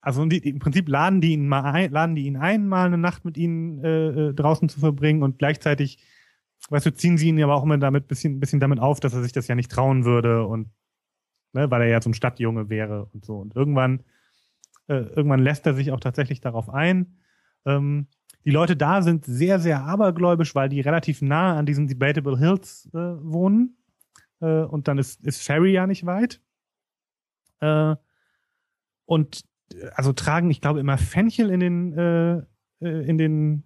[0.00, 2.86] also die, die, im Prinzip laden die ihn mal ein, laden die ihn ein, mal
[2.86, 5.98] eine Nacht mit ihnen äh, äh, draußen zu verbringen und gleichzeitig,
[6.70, 9.22] weißt du, ziehen sie ihn aber auch immer damit bisschen, bisschen damit auf, dass er
[9.22, 10.70] sich das ja nicht trauen würde und
[11.52, 13.38] ne, weil er ja so ein Stadtjunge wäre und so.
[13.38, 14.00] Und irgendwann,
[14.88, 17.18] äh, irgendwann lässt er sich auch tatsächlich darauf ein.
[17.64, 18.08] Ähm,
[18.44, 22.88] die Leute da sind sehr, sehr abergläubisch, weil die relativ nah an diesen Debatable Hills
[22.94, 23.76] äh, wohnen.
[24.40, 26.40] Äh, und dann ist, ist Ferry ja nicht weit.
[27.60, 27.96] Äh,
[29.04, 29.44] und
[29.94, 32.36] also tragen, ich glaube, immer Fenchel in den, äh,
[32.80, 33.64] äh, in den,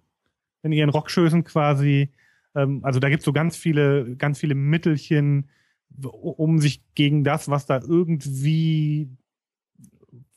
[0.63, 2.11] in ihren Rockschößen quasi.
[2.55, 5.49] Ähm, also da gibt's so ganz viele, ganz viele Mittelchen,
[6.01, 9.09] um sich gegen das, was da irgendwie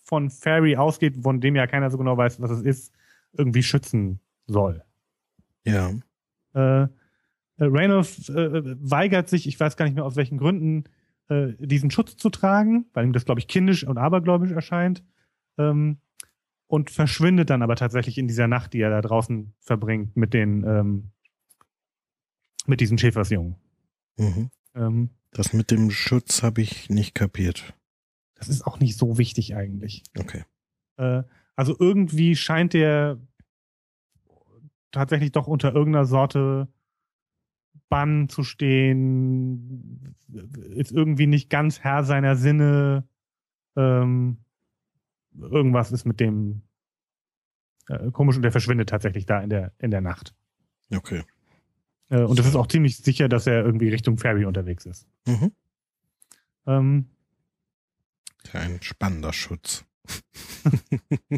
[0.05, 2.93] von Fairy ausgeht, von dem ja keiner so genau weiß, was es ist,
[3.33, 4.85] irgendwie schützen soll.
[5.65, 5.91] Ja.
[6.53, 6.89] Äh,
[7.59, 10.85] Reynolds äh, weigert sich, ich weiß gar nicht mehr aus welchen Gründen,
[11.29, 15.05] äh, diesen Schutz zu tragen, weil ihm das, glaube ich, kindisch und abergläubisch erscheint.
[15.59, 15.99] Ähm,
[16.69, 20.65] und verschwindet dann aber tatsächlich in dieser Nacht, die er da draußen verbringt mit den
[20.65, 21.11] ähm,
[22.69, 23.57] mit diesen Schäfersjungen.
[24.19, 24.51] Mhm.
[24.75, 27.75] Ähm, Das mit dem Schutz habe ich nicht kapiert.
[28.35, 30.03] das ist auch nicht so wichtig eigentlich.
[30.19, 30.45] Okay.
[30.99, 31.23] Äh,
[31.55, 33.19] also irgendwie scheint der
[34.91, 36.69] tatsächlich doch unter irgendeiner Sorte
[37.89, 40.17] Bann zu stehen,
[40.75, 43.07] ist irgendwie nicht ganz Herr seiner Sinne.
[43.77, 44.39] Ähm,
[45.39, 46.63] irgendwas ist mit dem
[47.89, 50.35] äh, komisch und der verschwindet tatsächlich da in der in der Nacht.
[50.95, 51.23] Okay.
[52.09, 55.07] Äh, und es ist auch ziemlich sicher, dass er irgendwie Richtung Ferry unterwegs ist.
[55.27, 55.53] Mhm.
[56.67, 57.11] Ähm,
[58.53, 59.85] Ein spannender Schutz.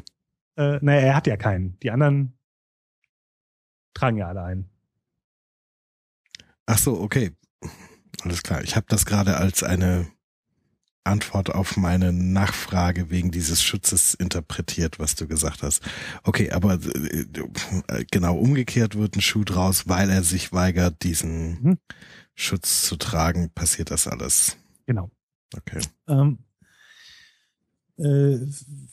[0.57, 1.79] äh, naja, er hat ja keinen.
[1.81, 2.39] Die anderen
[3.95, 4.71] tragen ja alle einen.
[6.67, 7.33] Ach so, okay.
[8.23, 8.63] Alles klar.
[8.63, 10.07] Ich habe das gerade als eine
[11.09, 15.83] Antwort auf meine Nachfrage wegen dieses Schutzes interpretiert, was du gesagt hast.
[16.23, 21.79] Okay, aber äh, genau umgekehrt wird ein Schuh draus, weil er sich weigert, diesen Mhm.
[22.35, 24.57] Schutz zu tragen, passiert das alles.
[24.87, 25.11] Genau.
[25.57, 25.81] Okay.
[26.07, 26.39] Ähm,
[27.99, 28.39] äh,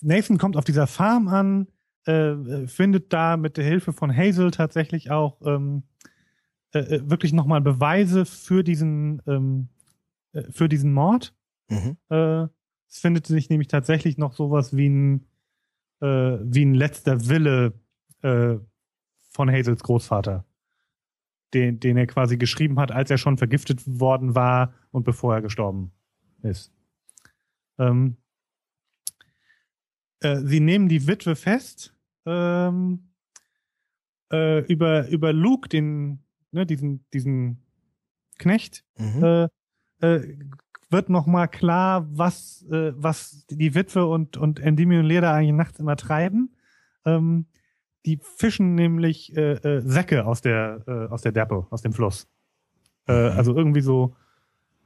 [0.02, 1.68] Nathan kommt auf dieser Farm an,
[2.06, 5.84] äh, findet da mit der Hilfe von Hazel tatsächlich auch ähm,
[6.74, 9.70] äh, äh, wirklich nochmal Beweise für diesen ähm,
[10.34, 11.34] äh, für diesen Mord.
[11.70, 11.98] Mhm.
[12.10, 12.48] Äh,
[12.88, 15.28] es findet sich nämlich tatsächlich noch sowas wie ein
[16.02, 17.74] äh, wie ein letzter Wille
[18.22, 18.58] äh,
[19.32, 20.46] von Hazels Großvater,
[21.54, 25.42] den, den er quasi geschrieben hat, als er schon vergiftet worden war und bevor er
[25.42, 25.92] gestorben
[26.42, 26.72] ist.
[27.78, 28.18] Ähm,
[30.22, 31.94] äh, sie nehmen die Witwe fest
[32.26, 33.10] ähm,
[34.32, 37.62] äh, über über Luke, den ne, diesen diesen
[38.38, 39.50] Knecht, Mhm.
[40.90, 45.80] Wird noch mal klar, was äh, was die Witwe und und Endymion Leder eigentlich nachts
[45.80, 46.56] immer treiben.
[47.06, 47.46] Ähm,
[48.06, 52.28] die fischen nämlich äh, äh, Säcke aus der äh, aus der Deppe, aus dem Fluss.
[53.08, 53.38] Äh, Mhm.
[53.38, 54.16] also irgendwie so,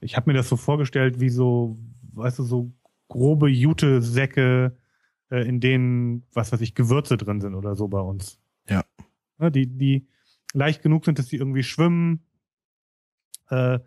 [0.02, 1.78] ich habe mir das so vorgestellt, wie so,
[2.14, 2.72] weißt du, so
[3.08, 4.76] grobe Jute-Säcke,
[5.32, 8.40] äh, in denen, was weiß ich, Gewürze drin sind oder so bei uns.
[8.68, 8.84] Ja.
[9.38, 10.08] Ne, die, die
[10.54, 12.26] leicht genug sind, dass die irgendwie schwimmen.
[13.50, 13.80] Äh,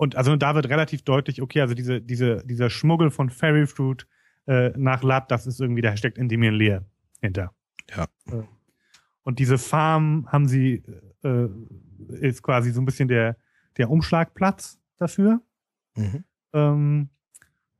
[0.00, 4.06] und also da wird relativ deutlich, okay, also diese, diese, dieser Schmuggel von Fairy Fruit
[4.46, 6.86] äh, nach Lab, das ist irgendwie, da steckt Endymion Lear
[7.20, 7.52] hinter.
[7.94, 8.04] Ja.
[8.32, 8.44] Äh,
[9.24, 10.82] Und diese Farm haben sie,
[11.22, 11.48] äh,
[12.18, 13.36] ist quasi so ein bisschen der,
[13.76, 15.42] der Umschlagplatz dafür.
[15.96, 16.24] Mhm.
[16.54, 17.08] Ähm,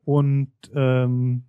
[0.04, 1.44] und ähm,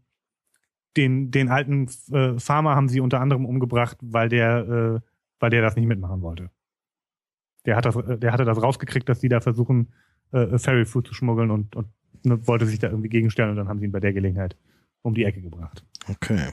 [0.96, 5.00] den, den alten äh, Farmer haben sie unter anderem umgebracht, weil der, äh,
[5.38, 6.50] weil der das nicht mitmachen wollte.
[7.66, 9.92] Der hat das, äh, der hatte das rausgekriegt, dass die da versuchen,
[10.32, 11.88] äh, Fairy Food zu schmuggeln und, und
[12.24, 14.56] ne, wollte sich da irgendwie gegenstellen und dann haben sie ihn bei der Gelegenheit
[15.02, 15.86] um die Ecke gebracht.
[16.08, 16.50] Okay.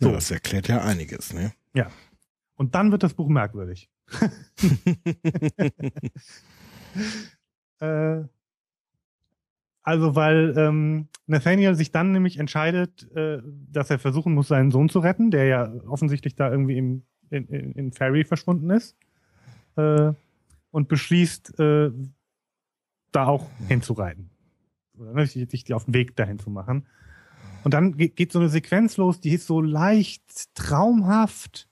[0.00, 0.08] So.
[0.08, 1.52] Ja, das erklärt ja einiges, ne?
[2.56, 3.90] Und dann wird das Buch merkwürdig.
[7.80, 8.24] Äh,
[9.82, 14.88] also weil ähm, Nathaniel sich dann nämlich entscheidet, äh, dass er versuchen muss, seinen Sohn
[14.88, 18.96] zu retten, der ja offensichtlich da irgendwie im, in, in, in Ferry verschwunden ist.
[19.76, 20.12] Äh,
[20.70, 21.90] und beschließt, äh,
[23.12, 24.30] da auch hinzureiten.
[24.98, 26.86] Oder ne, sich, sich auf den Weg dahin zu machen.
[27.64, 31.68] Und dann geht, geht so eine Sequenz los, die ist so leicht traumhaft.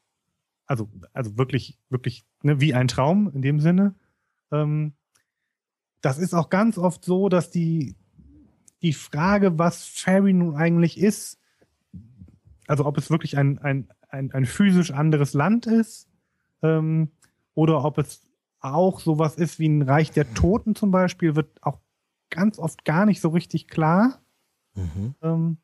[0.67, 3.95] Also, also wirklich, wirklich ne, wie ein Traum in dem Sinne.
[4.53, 4.95] Ähm,
[6.01, 7.97] das ist auch ganz oft so, dass die,
[8.83, 11.39] die Frage, was Fairy nun eigentlich ist,
[12.67, 16.09] also ob es wirklich ein, ein, ein, ein physisch anderes Land ist,
[16.63, 17.11] ähm,
[17.55, 18.30] oder ob es
[18.61, 21.79] auch sowas ist wie ein Reich der Toten zum Beispiel, wird auch
[22.31, 24.23] ganz oft gar nicht so richtig klar.
[24.75, 25.15] Mhm.
[25.23, 25.57] Ähm,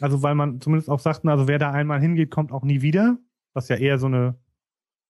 [0.00, 3.18] also weil man zumindest auch sagt, also wer da einmal hingeht, kommt auch nie wieder,
[3.52, 4.36] was ja eher so eine,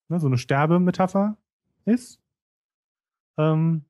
[0.09, 1.37] ne, so eine Sterbemetapher
[1.85, 2.21] ist.
[3.39, 3.85] Ähm,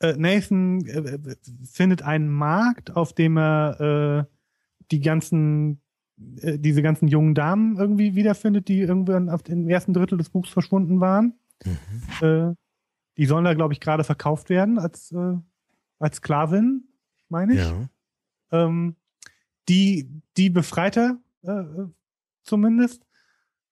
[0.00, 4.34] äh, Nathan äh, äh, findet einen Markt, auf dem er äh,
[4.90, 5.80] die ganzen,
[6.40, 10.50] äh, diese ganzen jungen Damen irgendwie wiederfindet, die irgendwann auf dem ersten Drittel des Buchs
[10.50, 11.34] verschwunden waren.
[11.64, 12.26] Mhm.
[12.26, 12.54] Äh,
[13.16, 15.36] die sollen da, glaube ich, gerade verkauft werden als, äh,
[15.98, 16.84] als Sklavin,
[17.28, 17.60] meine ich.
[17.60, 17.88] Ja.
[18.50, 18.96] Ähm,
[19.68, 21.64] die, die Befreiter äh,
[22.44, 23.06] zumindest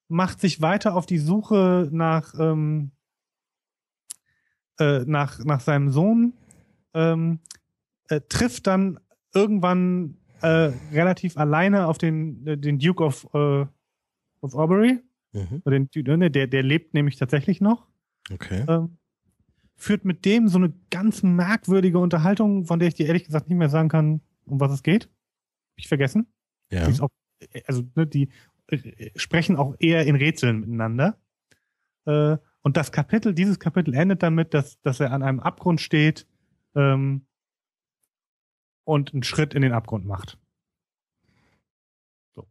[0.09, 2.93] macht sich weiter auf die Suche nach, ähm,
[4.79, 6.35] äh, nach, nach seinem Sohn,
[6.95, 7.41] ähm,
[8.09, 9.01] äh, trifft dann
[9.35, 13.67] irgendwann äh, relativ alleine auf den, äh, den Duke of, äh,
[14.41, 15.01] of Aubrey.
[15.33, 15.63] Mhm.
[15.95, 17.87] Den, ne, der, der lebt nämlich tatsächlich noch.
[18.33, 18.65] Okay.
[18.69, 18.97] Ähm,
[19.77, 23.59] führt mit dem so eine ganz merkwürdige Unterhaltung, von der ich dir ehrlich gesagt nicht
[23.59, 25.05] mehr sagen kann, um was es geht.
[25.05, 26.27] Hab ich vergessen.
[26.71, 26.89] Ja.
[27.01, 27.11] Auch,
[27.67, 28.31] also ne, die
[28.69, 31.19] äh, sprechen auch eher in Rätseln miteinander.
[32.07, 36.27] Äh, und das Kapitel, dieses Kapitel endet damit, dass, dass er an einem Abgrund steht
[36.75, 37.26] ähm,
[38.87, 40.39] und einen Schritt in den Abgrund macht.
[42.35, 42.47] So.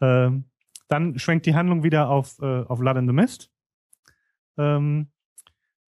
[0.00, 0.44] Ähm,
[0.88, 3.50] dann schwenkt die Handlung wieder auf, äh, auf Blood in the Mist.
[4.58, 5.08] Ähm,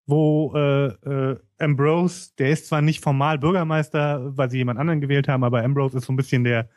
[0.06, 5.26] wo äh, äh, Ambrose, der ist zwar nicht formal Bürgermeister, weil sie jemand anderen gewählt
[5.26, 6.68] haben, aber Ambrose ist so ein bisschen der,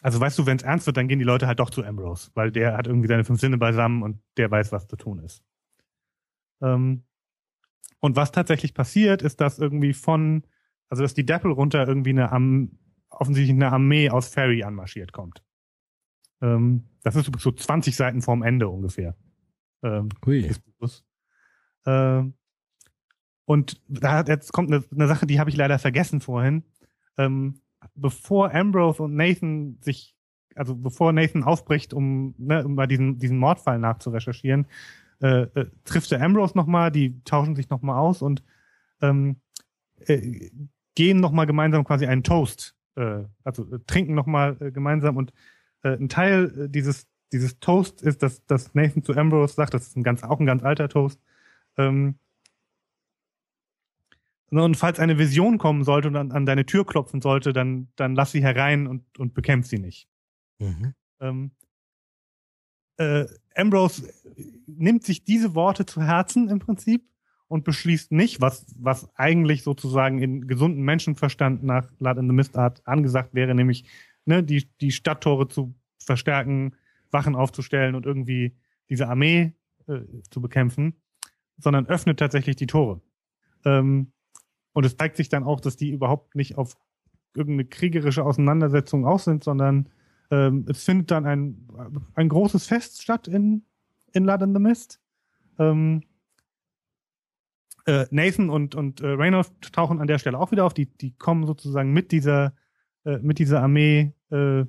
[0.00, 2.30] also weißt du, wenn es ernst wird, dann gehen die Leute halt doch zu Ambrose,
[2.34, 5.42] weil der hat irgendwie seine fünf Sinne beisammen und der weiß, was zu tun ist.
[6.62, 7.02] Ähm,
[7.98, 10.44] und was tatsächlich passiert, ist, dass irgendwie von,
[10.94, 12.70] also dass die Dapple runter irgendwie eine Am
[13.10, 15.42] offensichtlich eine Armee aus Ferry anmarschiert kommt.
[16.40, 19.16] Ähm, das ist so 20 Seiten vorm Ende ungefähr.
[19.82, 20.50] Ähm, Ui.
[21.84, 22.22] Äh,
[23.44, 26.64] und da jetzt kommt eine, eine Sache, die habe ich leider vergessen vorhin.
[27.18, 27.60] Ähm,
[27.94, 30.16] bevor Ambrose und Nathan sich,
[30.54, 34.66] also bevor Nathan aufbricht, um, ne, um mal diesen, diesen Mordfall nachzurecherchieren,
[35.20, 38.42] äh, äh, trifft er Ambrose nochmal, die tauschen sich nochmal aus und
[39.00, 39.40] ähm,
[40.06, 40.50] äh,
[40.94, 45.32] gehen nochmal gemeinsam quasi einen Toast, äh, also äh, trinken nochmal äh, gemeinsam und
[45.82, 49.88] äh, ein Teil äh, dieses dieses Toast ist, dass, dass Nathan zu Ambrose sagt, das
[49.88, 51.20] ist ein ganz, auch ein ganz alter Toast,
[51.76, 52.16] ähm,
[54.50, 58.14] und falls eine Vision kommen sollte und an, an, deine Tür klopfen sollte, dann, dann
[58.14, 60.08] lass sie herein und, und bekämpf sie nicht.
[60.58, 60.94] Mhm.
[61.20, 61.50] Ähm,
[62.98, 63.26] äh,
[63.56, 64.12] Ambrose
[64.66, 67.04] nimmt sich diese Worte zu Herzen im Prinzip
[67.54, 72.56] und beschließt nicht, was, was eigentlich sozusagen in gesunden Menschenverstand nach Blood in the Mist
[72.56, 73.84] Art angesagt wäre, nämlich
[74.24, 76.74] ne, die, die Stadttore zu verstärken,
[77.12, 78.56] Wachen aufzustellen und irgendwie
[78.90, 79.52] diese Armee
[79.86, 80.00] äh,
[80.30, 81.00] zu bekämpfen,
[81.56, 83.00] sondern öffnet tatsächlich die Tore.
[83.64, 84.10] Ähm,
[84.72, 86.76] und es zeigt sich dann auch, dass die überhaupt nicht auf
[87.36, 89.88] irgendeine kriegerische Auseinandersetzung aus sind, sondern
[90.32, 91.68] ähm, es findet dann ein,
[92.16, 93.62] ein großes Fest statt in,
[94.12, 95.00] in Blood in the Mist.
[95.60, 96.02] Ähm,
[97.86, 100.74] äh, Nathan und, und äh, Reynolds tauchen an der Stelle auch wieder auf.
[100.74, 102.54] Die, die kommen sozusagen mit dieser,
[103.04, 104.60] äh, mit dieser Armee äh,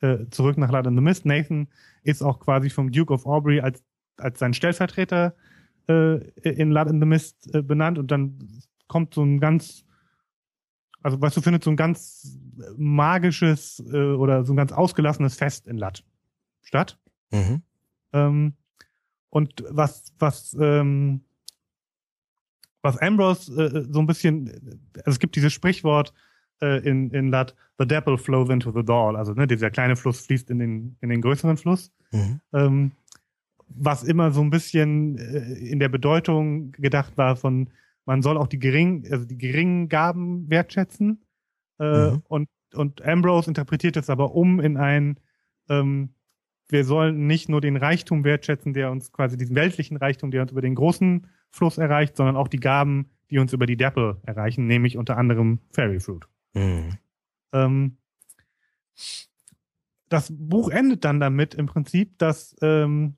[0.00, 1.26] äh, zurück nach Blood in the Mist.
[1.26, 1.68] Nathan
[2.02, 3.82] ist auch quasi vom Duke of Aubrey als,
[4.16, 5.34] als sein Stellvertreter
[5.88, 8.38] äh, in Blood in the Mist äh, benannt und dann
[8.88, 9.84] kommt so ein ganz,
[11.02, 12.38] also was du findest, so ein ganz
[12.76, 16.04] magisches äh, oder so ein ganz ausgelassenes Fest in Lat
[16.62, 16.98] statt.
[17.30, 17.62] Mhm.
[18.12, 18.52] Ähm,
[19.30, 21.22] und was, was, ähm,
[22.82, 26.12] was Ambrose äh, so ein bisschen, also es gibt dieses Sprichwort
[26.60, 30.26] äh, in, in Lat, the Dapple flows into the Dahl, also ne, dieser kleine Fluss
[30.26, 31.90] fließt in den, in den größeren Fluss.
[32.12, 32.40] Mhm.
[32.52, 32.92] Ähm,
[33.68, 37.70] was immer so ein bisschen äh, in der Bedeutung gedacht war von,
[38.04, 41.22] man soll auch die geringen, also die geringen Gaben wertschätzen.
[41.78, 42.22] Äh, mhm.
[42.28, 45.18] und, und Ambrose interpretiert es aber um in ein,
[45.68, 46.10] ähm,
[46.68, 50.52] wir sollen nicht nur den Reichtum wertschätzen, der uns quasi diesen weltlichen Reichtum, der uns
[50.52, 54.66] über den großen Fluss erreicht, sondern auch die Gaben, die uns über die Dapple erreichen,
[54.66, 56.26] nämlich unter anderem Fairy Fruit.
[56.54, 56.98] Mhm.
[57.52, 57.96] Ähm,
[60.08, 63.16] das Buch endet dann damit im Prinzip, dass ähm,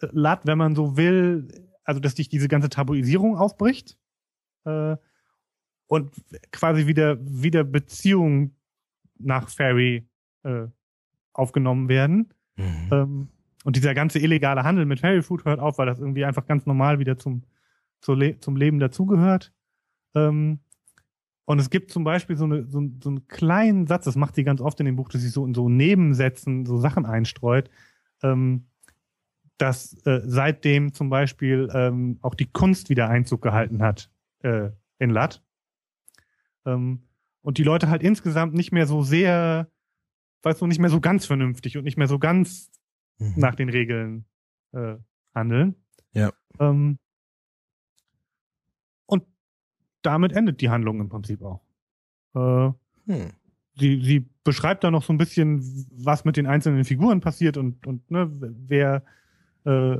[0.00, 1.48] Lat, wenn man so will,
[1.84, 3.98] also dass dich diese ganze Tabuisierung aufbricht
[4.64, 4.96] äh,
[5.86, 6.12] und
[6.52, 8.56] quasi wieder wieder Beziehungen
[9.18, 10.06] nach Fairy
[10.42, 10.66] äh,
[11.32, 12.32] aufgenommen werden.
[12.56, 12.88] Mhm.
[12.90, 13.28] Ähm,
[13.66, 16.66] und dieser ganze illegale Handel mit Fairy Food hört auf, weil das irgendwie einfach ganz
[16.66, 17.42] normal wieder zum,
[18.00, 19.52] zum, Le zum Leben dazugehört.
[20.14, 20.60] Ähm,
[21.46, 24.44] und es gibt zum Beispiel so, eine, so, so einen kleinen Satz, das macht sie
[24.44, 27.68] ganz oft in dem Buch, dass sie so in so Nebensätzen so Sachen einstreut.
[28.22, 28.66] Ähm,
[29.58, 34.12] dass äh, seitdem zum Beispiel ähm, auch die Kunst wieder Einzug gehalten hat
[34.44, 35.42] äh, in Lat.
[36.64, 37.02] Ähm,
[37.42, 39.68] und die Leute halt insgesamt nicht mehr so sehr,
[40.42, 42.70] weißt du, nicht mehr so ganz vernünftig und nicht mehr so ganz
[43.18, 43.34] mhm.
[43.36, 44.24] nach den Regeln
[44.72, 44.96] äh,
[45.34, 45.74] handeln.
[46.12, 46.32] Ja.
[46.58, 46.98] Ähm,
[49.06, 49.24] und
[50.02, 51.60] damit endet die Handlung im Prinzip auch.
[52.34, 52.72] Äh,
[53.06, 53.32] hm.
[53.76, 57.86] sie, sie beschreibt da noch so ein bisschen, was mit den einzelnen Figuren passiert und,
[57.86, 59.02] und ne, wer
[59.66, 59.98] äh,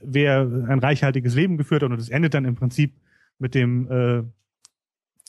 [0.00, 2.94] wer ein reichhaltiges Leben geführt hat und es endet dann im Prinzip
[3.38, 4.22] mit dem, äh,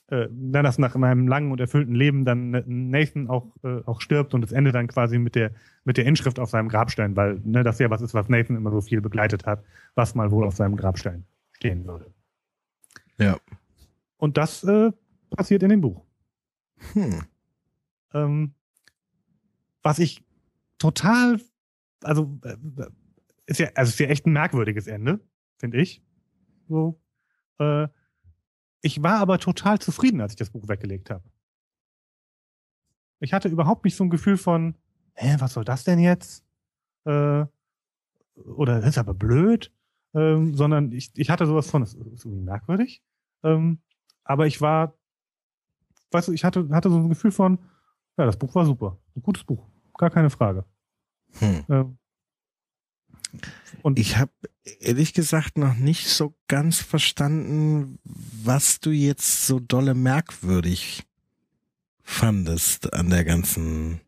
[0.07, 2.51] äh, dass nach einem langen und erfüllten Leben dann
[2.91, 5.51] Nathan auch, äh, auch stirbt und es endet dann quasi mit der,
[5.83, 8.71] mit der Inschrift auf seinem Grabstein, weil ne, das ja was ist, was Nathan immer
[8.71, 9.63] so viel begleitet hat,
[9.95, 12.13] was mal wohl auf seinem Grabstein stehen würde.
[13.17, 13.37] Ja.
[14.17, 14.91] Und das äh,
[15.31, 16.05] passiert in dem Buch.
[16.93, 17.21] Hm.
[18.13, 18.53] Ähm,
[19.81, 20.23] was ich
[20.77, 21.39] total,
[22.03, 22.57] also äh,
[23.47, 25.19] ist ja, also ist ja echt ein merkwürdiges Ende,
[25.57, 26.03] finde ich.
[26.67, 26.99] So.
[27.59, 27.87] Äh,
[28.81, 31.23] ich war aber total zufrieden, als ich das Buch weggelegt habe.
[33.19, 34.75] Ich hatte überhaupt nicht so ein Gefühl von,
[35.13, 36.43] hä, was soll das denn jetzt?
[37.05, 37.45] Äh,
[38.35, 39.71] oder das ist aber blöd,
[40.13, 43.01] ähm, sondern ich, ich hatte sowas von, das ist irgendwie merkwürdig.
[43.43, 43.79] Ähm,
[44.23, 44.93] aber ich war,
[46.11, 47.59] weißt du, ich hatte, hatte so ein Gefühl von,
[48.17, 48.97] ja, das Buch war super.
[49.15, 49.67] Ein gutes Buch.
[49.97, 50.65] Gar keine Frage.
[51.39, 51.65] Hm.
[51.69, 51.97] Ähm,
[53.81, 54.31] und Ich habe
[54.79, 61.03] ehrlich gesagt noch nicht so ganz verstanden, was du jetzt so dolle merkwürdig
[62.01, 64.01] fandest an der ganzen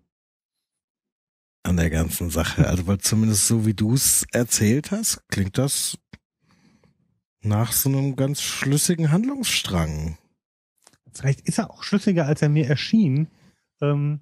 [1.63, 2.67] an der ganzen Sache.
[2.67, 5.97] Also weil zumindest so wie du es erzählt hast, klingt das
[7.41, 10.17] nach so einem ganz schlüssigen Handlungsstrang.
[11.13, 13.27] vielleicht ist er auch schlüssiger, als er mir erschien.
[13.81, 14.21] Ähm,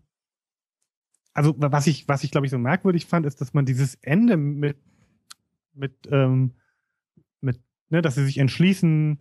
[1.33, 4.37] also was ich, was ich glaube ich so merkwürdig fand, ist, dass man dieses Ende
[4.37, 4.77] mit,
[5.75, 6.51] mit, ähm,
[7.41, 7.59] mit,
[7.89, 9.19] ne, dass sie sich entschließen,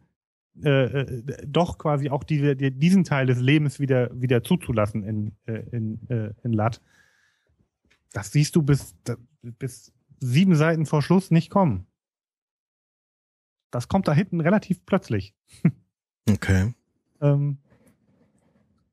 [0.63, 5.33] äh, äh, doch quasi auch diese, die, diesen Teil des Lebens wieder, wieder zuzulassen in,
[5.47, 6.81] äh, in, äh, in Lat.
[8.13, 8.95] Das siehst du bis,
[9.43, 11.87] bis sieben Seiten vor Schluss nicht kommen.
[13.73, 15.35] Das kommt da hinten relativ plötzlich.
[16.27, 16.73] Okay.
[17.21, 17.59] Ähm,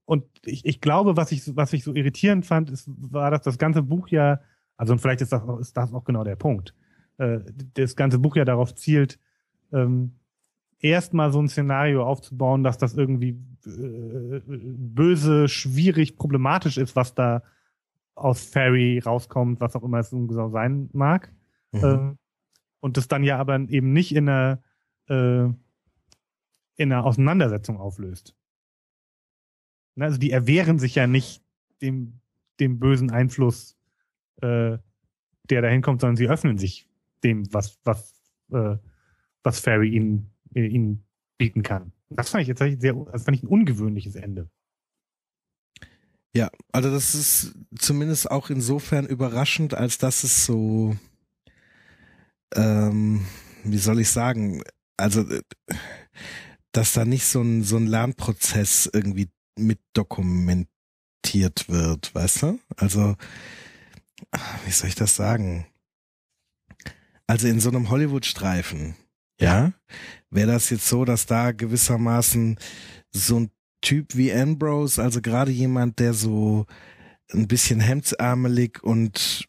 [0.04, 3.58] und ich, ich glaube, was ich, was ich so irritierend fand, ist, war, dass das
[3.58, 4.42] ganze Buch ja,
[4.76, 6.76] also und vielleicht ist das, ist das auch genau der Punkt,
[7.18, 7.40] äh,
[7.74, 9.20] das ganze Buch ja darauf zielt,
[9.72, 10.14] ähm,
[10.80, 17.44] erstmal so ein Szenario aufzubauen, dass das irgendwie äh, böse, schwierig, problematisch ist, was da
[18.16, 21.32] aus Fairy rauskommt, was auch immer es nun genau sein mag.
[21.72, 21.84] Mhm.
[21.84, 22.18] Ähm,
[22.80, 24.62] und das dann ja aber eben nicht in einer,
[25.08, 28.36] äh, in einer Auseinandersetzung auflöst.
[29.96, 31.44] Ne, Also die erwehren sich ja nicht
[31.82, 32.20] dem,
[32.60, 33.78] dem bösen Einfluss,
[34.42, 34.78] äh,
[35.50, 36.88] der dahin kommt, sondern sie öffnen sich
[37.24, 38.14] dem, was, was,
[38.52, 38.78] äh,
[39.44, 41.06] was Fairy ihnen, äh, ihnen
[41.38, 41.92] bieten kann.
[42.10, 44.50] Das fand ich jetzt sehr, das fand ich ein ungewöhnliches Ende.
[46.34, 50.96] Ja, also das ist zumindest auch insofern überraschend, als dass es so,
[52.56, 53.26] ähm,
[53.64, 54.64] wie soll ich sagen,
[54.98, 55.42] also äh,
[56.72, 62.60] dass da nicht so ein so ein Lernprozess irgendwie mit dokumentiert wird, weißt du?
[62.78, 63.16] Also
[64.66, 65.66] wie soll ich das sagen?
[67.32, 68.96] Also in so einem Hollywood-Streifen,
[69.40, 69.72] ja,
[70.32, 72.60] wäre das jetzt so, dass da gewissermaßen
[73.10, 76.66] so ein Typ wie Ambrose, also gerade jemand, der so
[77.32, 79.48] ein bisschen hemdsärmelig und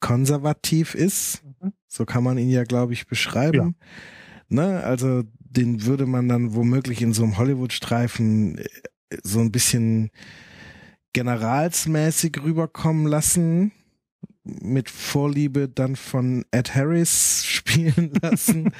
[0.00, 1.74] konservativ ist, Mhm.
[1.86, 3.76] so kann man ihn ja, glaube ich, beschreiben.
[4.48, 4.82] Ne?
[4.82, 8.64] Also den würde man dann womöglich in so einem Hollywood-Streifen äh,
[9.22, 10.08] so ein bisschen
[11.12, 13.72] generalsmäßig rüberkommen lassen,
[14.44, 18.72] mit Vorliebe dann von Ed Harris spielen lassen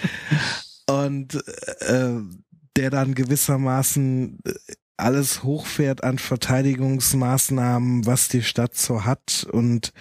[0.86, 1.34] und
[1.80, 2.14] äh,
[2.76, 4.52] der dann gewissermaßen äh,
[4.96, 9.92] alles hochfährt an Verteidigungsmaßnahmen, was die Stadt so hat und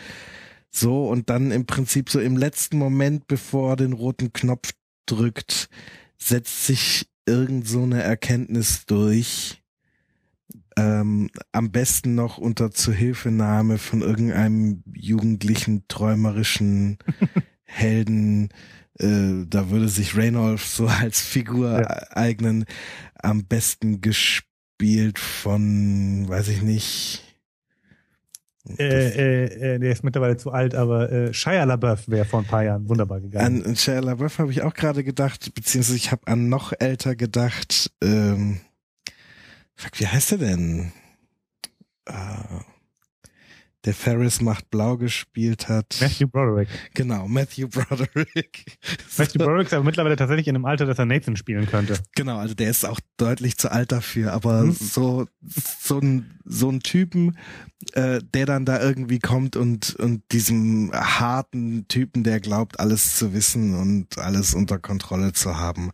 [0.72, 4.72] so und dann im Prinzip so im letzten Moment, bevor er den roten Knopf
[5.06, 5.70] drückt,
[6.18, 9.59] setzt sich irgend so eine Erkenntnis durch.
[10.80, 16.98] Ähm, am besten noch unter Zuhilfenahme von irgendeinem jugendlichen, träumerischen
[17.64, 18.50] Helden.
[19.00, 21.88] Äh, da würde sich Reynolds so als Figur Ja.
[22.12, 22.66] eignen.
[23.16, 27.24] Am besten gespielt von, weiß ich nicht.
[28.78, 32.46] Äh, äh, äh, der ist mittlerweile zu alt, aber äh, Shia LaBeouf wäre vor ein
[32.46, 33.66] paar Jahren wunderbar gegangen.
[33.66, 37.92] An Shia LaBeouf habe ich auch gerade gedacht, beziehungsweise ich habe an noch älter gedacht.
[38.04, 38.60] Ähm,
[39.80, 40.92] fuck, wie heißt der denn?
[42.06, 42.14] Äh,
[43.86, 46.00] der Ferris macht blau gespielt hat.
[46.02, 46.68] Matthew Broderick.
[46.96, 48.78] Genau, Matthew Broderick.
[49.18, 51.98] Matthew Broderick ist aber mittlerweile tatsächlich in einem Alter, dass er Nathan spielen könnte.
[52.14, 54.74] Genau, also der ist auch deutlich zu alt dafür, aber Mhm.
[54.74, 57.38] so so ein so ein Typen,
[57.94, 63.32] äh, der dann da irgendwie kommt und und diesem harten Typen, der glaubt alles zu
[63.34, 65.92] wissen und alles unter Kontrolle zu haben,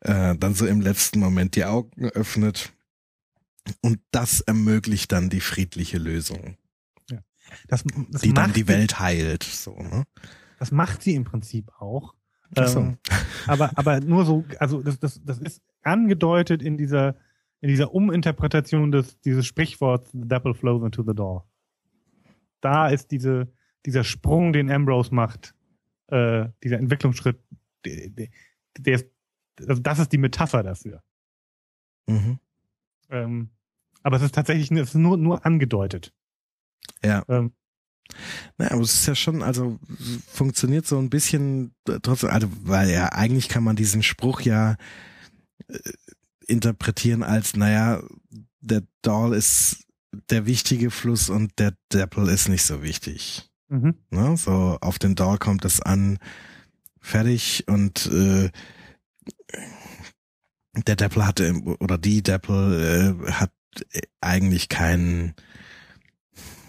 [0.00, 2.74] äh, dann so im letzten Moment die Augen öffnet
[3.82, 6.56] und das ermöglicht dann die friedliche Lösung,
[7.68, 9.42] Das, das die dann die Welt heilt.
[9.42, 10.04] So, ne?
[10.58, 12.14] Das macht sie im Prinzip auch.
[12.54, 12.80] So.
[12.80, 12.98] Ähm,
[13.46, 17.16] aber, aber nur so, also das, das, das ist angedeutet in dieser,
[17.60, 21.48] in dieser Uminterpretation des, dieses Sprichworts, the devil flows into the door.
[22.60, 23.52] Da ist diese,
[23.84, 25.54] dieser Sprung, den Ambrose macht,
[26.08, 27.38] äh, dieser Entwicklungsschritt,
[27.84, 28.28] der,
[28.78, 29.06] der ist,
[29.66, 31.02] also das ist die Metapher dafür.
[32.06, 32.38] Mhm.
[33.10, 33.50] Ähm,
[34.06, 36.12] aber es ist tatsächlich es ist nur, nur angedeutet.
[37.04, 37.24] Ja.
[37.28, 37.52] Ähm,
[38.56, 39.80] naja, aber es ist ja schon, also
[40.28, 44.76] funktioniert so ein bisschen trotzdem, also weil ja eigentlich kann man diesen Spruch ja
[45.66, 45.78] äh,
[46.46, 48.00] interpretieren als, naja,
[48.60, 49.84] der Doll ist
[50.30, 53.50] der wichtige Fluss und der Deppel ist nicht so wichtig.
[53.68, 53.96] Mhm.
[54.10, 54.36] Ne?
[54.36, 56.20] So auf den Doll kommt es an,
[57.00, 58.50] fertig und äh,
[60.86, 63.50] der Deppel hatte oder die Deppel äh, hat
[64.20, 65.34] eigentlich keinen,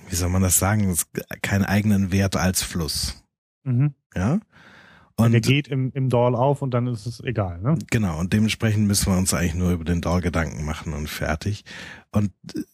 [0.10, 0.96] wie soll man das sagen,
[1.42, 3.24] keinen eigenen Wert als Fluss.
[3.64, 3.94] Mhm.
[4.16, 4.40] Ja.
[5.20, 7.76] Und der geht im, im Doll auf und dann ist es egal, ne?
[7.90, 11.66] Genau, und dementsprechend müssen wir uns eigentlich nur über den Doll Gedanken machen und fertig.
[12.12, 12.32] Und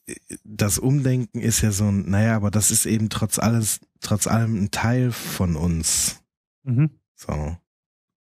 [0.07, 4.27] äh, das Umdenken ist ja so ein, naja, aber das ist eben trotz alles, trotz
[4.27, 6.21] allem ein Teil von uns.
[6.63, 6.89] Mhm.
[7.15, 7.55] So.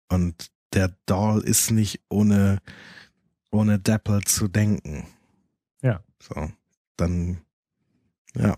[0.09, 2.59] Und der Doll ist nicht ohne,
[3.51, 5.05] ohne Dapple zu denken.
[6.23, 6.49] So.
[6.97, 7.43] Dann,
[8.35, 8.57] ja.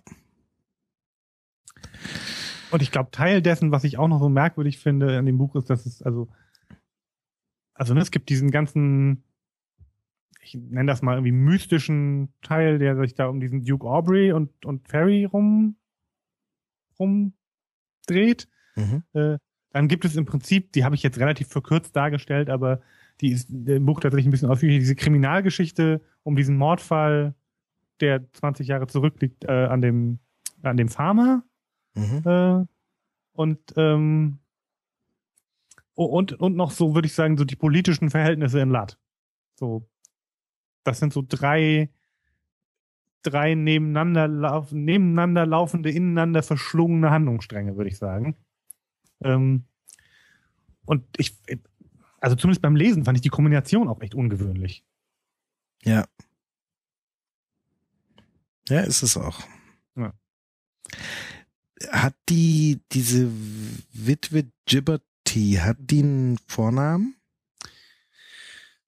[2.70, 5.56] Und ich glaube, Teil dessen, was ich auch noch so merkwürdig finde an dem Buch,
[5.56, 6.28] ist, dass es, also,
[7.72, 9.24] also ne, es gibt diesen ganzen,
[10.42, 14.66] ich nenne das mal irgendwie mystischen Teil, der sich da um diesen Duke Aubrey und,
[14.66, 15.76] und Ferry rum,
[16.98, 18.48] rumdreht.
[18.76, 19.04] Mhm.
[19.14, 19.38] Äh,
[19.70, 22.80] dann gibt es im Prinzip, die habe ich jetzt relativ verkürzt dargestellt, aber
[23.20, 27.34] die ist im Buch tatsächlich ein bisschen ausführlicher, diese Kriminalgeschichte um diesen Mordfall,
[28.04, 30.18] der 20 Jahre zurückliegt, äh, an dem,
[30.62, 31.42] an dem Farmer,
[31.94, 32.22] Mhm.
[32.24, 32.66] Äh,
[33.32, 34.38] und ähm,
[35.94, 38.98] und und noch so würde ich sagen so die politischen Verhältnisse in Lat.
[39.58, 39.88] So,
[40.82, 41.90] das sind so drei
[43.22, 48.36] drei nebeneinander laufen, nebeneinander laufende, ineinander verschlungene Handlungsstränge, würde ich sagen.
[49.22, 49.64] Ähm,
[50.84, 51.38] und ich,
[52.20, 54.84] also zumindest beim Lesen fand ich die Kombination auch echt ungewöhnlich.
[55.84, 56.04] Ja.
[58.68, 59.40] Ja, ist es auch.
[59.96, 60.12] Ja
[61.90, 63.30] hat die, diese
[63.92, 67.16] Witwe Gibberty, hat die einen Vornamen?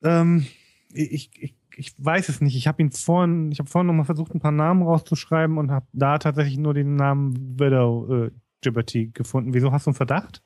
[0.02, 0.46] Ähm,
[0.92, 2.56] ich, ich, ich weiß es nicht.
[2.56, 5.86] Ich habe ihn vorhin, ich habe vorhin nochmal versucht, ein paar Namen rauszuschreiben und habe
[5.92, 8.30] da tatsächlich nur den Namen Widow äh,
[8.62, 9.54] Gibberty gefunden.
[9.54, 10.42] Wieso hast du einen Verdacht?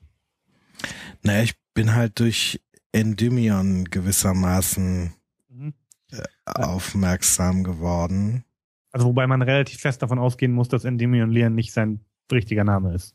[1.22, 2.60] Naja, ich bin halt durch
[2.92, 5.12] Endymion gewissermaßen
[5.48, 5.74] mhm.
[6.10, 8.44] äh, aufmerksam geworden.
[8.92, 12.00] Also wobei man relativ fest davon ausgehen muss, dass Endymion Leon nicht sein
[12.32, 13.14] richtiger Name ist.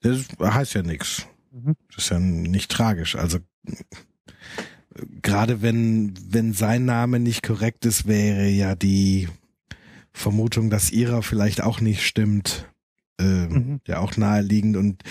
[0.00, 1.26] Das heißt ja nichts.
[1.50, 1.74] Mhm.
[1.88, 3.16] Das ist ja nicht tragisch.
[3.16, 3.38] Also
[5.22, 9.28] gerade wenn wenn sein Name nicht korrekt ist, wäre ja die
[10.12, 12.66] Vermutung, dass ihrer vielleicht auch nicht stimmt,
[13.20, 13.80] äh, mhm.
[13.86, 15.02] ja auch naheliegend und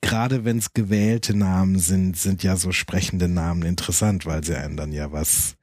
[0.00, 4.76] gerade wenn es gewählte Namen sind, sind ja so sprechende Namen interessant, weil sie einem
[4.76, 5.56] dann ja was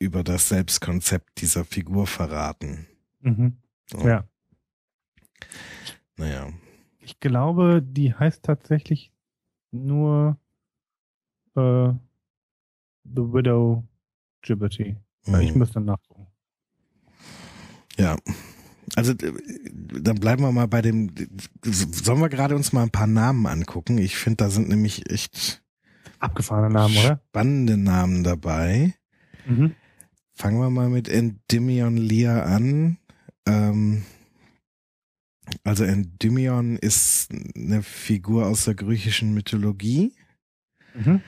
[0.00, 2.86] über das Selbstkonzept dieser Figur verraten.
[3.20, 3.58] Mhm.
[3.86, 4.00] So.
[4.00, 4.24] Ja.
[6.16, 6.48] Naja.
[6.98, 9.12] Ich glaube, die heißt tatsächlich
[9.70, 10.38] nur
[11.54, 11.92] äh,
[13.04, 13.84] The Widow
[14.42, 14.96] Gibberty.
[15.26, 15.40] Mhm.
[15.40, 16.26] Ich müsste nachgucken.
[17.96, 18.16] Ja.
[18.96, 21.12] Also dann bleiben wir mal bei dem.
[21.62, 23.98] Sollen wir gerade uns mal ein paar Namen angucken?
[23.98, 25.62] Ich finde, da sind nämlich echt
[26.18, 27.20] abgefahrene Namen, oder?
[27.28, 28.94] Spannende Namen dabei.
[29.46, 29.74] Mhm.
[30.40, 32.96] Fangen wir mal mit Endymion Lear an.
[33.46, 34.06] Ähm,
[35.64, 40.14] also Endymion ist eine Figur aus der griechischen Mythologie.
[40.94, 41.20] Mhm.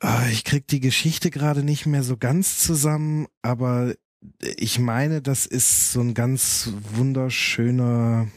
[0.00, 3.94] Ah, ich krieg die Geschichte gerade nicht mehr so ganz zusammen, aber
[4.40, 8.28] ich meine, das ist so ein ganz wunderschöner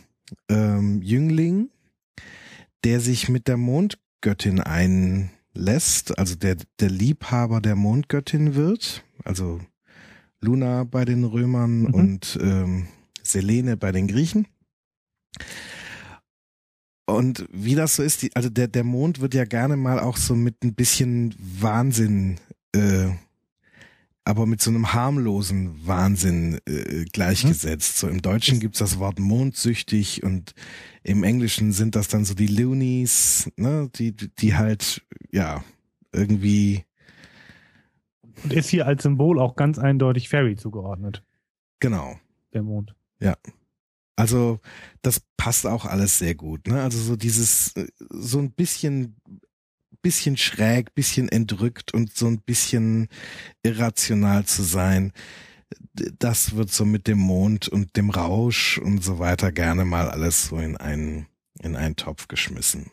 [0.49, 1.69] ähm, Jüngling,
[2.83, 4.59] der sich mit der Mondgöttin
[5.57, 9.59] einlässt, also der, der Liebhaber der Mondgöttin wird, also
[10.41, 11.93] Luna bei den Römern mhm.
[11.93, 12.87] und ähm,
[13.23, 14.47] Selene bei den Griechen.
[17.05, 20.17] Und wie das so ist, die, also der, der Mond wird ja gerne mal auch
[20.17, 22.39] so mit ein bisschen Wahnsinn,
[22.75, 23.09] äh,
[24.27, 28.01] aber mit so einem harmlosen Wahnsinn äh, gleichgesetzt.
[28.01, 28.09] Hm.
[28.09, 30.53] So im Deutschen gibt's das Wort mondsüchtig und
[31.03, 35.01] im Englischen sind das dann so die Loonies, ne, die, die halt,
[35.31, 35.63] ja,
[36.11, 36.83] irgendwie.
[38.43, 41.23] Und ist hier als Symbol auch ganz eindeutig Fairy zugeordnet.
[41.79, 42.19] Genau.
[42.53, 42.95] Der Mond.
[43.21, 43.37] Ja.
[44.17, 44.59] Also
[45.03, 46.67] das passt auch alles sehr gut.
[46.67, 46.81] Ne?
[46.81, 49.15] Also so dieses, äh, so ein bisschen,
[50.07, 53.09] bisschen schräg, bisschen entrückt und so ein bisschen
[53.61, 55.11] irrational zu sein.
[56.17, 60.47] Das wird so mit dem Mond und dem Rausch und so weiter gerne mal alles
[60.47, 61.25] so in einen,
[61.61, 62.89] in einen Topf geschmissen.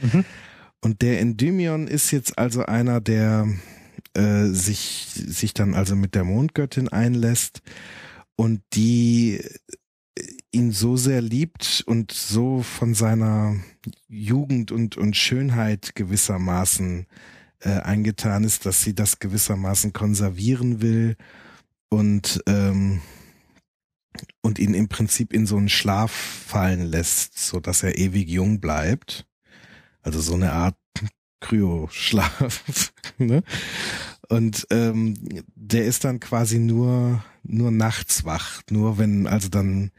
[0.00, 0.24] Mhm.
[0.80, 3.46] Und der Endymion ist jetzt also einer, der
[4.14, 7.60] äh, sich, sich dann also mit der Mondgöttin einlässt
[8.36, 9.44] und die
[10.54, 13.56] ihn so sehr liebt und so von seiner
[14.08, 17.06] Jugend und, und Schönheit gewissermaßen
[17.60, 21.16] äh, eingetan ist, dass sie das gewissermaßen konservieren will
[21.88, 23.00] und, ähm,
[24.42, 28.60] und ihn im Prinzip in so einen Schlaf fallen lässt, so dass er ewig jung
[28.60, 29.26] bleibt.
[30.02, 30.76] Also so eine Art
[31.40, 32.92] Kryoschlaf.
[33.18, 33.42] ne?
[34.28, 35.16] Und ähm,
[35.54, 39.90] der ist dann quasi nur nur nachts wach, nur wenn also dann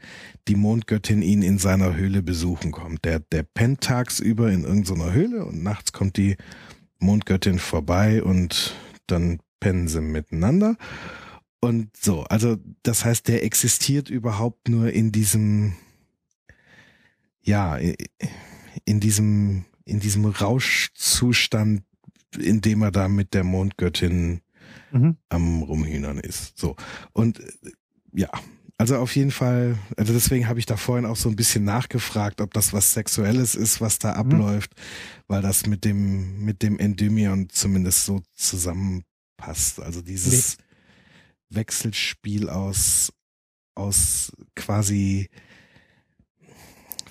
[0.48, 3.04] die Mondgöttin ihn in seiner Höhle besuchen kommt.
[3.04, 6.36] Der der pennt tagsüber in irgendeiner Höhle und nachts kommt die
[6.98, 8.74] Mondgöttin vorbei und
[9.06, 10.76] dann pennen sie miteinander.
[11.60, 15.74] Und so, also das heißt, der existiert überhaupt nur in diesem,
[17.42, 17.78] ja,
[18.84, 21.82] in diesem, in diesem Rauschzustand,
[22.38, 24.42] in dem er da mit der Mondgöttin
[24.92, 25.16] mhm.
[25.28, 26.58] am Rumhühnern ist.
[26.58, 26.76] So.
[27.12, 27.42] Und
[28.12, 28.30] ja,
[28.78, 32.40] also auf jeden Fall, also deswegen habe ich da vorhin auch so ein bisschen nachgefragt,
[32.42, 34.18] ob das was Sexuelles ist, was da mhm.
[34.18, 34.72] abläuft,
[35.28, 39.80] weil das mit dem, mit dem Endymion zumindest so zusammenpasst.
[39.80, 40.64] Also dieses nee.
[41.56, 43.12] Wechselspiel aus,
[43.74, 45.30] aus quasi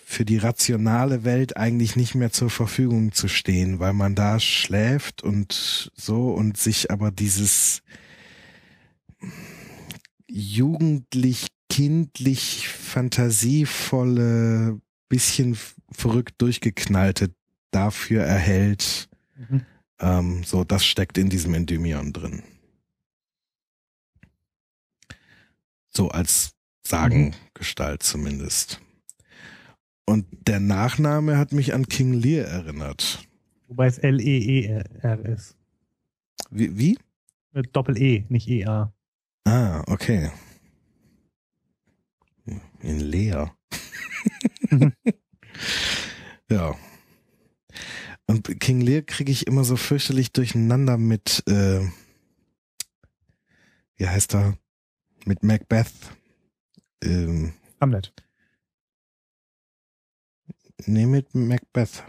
[0.07, 5.23] für die rationale Welt eigentlich nicht mehr zur Verfügung zu stehen, weil man da schläft
[5.23, 7.81] und so und sich aber dieses
[10.27, 14.79] jugendlich kindlich fantasievolle,
[15.09, 15.57] bisschen
[15.91, 17.33] verrückt durchgeknallte
[17.71, 19.09] dafür erhält.
[19.35, 19.65] Mhm.
[19.99, 22.43] Ähm, so, das steckt in diesem Endymion drin.
[25.89, 26.51] So als
[26.85, 28.81] Sagengestalt zumindest.
[30.05, 33.27] Und der Nachname hat mich an King Lear erinnert.
[33.67, 35.57] Wobei es L-E-E-R ist.
[36.51, 36.77] Wie?
[36.77, 36.99] wie?
[37.51, 38.93] Mit Doppel-E, nicht E-A.
[39.45, 40.31] Ah, okay.
[42.81, 43.55] In Leer.
[46.49, 46.75] ja.
[48.27, 51.81] Und King Lear kriege ich immer so fürchterlich durcheinander mit, äh,
[53.97, 54.57] wie heißt er?
[55.25, 55.91] Mit Macbeth.
[57.03, 58.13] Ähm, Hamlet.
[60.85, 62.03] Nee, mit Macbeth.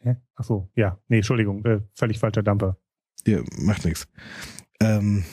[0.00, 0.16] Hä?
[0.34, 0.98] Ach so, ja.
[1.08, 2.76] Nee, Entschuldigung, äh, völlig falscher Dumper.
[3.26, 4.08] Ja, macht nichts.
[4.80, 5.24] Ähm,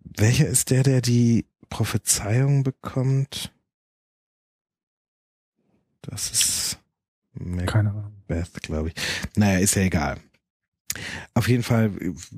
[0.00, 3.54] welcher ist der, der die Prophezeiung bekommt?
[6.02, 6.80] Das ist
[7.34, 8.94] Macbeth, glaube ich.
[9.36, 10.18] Naja, ist ja egal.
[11.34, 11.92] Auf jeden Fall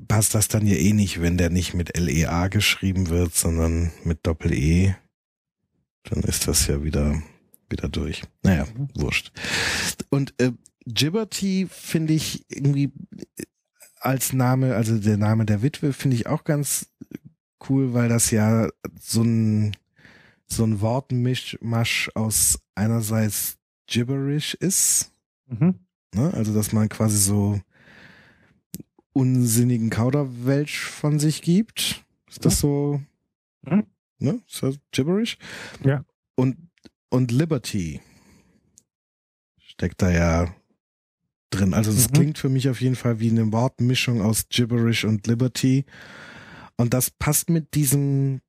[0.07, 4.25] passt das dann ja eh nicht, wenn der nicht mit LEA geschrieben wird, sondern mit
[4.27, 4.95] Doppel-E.
[6.03, 7.21] Dann ist das ja wieder,
[7.69, 8.23] wieder durch.
[8.43, 8.89] Naja, mhm.
[8.95, 9.31] wurscht.
[10.09, 10.51] Und äh,
[10.85, 12.91] Gibberty finde ich irgendwie
[13.99, 16.87] als Name, also der Name der Witwe finde ich auch ganz
[17.69, 19.75] cool, weil das ja so ein
[20.47, 25.13] so ein Wortmischmasch aus einerseits Gibberish ist,
[25.47, 25.75] mhm.
[26.13, 26.33] ne?
[26.33, 27.61] also dass man quasi so
[29.13, 32.03] unsinnigen Kauderwelsch von sich gibt.
[32.29, 33.01] Ist das so?
[33.63, 33.85] Mhm.
[34.21, 34.41] Ne?
[34.47, 35.37] Ist das Gibberish?
[35.83, 36.05] Ja.
[36.35, 36.57] Und
[37.09, 37.99] und Liberty
[39.59, 40.55] steckt da ja
[41.49, 41.73] drin.
[41.73, 42.13] Also es mhm.
[42.13, 45.85] klingt für mich auf jeden Fall wie eine Wortmischung aus Gibberish und Liberty.
[46.77, 48.41] Und das passt mit diesem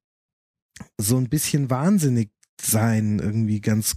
[0.99, 2.31] so ein bisschen wahnsinnig
[2.61, 3.97] sein irgendwie ganz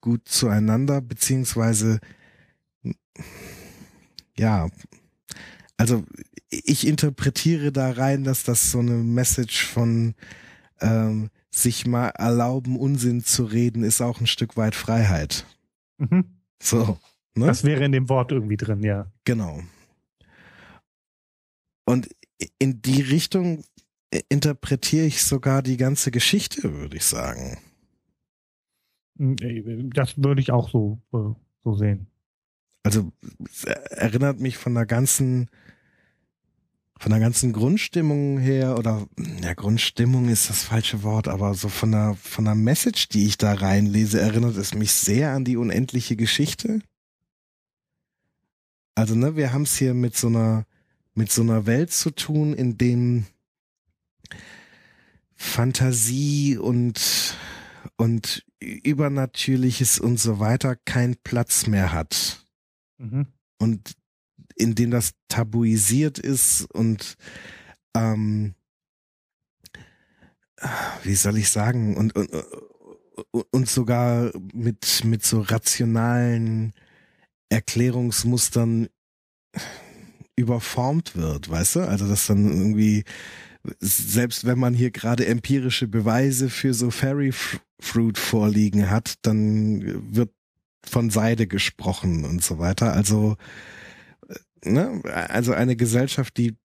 [0.00, 1.98] gut zueinander, beziehungsweise
[4.36, 4.68] ja,
[5.76, 6.04] also
[6.50, 10.14] ich interpretiere da rein, dass das so eine Message von
[10.84, 15.46] ähm, sich mal erlauben, Unsinn zu reden, ist auch ein Stück weit Freiheit.
[15.98, 16.24] Mhm.
[16.62, 16.98] So.
[17.34, 17.46] Ne?
[17.46, 19.10] Das wäre in dem Wort irgendwie drin, ja.
[19.24, 19.60] Genau.
[21.84, 22.08] Und
[22.58, 23.64] in die Richtung
[24.28, 27.58] interpretiere ich sogar die ganze Geschichte, würde ich sagen.
[29.18, 31.34] Hm, äh, das würde ich auch so, äh,
[31.64, 32.06] so sehen.
[32.82, 33.12] Also
[33.90, 35.48] erinnert mich von der ganzen
[37.04, 39.06] von der ganzen Grundstimmung her oder
[39.42, 43.36] ja Grundstimmung ist das falsche Wort, aber so von der von der Message, die ich
[43.36, 46.80] da reinlese, erinnert es mich sehr an die unendliche Geschichte.
[48.94, 50.64] Also, ne, wir haben es hier mit so einer,
[51.12, 53.26] mit so einer Welt zu tun, in dem
[55.34, 57.36] Fantasie und,
[57.98, 62.46] und Übernatürliches und so weiter keinen Platz mehr hat.
[62.96, 63.26] Mhm.
[63.58, 63.94] Und
[64.56, 67.16] in dem das tabuisiert ist und
[67.96, 68.54] ähm,
[71.02, 72.30] wie soll ich sagen, und, und,
[73.50, 76.72] und sogar mit, mit so rationalen
[77.48, 78.88] Erklärungsmustern
[80.36, 81.80] überformt wird, weißt du?
[81.80, 83.04] Also dass dann irgendwie,
[83.80, 87.32] selbst wenn man hier gerade empirische Beweise für so Fairy
[87.80, 90.30] Fruit vorliegen hat, dann wird
[90.84, 92.92] von Seide gesprochen und so weiter.
[92.92, 93.36] Also,
[94.64, 96.56] ne, also eine Gesellschaft, die,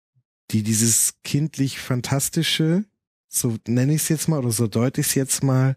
[0.51, 2.85] die dieses kindlich Fantastische,
[3.27, 5.75] so nenne ich es jetzt mal oder so deute ich es jetzt mal,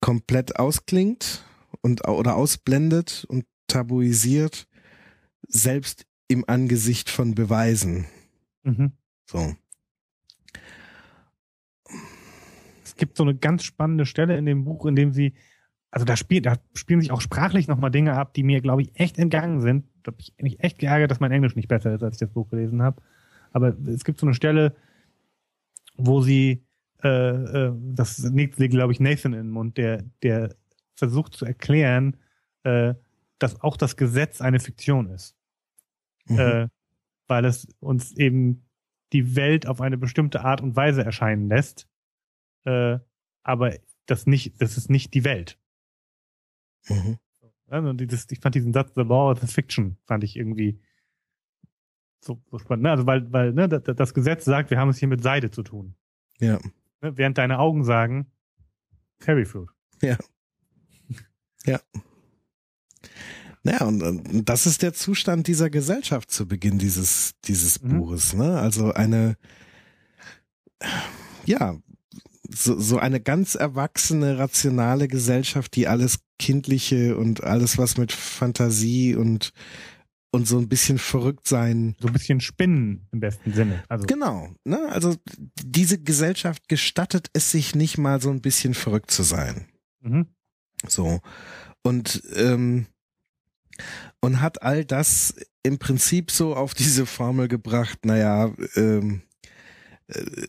[0.00, 1.44] komplett ausklingt
[1.80, 4.66] und oder ausblendet und tabuisiert,
[5.48, 8.06] selbst im Angesicht von Beweisen.
[8.64, 8.92] Mhm.
[9.26, 9.56] So.
[12.84, 15.34] Es gibt so eine ganz spannende Stelle in dem Buch, in dem sie,
[15.94, 18.90] also da spielt, da spielen sich auch sprachlich nochmal Dinge ab, die mir, glaube ich,
[18.94, 19.84] echt entgangen sind.
[20.02, 22.30] Da habe ich mich echt geärgert, dass mein Englisch nicht besser ist, als ich das
[22.30, 23.00] Buch gelesen habe.
[23.52, 24.74] Aber es gibt so eine Stelle,
[25.96, 26.64] wo sie,
[27.02, 30.54] äh, äh, das liegt, glaube ich, Nathan in den Mund, der, der
[30.96, 32.16] versucht zu erklären,
[32.64, 32.94] äh,
[33.38, 35.36] dass auch das Gesetz eine Fiktion ist
[36.26, 36.38] mhm.
[36.38, 36.68] äh,
[37.26, 38.66] weil es uns eben
[39.12, 41.88] die Welt auf eine bestimmte Art und Weise erscheinen lässt,
[42.64, 42.98] äh,
[43.42, 43.74] aber
[44.06, 45.58] das nicht, das ist nicht die Welt.
[46.88, 47.18] Mhm.
[47.68, 50.80] Also dieses, ich fand diesen Satz, the law of the fiction, fand ich irgendwie
[52.20, 52.84] so, so spannend.
[52.84, 52.90] Ne?
[52.90, 55.94] Also weil, weil ne, das Gesetz sagt, wir haben es hier mit Seide zu tun.
[56.38, 56.58] Ja.
[57.00, 57.16] Ne?
[57.16, 58.30] Während deine Augen sagen,
[59.18, 59.68] Fairy Fruit.
[60.02, 60.16] Ja.
[61.66, 61.80] Ja.
[63.62, 68.00] Naja, und, und das ist der Zustand dieser Gesellschaft zu Beginn dieses, dieses mhm.
[68.00, 68.58] Buches, ne?
[68.58, 69.38] Also eine,
[71.46, 71.78] ja,
[72.48, 79.14] so, so eine ganz erwachsene, rationale Gesellschaft, die alles Kindliche und alles, was mit Fantasie
[79.14, 79.52] und
[80.30, 81.94] und so ein bisschen verrückt sein.
[82.00, 83.84] So ein bisschen spinnen im besten Sinne.
[83.88, 84.04] Also.
[84.06, 84.48] Genau.
[84.64, 84.80] Ne?
[84.90, 85.14] Also
[85.62, 89.68] diese Gesellschaft gestattet es sich nicht mal so ein bisschen verrückt zu sein.
[90.00, 90.26] Mhm.
[90.88, 91.20] So.
[91.84, 92.86] Und ähm,
[94.20, 99.22] und hat all das im Prinzip so auf diese Formel gebracht, naja, ähm,
[100.08, 100.46] äh,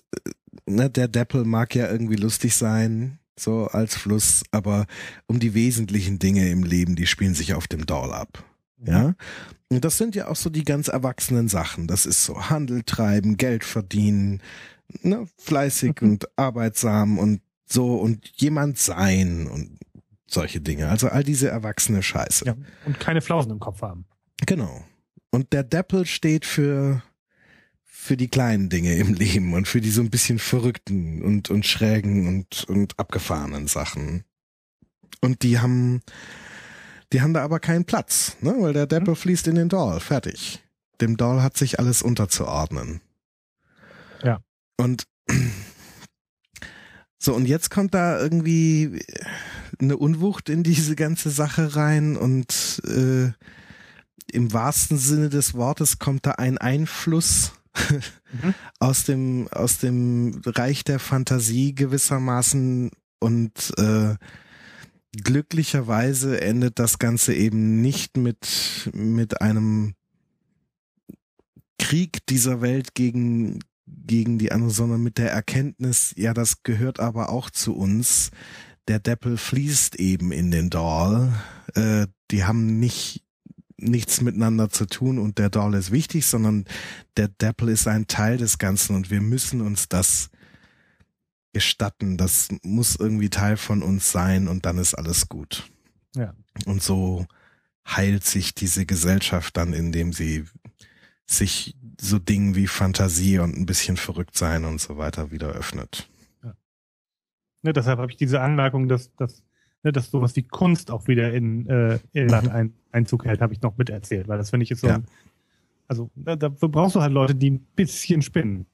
[0.66, 4.86] ne, der Deppel mag ja irgendwie lustig sein, so als Fluss, aber
[5.28, 8.44] um die wesentlichen Dinge im Leben, die spielen sich auf dem Doll ab.
[8.78, 8.88] Mhm.
[8.88, 9.16] Ja.
[9.70, 11.88] Und das sind ja auch so die ganz erwachsenen Sachen.
[11.88, 14.42] Das ist so Handel treiben, Geld verdienen,
[15.02, 16.10] ne, fleißig mhm.
[16.10, 19.80] und arbeitsam und so und jemand sein und
[20.28, 20.90] solche Dinge.
[20.90, 22.46] Also all diese erwachsene Scheiße.
[22.46, 22.56] Ja,
[22.86, 24.06] und keine Flausen im Kopf haben.
[24.46, 24.84] Genau.
[25.32, 27.02] Und der Deppel steht für
[27.98, 31.66] für die kleinen Dinge im Leben und für die so ein bisschen verrückten und und
[31.66, 34.24] schrägen und und abgefahrenen Sachen.
[35.22, 36.02] Und die haben
[37.14, 38.54] die haben da aber keinen Platz, ne?
[38.60, 39.18] Weil der Deppel mhm.
[39.18, 40.64] fließt in den Doll, fertig.
[41.02, 43.02] Dem Doll hat sich alles unterzuordnen.
[44.22, 44.40] Ja.
[44.78, 45.08] Und
[47.18, 49.02] so, und jetzt kommt da irgendwie
[49.80, 53.32] eine Unwucht in diese ganze Sache rein und äh,
[54.32, 58.54] im wahrsten Sinne des Wortes kommt da ein Einfluss mhm.
[58.80, 64.16] aus dem aus dem Reich der Fantasie gewissermaßen und äh,
[65.24, 69.94] glücklicherweise endet das Ganze eben nicht mit mit einem
[71.78, 77.30] Krieg dieser Welt gegen gegen die anderen, sondern mit der Erkenntnis, ja, das gehört aber
[77.30, 78.32] auch zu uns.
[78.88, 81.34] Der Deppel fließt eben in den Doll.
[81.74, 83.25] Äh, die haben nicht
[83.78, 86.66] nichts miteinander zu tun und der Doll ist wichtig, sondern
[87.18, 90.30] der Deppel ist ein Teil des Ganzen und wir müssen uns das
[91.54, 92.18] gestatten.
[92.18, 95.70] Das muss irgendwie Teil von uns sein und dann ist alles gut.
[96.16, 96.34] Ja.
[96.66, 97.26] Und so
[97.88, 100.46] heilt sich diese Gesellschaft dann, indem sie
[101.26, 106.10] sich so Dingen wie Fantasie und ein bisschen verrückt sein und so weiter wieder öffnet.
[106.44, 106.56] Ja.
[107.62, 109.44] Ne, deshalb habe ich diese Anmerkung, dass, dass,
[109.86, 112.52] ne, dass sowas wie Kunst auch wieder in äh, Irland mhm.
[112.52, 114.96] ein, Einzug hält, habe ich noch miterzählt, weil das finde ich ist so ja.
[114.96, 115.06] ein,
[115.88, 118.66] also da, dafür brauchst du halt Leute, die ein bisschen spinnen.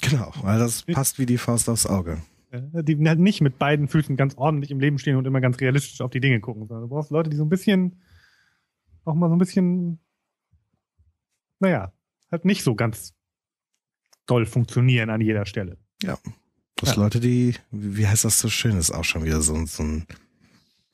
[0.00, 2.18] Genau, weil das passt wie die Faust aufs Auge.
[2.52, 6.00] Die halt nicht mit beiden Füßen ganz ordentlich im Leben stehen und immer ganz realistisch
[6.00, 8.00] auf die Dinge gucken, sondern du brauchst Leute, die so ein bisschen
[9.04, 9.98] auch mal so ein bisschen
[11.58, 11.92] naja,
[12.30, 13.14] halt nicht so ganz
[14.26, 15.78] doll funktionieren an jeder Stelle.
[16.02, 16.18] Ja.
[16.76, 17.02] Das ja.
[17.02, 20.06] Leute, die, wie heißt das so schön, ist auch schon wieder so, so ein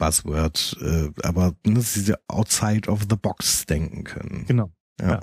[0.00, 4.44] Buzzword, äh, aber ne, dass sie outside of the box denken können.
[4.48, 4.72] Genau.
[5.00, 5.08] Ja.
[5.08, 5.20] ja.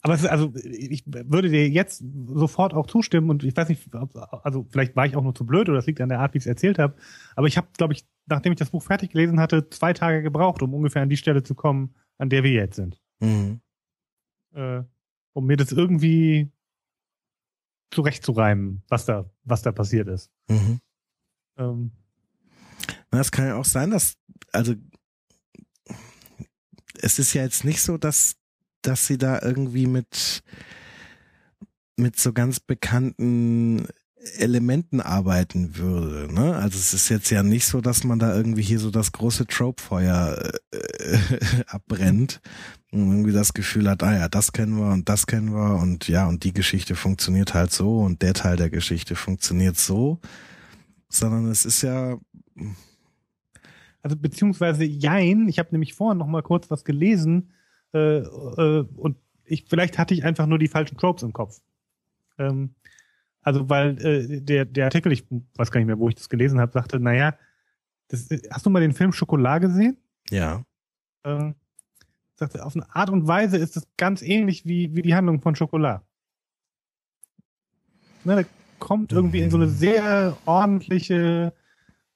[0.00, 3.88] Aber es ist, also ich würde dir jetzt sofort auch zustimmen und ich weiß nicht,
[4.42, 6.38] also vielleicht war ich auch nur zu blöd oder das liegt an der Art, wie
[6.38, 6.94] ich es erzählt habe.
[7.34, 10.62] Aber ich habe, glaube ich, nachdem ich das Buch fertig gelesen hatte, zwei Tage gebraucht,
[10.62, 13.02] um ungefähr an die Stelle zu kommen, an der wir jetzt sind.
[13.20, 13.60] Mhm
[14.56, 14.82] äh,
[15.34, 16.50] um mir das irgendwie
[17.90, 20.32] zurechtzureimen, was da, was da passiert ist.
[20.48, 20.80] Mhm.
[21.58, 21.92] Ähm,
[23.10, 24.14] das kann ja auch sein, dass,
[24.52, 24.74] also,
[27.00, 28.36] es ist ja jetzt nicht so, dass,
[28.82, 30.42] dass sie da irgendwie mit,
[31.96, 33.86] mit so ganz bekannten
[34.38, 36.32] Elementen arbeiten würde.
[36.32, 36.54] Ne?
[36.56, 39.46] Also es ist jetzt ja nicht so, dass man da irgendwie hier so das große
[39.46, 41.18] Tropefeuer äh,
[41.66, 42.40] abbrennt
[42.90, 46.08] und irgendwie das Gefühl hat, ah ja, das kennen wir und das kennen wir und
[46.08, 50.20] ja, und die Geschichte funktioniert halt so und der Teil der Geschichte funktioniert so,
[51.08, 52.18] sondern es ist ja
[54.06, 57.50] also beziehungsweise Jein, ich habe nämlich vorhin noch mal kurz was gelesen
[57.92, 61.60] äh, äh, und ich vielleicht hatte ich einfach nur die falschen Tropes im Kopf.
[62.38, 62.76] Ähm,
[63.42, 65.24] also weil äh, der, der Artikel, ich
[65.56, 67.36] weiß gar nicht mehr, wo ich das gelesen habe, sagte, naja,
[68.06, 69.96] das, hast du mal den Film Schokolade gesehen?
[70.30, 70.64] Ja.
[71.24, 71.56] Ähm,
[72.36, 75.56] sagte, auf eine Art und Weise ist es ganz ähnlich wie, wie die Handlung von
[75.56, 76.04] Schokolade.
[78.22, 78.46] Ne, der
[78.78, 81.52] kommt irgendwie in so eine sehr ordentliche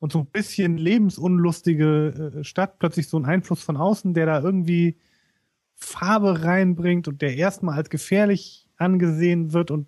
[0.01, 4.40] und so ein bisschen lebensunlustige äh, Stadt plötzlich so ein Einfluss von außen, der da
[4.40, 4.97] irgendwie
[5.77, 9.86] Farbe reinbringt und der erstmal als gefährlich angesehen wird und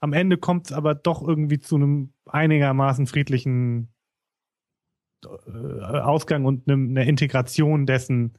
[0.00, 3.88] am Ende kommt es aber doch irgendwie zu einem einigermaßen friedlichen
[5.24, 8.34] äh, Ausgang und einem, einer Integration dessen,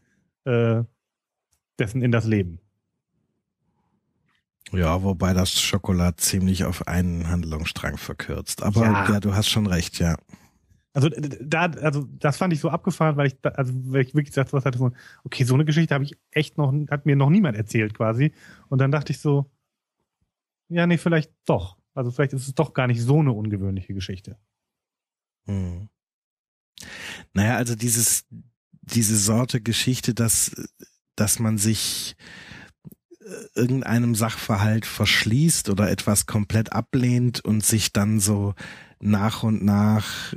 [0.45, 0.83] äh,
[1.79, 2.59] dessen in das Leben.
[4.71, 8.63] Ja, wobei das Schokolad ziemlich auf einen Handlungsstrang verkürzt.
[8.63, 10.15] Aber ja, ja du hast schon recht, ja.
[10.93, 14.29] Also da, also das fand ich so abgefahren, weil ich, da, also weil ich wirklich
[14.29, 17.29] gesagt was hatte von, okay, so eine Geschichte habe ich echt noch, hat mir noch
[17.29, 18.33] niemand erzählt quasi.
[18.69, 19.51] Und dann dachte ich so,
[20.69, 21.77] ja, nee, vielleicht doch.
[21.93, 24.37] Also vielleicht ist es doch gar nicht so eine ungewöhnliche Geschichte.
[25.47, 25.89] Hm.
[27.33, 28.25] Naja, also dieses,
[28.81, 30.51] diese Sorte Geschichte, dass,
[31.15, 32.15] dass man sich
[33.19, 38.53] äh, irgendeinem Sachverhalt verschließt oder etwas komplett ablehnt und sich dann so
[38.99, 40.33] nach und nach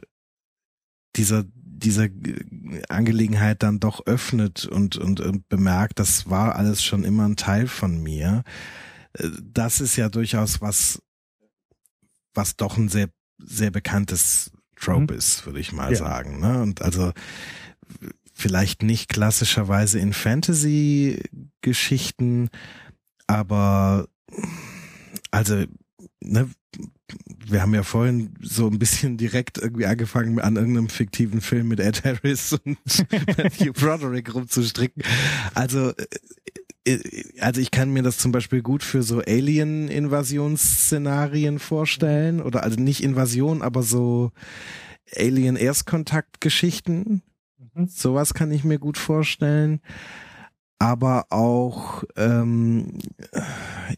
[1.16, 1.45] dieser
[1.81, 2.09] dieser
[2.89, 7.66] Angelegenheit dann doch öffnet und, und, und bemerkt, das war alles schon immer ein Teil
[7.66, 8.45] von mir.
[9.15, 11.03] Äh, das ist ja durchaus was,
[12.35, 13.09] was doch ein sehr,
[13.39, 15.19] sehr bekanntes Trope mhm.
[15.19, 15.99] ist, würde ich mal ja.
[15.99, 16.41] sagen.
[16.41, 16.61] Ne?
[16.62, 17.12] Und also
[18.35, 22.51] vielleicht nicht klassischerweise in Fantasy-Geschichten,
[23.27, 24.07] aber
[25.31, 25.65] also
[26.21, 26.49] ne,
[27.47, 31.81] wir haben ja vorhin so ein bisschen direkt irgendwie angefangen, an irgendeinem fiktiven Film mit
[31.81, 32.79] Ed Harris und
[33.37, 35.03] Matthew Broderick rumzustricken.
[35.55, 36.07] Also äh,
[37.41, 43.03] also ich kann mir das zum Beispiel gut für so Alien-Invasionsszenarien vorstellen oder also nicht
[43.03, 44.33] Invasion, aber so
[45.17, 47.23] Alien-Erstkontakt-Geschichten.
[47.75, 47.87] Mhm.
[47.87, 49.81] Sowas kann ich mir gut vorstellen.
[50.81, 52.98] Aber auch ähm,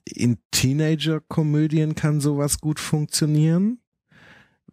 [0.04, 3.78] in Teenager-Komödien kann sowas gut funktionieren.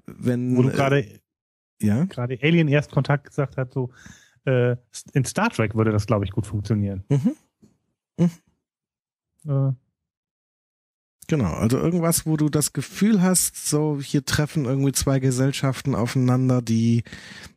[0.07, 1.19] Wenn, Wo du gerade äh,
[1.80, 2.06] ja?
[2.06, 3.91] gerade Alien Erstkontakt gesagt hast, so
[4.45, 4.76] äh,
[5.14, 7.03] in Star Trek würde das, glaube ich, gut funktionieren.
[7.10, 7.36] Mhm.
[8.18, 8.31] Mhm.
[9.48, 9.73] Äh.
[11.30, 16.64] Genau, also irgendwas, wo du das Gefühl hast, so hier treffen irgendwie zwei Gesellschaften aufeinander,
[16.64, 17.04] die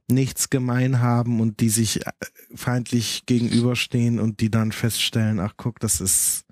[0.09, 2.11] nichts gemein haben und die sich äh,
[2.55, 6.44] feindlich gegenüberstehen und die dann feststellen, ach guck, das ist,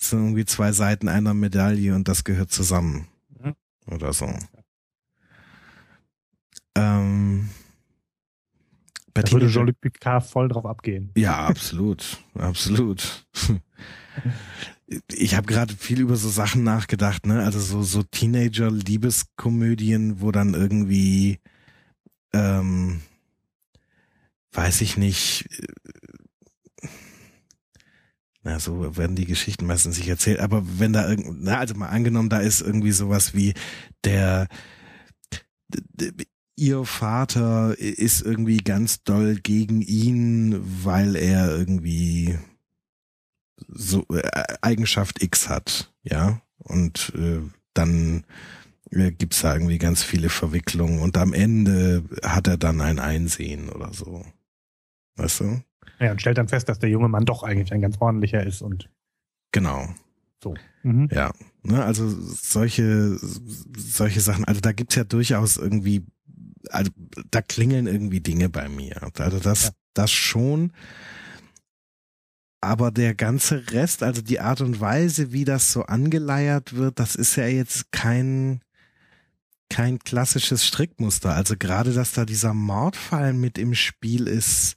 [0.00, 3.06] das sind irgendwie zwei Seiten einer Medaille und das gehört zusammen.
[3.40, 3.54] Mhm.
[3.86, 4.28] Oder so.
[6.74, 7.50] Ähm,
[9.14, 11.12] da würde Jean-Luc Picard voll drauf abgehen.
[11.16, 13.26] Ja, absolut, absolut.
[15.12, 17.42] Ich habe gerade viel über so Sachen nachgedacht, ne?
[17.44, 21.38] Also so so Teenager-Liebeskomödien, wo dann irgendwie,
[22.32, 23.00] ähm,
[24.52, 25.66] weiß ich nicht, äh,
[28.44, 31.88] na, so werden die Geschichten meistens nicht erzählt, aber wenn da irgend, na, also mal
[31.88, 33.54] angenommen, da ist irgendwie sowas wie
[34.04, 34.48] der
[36.56, 42.38] ihr Vater ist irgendwie ganz doll gegen ihn, weil er irgendwie
[43.68, 44.22] so äh,
[44.60, 46.40] Eigenschaft X hat, ja.
[46.58, 47.40] Und äh,
[47.74, 48.24] dann
[48.90, 53.68] äh, gibt's da irgendwie ganz viele Verwicklungen und am Ende hat er dann ein Einsehen
[53.68, 54.24] oder so.
[55.16, 55.62] Weißt du?
[55.98, 58.62] Ja, und stellt dann fest, dass der junge Mann doch eigentlich ein ganz ordentlicher ist
[58.62, 58.88] und
[59.52, 59.88] genau.
[60.42, 60.54] So.
[60.82, 61.08] Mhm.
[61.12, 61.32] Ja,
[61.62, 63.18] ne, also solche
[63.76, 66.04] solche Sachen, also da gibt's ja durchaus irgendwie
[66.70, 66.90] also
[67.30, 69.02] da klingeln irgendwie Dinge bei mir.
[69.18, 69.70] Also das, ja.
[69.94, 70.72] das schon.
[72.62, 77.16] Aber der ganze Rest, also die Art und Weise, wie das so angeleiert wird, das
[77.16, 78.60] ist ja jetzt kein,
[79.68, 81.34] kein klassisches Strickmuster.
[81.34, 84.76] Also gerade, dass da dieser Mordfall mit im Spiel ist,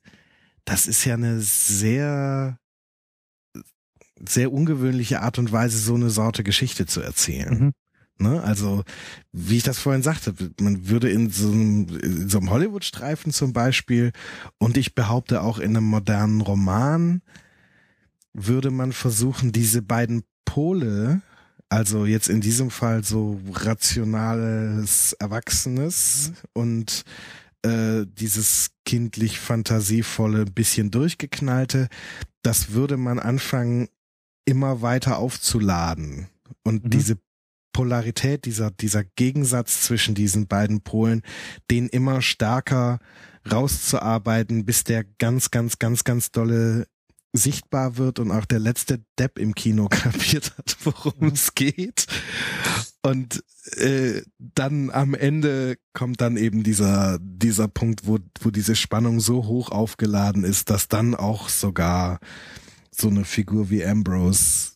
[0.66, 2.58] das ist ja eine sehr,
[4.28, 7.66] sehr ungewöhnliche Art und Weise, so eine Sorte Geschichte zu erzählen.
[7.66, 7.74] Mhm.
[8.18, 8.42] Ne?
[8.42, 8.84] Also,
[9.32, 13.54] wie ich das vorhin sagte, man würde in so einem, in so einem Hollywood-Streifen zum
[13.54, 14.12] Beispiel
[14.58, 17.22] und ich behaupte auch in einem modernen Roman
[18.36, 21.22] würde man versuchen, diese beiden Pole,
[21.70, 26.36] also jetzt in diesem Fall so rationales Erwachsenes mhm.
[26.54, 27.04] und
[27.64, 31.88] äh, dieses kindlich fantasievolle, bisschen durchgeknallte,
[32.44, 33.88] das würde man anfangen,
[34.46, 36.28] immer weiter aufzuladen.
[36.64, 36.90] Und mhm.
[36.92, 37.18] diese
[37.74, 41.24] Polarität, dieser, dieser Gegensatz zwischen diesen beiden Polen,
[41.72, 43.00] den immer stärker
[43.52, 46.88] rauszuarbeiten, bis der ganz, ganz, ganz, ganz dolle
[47.38, 51.28] sichtbar wird und auch der letzte Depp im Kino kapiert hat, worum mhm.
[51.34, 52.06] es geht.
[53.02, 53.44] Und
[53.78, 59.46] äh, dann am Ende kommt dann eben dieser dieser Punkt, wo wo diese Spannung so
[59.46, 62.20] hoch aufgeladen ist, dass dann auch sogar
[62.92, 64.76] so eine Figur wie Ambrose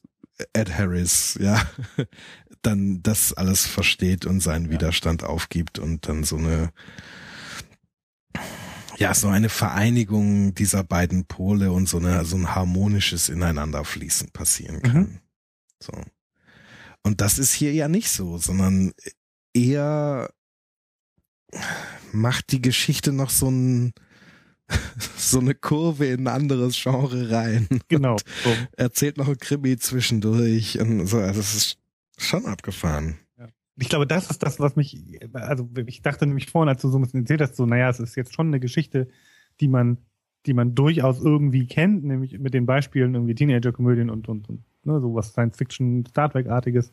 [0.53, 1.61] Ed Harris, ja,
[2.61, 4.71] dann das alles versteht und seinen ja.
[4.71, 6.71] Widerstand aufgibt und dann so eine
[8.99, 14.81] ja, so eine Vereinigung dieser beiden Pole und so eine so ein harmonisches Ineinanderfließen passieren
[14.81, 14.97] kann.
[14.97, 15.19] Mhm.
[15.79, 15.93] So.
[17.03, 18.91] Und das ist hier ja nicht so, sondern
[19.53, 20.29] eher
[22.11, 23.93] macht die Geschichte noch so ein
[25.17, 27.67] so eine Kurve in ein anderes Genre rein.
[27.87, 28.17] Genau.
[28.43, 28.55] So.
[28.73, 31.19] Erzählt noch ein Krimi zwischendurch und so.
[31.19, 31.77] Also das ist
[32.17, 33.17] schon abgefahren.
[33.79, 36.97] Ich glaube, das ist das, was mich, also ich dachte nämlich vorhin, als du so
[36.97, 39.07] ein bisschen erzählt hast, so, naja, es ist jetzt schon eine Geschichte,
[39.61, 39.97] die man,
[40.45, 44.99] die man durchaus irgendwie kennt, nämlich mit den Beispielen irgendwie Teenager-Komödien und, und, und ne,
[44.99, 46.91] sowas Science-Fiction, Star Trek-artiges.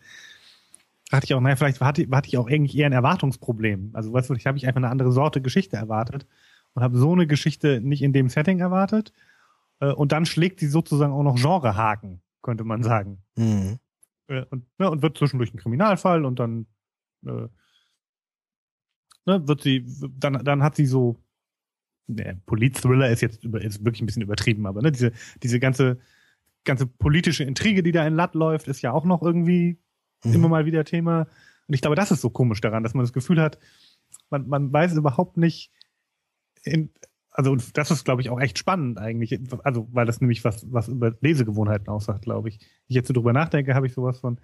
[1.12, 3.90] Hatte ich auch, naja, vielleicht hatte, hatte ich auch eigentlich eher ein Erwartungsproblem.
[3.92, 6.26] Also, weißt du, ich habe ich einfach eine andere Sorte Geschichte erwartet
[6.74, 9.12] und habe so eine Geschichte nicht in dem Setting erwartet.
[9.80, 13.18] Äh, und dann schlägt sie sozusagen auch noch Genrehaken, könnte man sagen.
[13.36, 13.78] Mhm.
[14.28, 16.66] Äh, und, ne, und wird zwischendurch ein Kriminalfall und dann
[17.24, 17.48] äh,
[19.26, 19.86] ne, wird sie,
[20.18, 21.22] dann, dann hat sie so,
[22.06, 25.12] ne, Polit-Thriller ist jetzt über, ist wirklich ein bisschen übertrieben, aber ne, diese,
[25.42, 25.98] diese ganze,
[26.64, 29.78] ganze politische Intrige, die da in Latt läuft, ist ja auch noch irgendwie
[30.24, 30.34] mhm.
[30.34, 31.28] immer mal wieder Thema.
[31.68, 33.58] Und ich glaube, das ist so komisch daran, dass man das Gefühl hat,
[34.30, 35.72] man, man weiß überhaupt nicht,
[36.62, 36.90] in,
[37.30, 39.38] also und das ist, glaube ich, auch echt spannend eigentlich.
[39.62, 42.60] Also, weil das nämlich was, was über Lesegewohnheiten aussagt, glaube ich.
[42.88, 44.40] ich jetzt so drüber nachdenke, habe ich sowas von.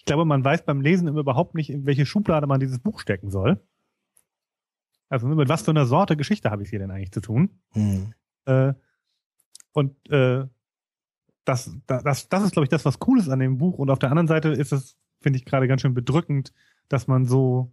[0.00, 3.00] Ich glaube, man weiß beim Lesen immer überhaupt nicht, in welche Schublade man dieses Buch
[3.00, 3.60] stecken soll.
[5.10, 7.60] Also mit was für einer Sorte Geschichte habe ich hier denn eigentlich zu tun?
[7.74, 8.14] Mhm.
[8.46, 8.72] Äh,
[9.72, 10.46] und äh,
[11.44, 13.78] das, das, das ist, glaube ich, das, was cool ist an dem Buch.
[13.78, 16.54] Und auf der anderen Seite ist es, finde ich, gerade ganz schön bedrückend,
[16.88, 17.70] dass man so,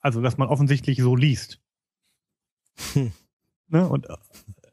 [0.00, 1.60] also dass man offensichtlich so liest.
[2.94, 3.12] Hm.
[3.68, 3.88] Ne?
[3.88, 4.08] Und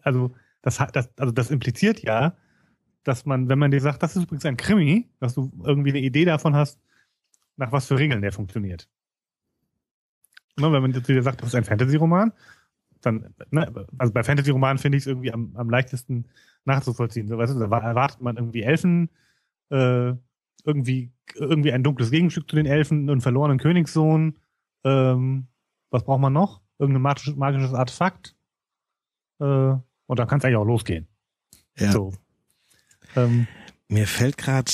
[0.02, 0.34] also
[0.64, 2.36] das, das, also das impliziert ja,
[3.08, 6.00] dass man, wenn man dir sagt, das ist übrigens ein Krimi, dass du irgendwie eine
[6.00, 6.80] Idee davon hast,
[7.56, 8.90] nach was für Regeln der funktioniert.
[10.60, 12.34] Ne, wenn man dir sagt, das ist ein Fantasy-Roman,
[13.02, 16.26] dann, ne, also bei Fantasy-Romanen finde ich es irgendwie am, am leichtesten
[16.66, 17.28] nachzuvollziehen.
[17.28, 19.10] So, weißt du, da erwartet man irgendwie Elfen,
[19.70, 20.14] äh,
[20.66, 24.38] irgendwie, irgendwie ein dunkles Gegenstück zu den Elfen, einen verlorenen Königssohn.
[24.84, 25.48] Ähm,
[25.92, 26.62] was braucht man noch?
[26.80, 28.36] irgendein magisches, magisches Artefakt.
[29.40, 31.08] Äh, und dann kann es eigentlich auch losgehen.
[31.78, 31.92] Ja.
[31.92, 32.14] So.
[33.18, 33.48] Ähm,
[33.90, 34.72] mir fällt gerade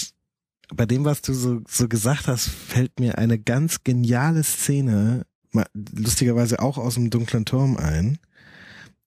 [0.74, 5.26] bei dem, was du so, so gesagt hast, fällt mir eine ganz geniale Szene,
[5.74, 8.20] lustigerweise auch aus dem dunklen Turm ein.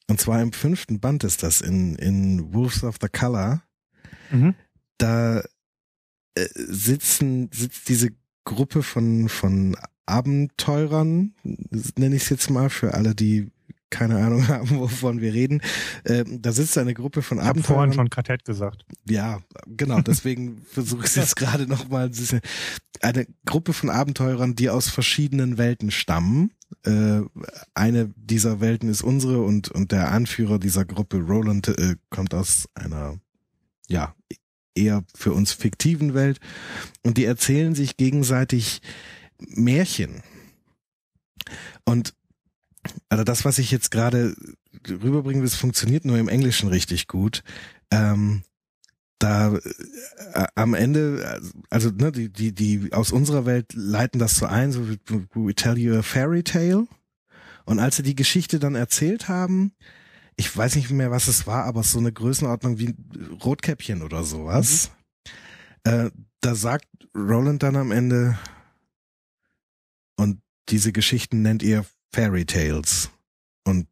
[0.08, 3.62] Und zwar im fünften Band ist das in, in Wolves of the Color.
[4.30, 4.54] Mhm.
[4.98, 8.10] Da äh, sitzen, sitzt diese
[8.44, 9.76] Gruppe von, von
[10.06, 11.34] Abenteurern,
[11.96, 13.50] nenne ich es jetzt mal, für alle, die
[13.90, 15.62] keine Ahnung haben, wovon wir reden.
[16.04, 17.60] Ähm, da sitzt eine Gruppe von Abenteurern.
[17.60, 18.84] Ich vorhin schon Kartett gesagt.
[19.08, 20.00] Ja, genau.
[20.00, 22.10] Deswegen versuche ich es jetzt gerade noch mal.
[23.02, 26.52] Eine Gruppe von Abenteurern, die aus verschiedenen Welten stammen.
[26.84, 27.20] Äh,
[27.74, 32.68] eine dieser Welten ist unsere und und der Anführer dieser Gruppe, Roland, äh, kommt aus
[32.74, 33.18] einer
[33.88, 34.14] ja
[34.74, 36.38] eher für uns fiktiven Welt
[37.02, 38.82] und die erzählen sich gegenseitig
[39.38, 40.22] Märchen.
[41.84, 42.14] Und
[43.08, 44.34] also das, was ich jetzt gerade
[44.88, 47.42] rüberbringe, das funktioniert nur im Englischen richtig gut.
[47.90, 48.42] Ähm,
[49.18, 51.40] da äh, am Ende,
[51.70, 54.86] also ne, die, die, die aus unserer Welt leiten das so ein, so
[55.34, 56.86] we tell you a fairy tale.
[57.64, 59.72] Und als sie die Geschichte dann erzählt haben,
[60.36, 62.94] ich weiß nicht mehr, was es war, aber so eine Größenordnung wie
[63.42, 64.90] Rotkäppchen oder sowas.
[65.84, 65.92] Mhm.
[65.92, 66.10] Äh,
[66.40, 68.38] da sagt Roland dann am Ende,
[70.16, 73.10] und diese Geschichten nennt ihr Fairy Tales.
[73.64, 73.88] Und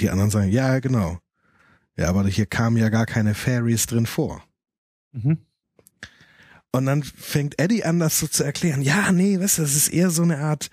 [0.00, 1.18] die anderen sagen, ja, genau.
[1.96, 4.42] Ja, aber hier kamen ja gar keine Fairies drin vor.
[5.12, 5.38] Mhm.
[6.72, 8.80] Und dann fängt Eddie an, das so zu erklären.
[8.82, 10.70] Ja, nee, weißt du, das ist eher so eine Art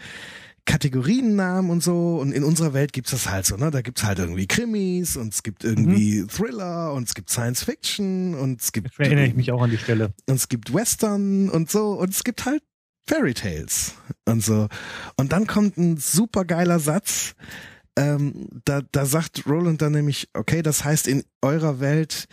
[0.65, 2.17] Kategoriennamen und so.
[2.17, 3.71] Und in unserer Welt gibt's das halt so, ne?
[3.71, 6.27] Da gibt's halt irgendwie Krimis und es gibt irgendwie mhm.
[6.27, 8.91] Thriller und es gibt Science Fiction und es gibt.
[8.99, 10.13] Da erinnere ich mich auch an die Stelle.
[10.27, 12.61] Und es gibt Western und so und es gibt halt
[13.07, 14.67] Fairy Tales und so.
[15.15, 17.35] Und dann kommt ein super geiler Satz.
[17.95, 22.27] Ähm, da, da sagt Roland dann nämlich, okay, das heißt, in eurer Welt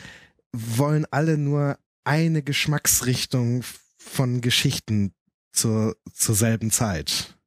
[0.52, 3.64] wollen alle nur eine Geschmacksrichtung
[3.96, 5.14] von Geschichten
[5.52, 7.38] zur, zur selben Zeit.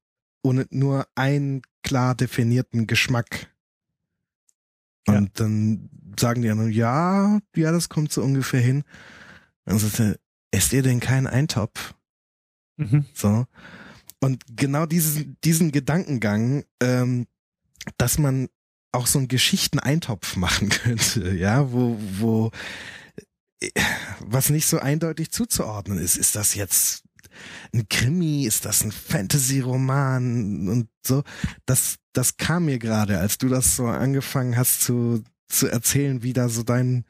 [0.41, 3.54] Ohne nur einen klar definierten Geschmack.
[5.06, 5.30] Und ja.
[5.34, 5.90] dann
[6.20, 8.84] sagen die anderen, ja, ja, das kommt so ungefähr hin.
[9.66, 10.18] Dann sagt er,
[10.52, 11.94] esst ihr denn keinen Eintopf?
[12.78, 13.06] Mhm.
[13.14, 13.45] So.
[14.20, 17.28] Und genau diesen, diesen Gedankengang, ähm,
[17.98, 18.49] dass man
[18.91, 22.52] auch so einen Geschichten-Eintopf machen könnte, ja, wo, wo,
[23.62, 23.70] äh,
[24.20, 26.18] was nicht so eindeutig zuzuordnen ist.
[26.18, 27.04] Ist das jetzt
[27.74, 28.45] ein Krimi?
[28.45, 30.68] Ist das ein Fantasy-Roman?
[30.68, 31.24] Und so.
[31.66, 36.34] Das, das kam mir gerade, als du das so angefangen hast zu, zu erzählen, wie
[36.34, 37.06] da so dein,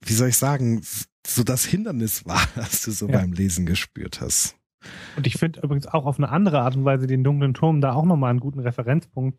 [0.00, 0.82] wie soll ich sagen,
[1.26, 3.18] so das Hindernis war, das du so ja.
[3.18, 4.56] beim Lesen gespürt hast.
[5.16, 7.92] Und ich finde übrigens auch auf eine andere Art und Weise den dunklen Turm da
[7.92, 9.38] auch nochmal einen guten Referenzpunkt,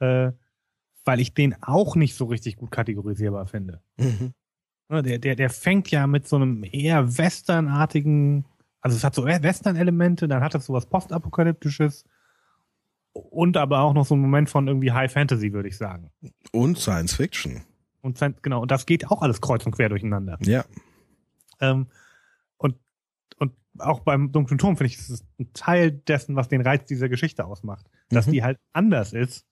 [0.00, 0.32] äh,
[1.04, 3.80] weil ich den auch nicht so richtig gut kategorisierbar finde.
[3.96, 4.32] Mhm.
[4.88, 8.44] Ne, der, der, der fängt ja mit so einem eher westernartigen,
[8.80, 12.04] also es hat so Western-Elemente, dann hat es so was Postapokalyptisches
[13.12, 16.10] und aber auch noch so einen Moment von irgendwie High Fantasy, würde ich sagen.
[16.50, 17.62] Und Science Fiction.
[18.00, 20.38] Und genau, und das geht auch alles kreuz und quer durcheinander.
[20.42, 20.64] Ja.
[21.62, 21.86] Ähm,
[22.58, 22.76] und,
[23.38, 26.84] und auch beim Dunklen Turm finde ich, das ist ein Teil dessen, was den Reiz
[26.86, 27.88] dieser Geschichte ausmacht.
[28.10, 28.32] Dass mhm.
[28.32, 29.46] die halt anders ist.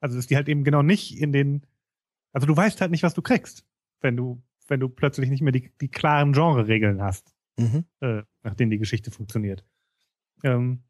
[0.00, 1.66] Also, dass die halt eben genau nicht in den,
[2.32, 3.64] also du weißt halt nicht, was du kriegst,
[4.00, 7.84] wenn du, wenn du plötzlich nicht mehr die, die klaren Genre-Regeln hast, mhm.
[8.00, 9.64] äh, nach denen die Geschichte funktioniert.
[10.42, 10.82] Ähm,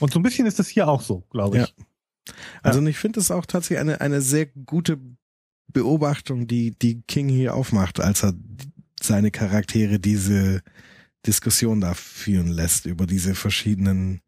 [0.00, 1.68] und so ein bisschen ist das hier auch so, glaube ich.
[1.68, 1.84] Ja.
[2.62, 2.86] Also, ja.
[2.88, 5.00] ich finde es auch tatsächlich eine, eine sehr gute
[5.68, 8.34] Beobachtung, die, die King hier aufmacht, als er
[9.02, 10.62] seine Charaktere diese
[11.26, 14.20] Diskussion da führen lässt über diese verschiedenen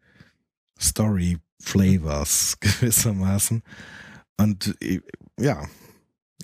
[0.79, 3.63] Story Flavors gewissermaßen.
[4.37, 5.01] Und äh,
[5.39, 5.69] ja,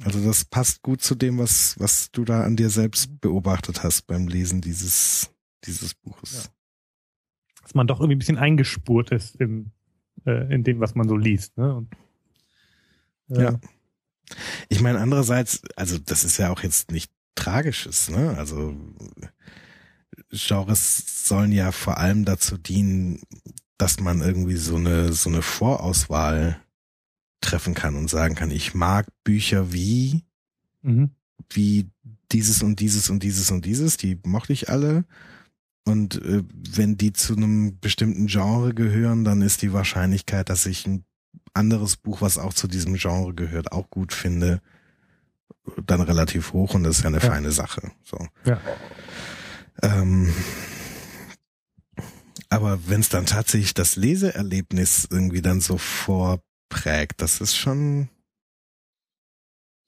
[0.02, 4.06] also das passt gut zu dem, was, was du da an dir selbst beobachtet hast
[4.06, 5.30] beim Lesen dieses,
[5.64, 6.44] dieses Buches.
[6.44, 6.50] Ja.
[7.62, 9.72] Dass man doch irgendwie ein bisschen eingespurt ist im,
[10.26, 11.56] äh, in dem, was man so liest.
[11.56, 11.74] Ne?
[11.74, 11.88] Und,
[13.30, 13.60] äh, ja.
[14.68, 18.36] Ich meine, andererseits, also das ist ja auch jetzt nicht Tragisches, ne?
[18.36, 18.74] Also
[20.30, 23.20] Genres sollen ja vor allem dazu dienen,
[23.78, 26.60] dass man irgendwie so eine so eine Vorauswahl
[27.40, 30.24] treffen kann und sagen kann, ich mag Bücher wie
[30.82, 31.10] mhm.
[31.50, 31.88] wie
[32.32, 35.04] dieses und dieses und dieses und dieses, die mochte ich alle.
[35.84, 40.86] Und äh, wenn die zu einem bestimmten Genre gehören, dann ist die Wahrscheinlichkeit, dass ich
[40.86, 41.04] ein
[41.54, 44.60] anderes Buch, was auch zu diesem Genre gehört, auch gut finde,
[45.84, 47.28] dann relativ hoch und das ist ja eine ja.
[47.28, 47.90] feine Sache.
[48.02, 48.18] So.
[48.44, 48.60] Ja.
[49.82, 50.32] Ähm,
[52.48, 58.08] aber wenn es dann tatsächlich das Leseerlebnis irgendwie dann so vorprägt, das ist schon.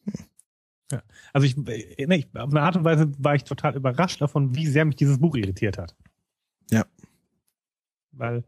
[0.04, 0.26] Hm.
[0.92, 1.02] Ja.
[1.32, 4.66] Also ich, ne, ich, auf eine Art und Weise war ich total überrascht davon, wie
[4.66, 5.94] sehr mich dieses Buch irritiert hat.
[6.70, 6.84] Ja.
[8.12, 8.44] Weil,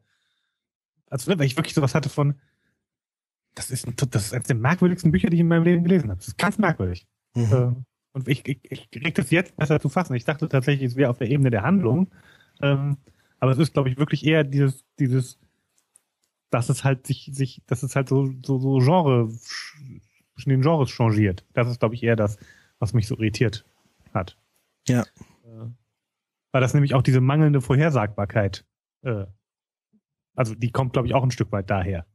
[1.09, 2.41] also weil ich wirklich sowas hatte von,
[3.55, 6.11] das ist, ein, das ist eines der merkwürdigsten Bücher, die ich in meinem Leben gelesen
[6.11, 6.19] habe.
[6.19, 7.07] Das ist ganz merkwürdig.
[7.35, 7.53] Mhm.
[7.53, 7.73] Äh,
[8.13, 10.15] und ich, ich, ich krieg das jetzt besser zu fassen.
[10.15, 12.11] Ich dachte tatsächlich, es wäre auf der Ebene der Handlung.
[12.61, 12.97] Ähm,
[13.39, 15.39] aber es ist, glaube ich, wirklich eher dieses, dieses,
[16.51, 19.31] dass es halt sich, sich, dass es halt so, so, so Genre,
[20.35, 21.45] zwischen den Genres changiert.
[21.53, 22.39] Das ist, glaube ich, eher das,
[22.79, 23.65] was mich so irritiert
[24.13, 24.37] hat.
[24.89, 25.03] Ja.
[25.45, 25.71] Äh,
[26.53, 28.65] weil das nämlich auch diese mangelnde Vorhersagbarkeit,
[29.03, 29.27] äh,
[30.35, 32.07] also die kommt, glaube ich, auch ein Stück weit daher.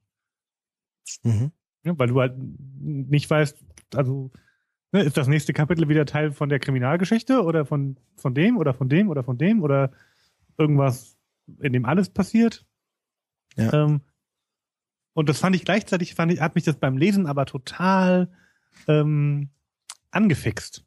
[1.23, 1.51] Mhm.
[1.83, 3.57] Ja, weil du halt nicht weißt,
[3.93, 4.31] also
[4.95, 8.73] Ne, ist das nächste Kapitel wieder Teil von der Kriminalgeschichte oder von, von dem oder
[8.73, 9.91] von dem oder von dem oder
[10.57, 11.17] irgendwas,
[11.59, 12.65] in dem alles passiert?
[13.57, 13.73] Ja.
[13.73, 13.99] Ähm,
[15.11, 18.31] und das fand ich gleichzeitig, fand ich, hat mich das beim Lesen aber total
[18.87, 19.49] ähm,
[20.11, 20.85] angefixt.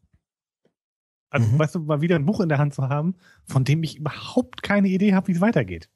[1.29, 1.59] Also, mhm.
[1.59, 3.15] weißt du, mal wieder ein Buch in der Hand zu haben,
[3.45, 5.91] von dem ich überhaupt keine Idee habe, wie es weitergeht.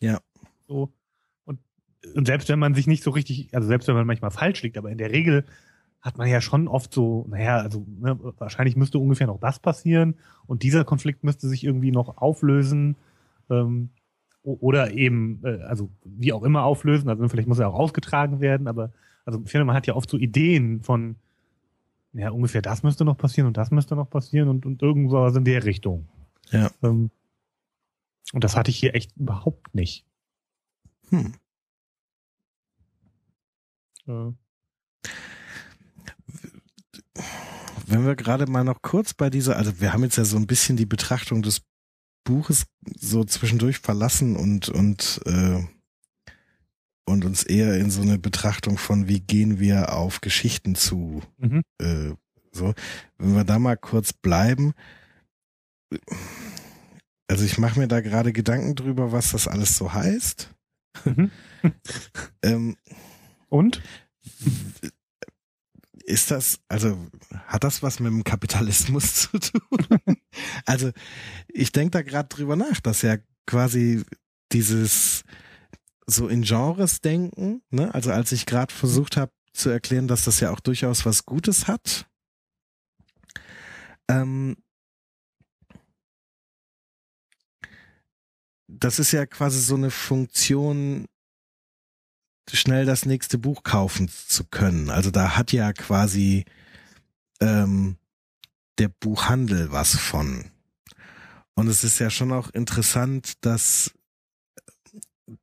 [0.00, 0.20] Ja.
[0.66, 0.92] So.
[2.14, 4.76] Und, selbst wenn man sich nicht so richtig, also selbst wenn man manchmal falsch liegt,
[4.76, 5.44] aber in der Regel
[6.00, 10.16] hat man ja schon oft so, naja, also ne, wahrscheinlich müsste ungefähr noch das passieren
[10.46, 12.96] und dieser Konflikt müsste sich irgendwie noch auflösen
[13.48, 13.88] ähm,
[14.42, 18.68] oder eben, äh, also wie auch immer auflösen, also vielleicht muss er auch ausgetragen werden,
[18.68, 18.92] aber
[19.24, 21.16] also ich finde, man hat ja oft so Ideen von,
[22.12, 25.44] ja, ungefähr das müsste noch passieren und das müsste noch passieren und, und irgendwas in
[25.44, 26.06] der Richtung.
[26.50, 26.70] Ja.
[26.82, 27.10] Ähm,
[28.32, 30.04] und das hatte ich hier echt überhaupt nicht.
[31.08, 31.34] Hm.
[34.06, 34.32] Äh,
[37.86, 40.46] Wenn wir gerade mal noch kurz bei dieser, also wir haben jetzt ja so ein
[40.46, 41.62] bisschen die Betrachtung des
[42.24, 42.64] Buches
[42.96, 45.62] so zwischendurch verlassen und und äh,
[47.06, 51.62] und uns eher in so eine Betrachtung von wie gehen wir auf Geschichten zu mhm.
[51.82, 52.14] äh,
[52.50, 52.72] so
[53.18, 54.72] wenn wir da mal kurz bleiben
[57.28, 60.54] also ich mache mir da gerade Gedanken drüber was das alles so heißt
[61.04, 61.30] Mhm.
[62.42, 62.76] ähm,
[63.54, 63.80] Und?
[66.06, 66.98] ist das, also
[67.46, 70.18] hat das was mit dem Kapitalismus zu tun?
[70.66, 70.90] also
[71.46, 73.16] ich denke da gerade drüber nach, dass ja
[73.46, 74.02] quasi
[74.50, 75.22] dieses
[76.04, 77.94] so in Genres denken, ne?
[77.94, 81.68] Also als ich gerade versucht habe zu erklären, dass das ja auch durchaus was Gutes
[81.68, 82.10] hat.
[84.08, 84.56] Ähm,
[88.66, 91.06] das ist ja quasi so eine Funktion,
[92.52, 94.90] schnell das nächste Buch kaufen zu können.
[94.90, 96.44] Also da hat ja quasi
[97.40, 97.96] ähm,
[98.78, 100.44] der Buchhandel was von.
[101.54, 103.92] Und es ist ja schon auch interessant, dass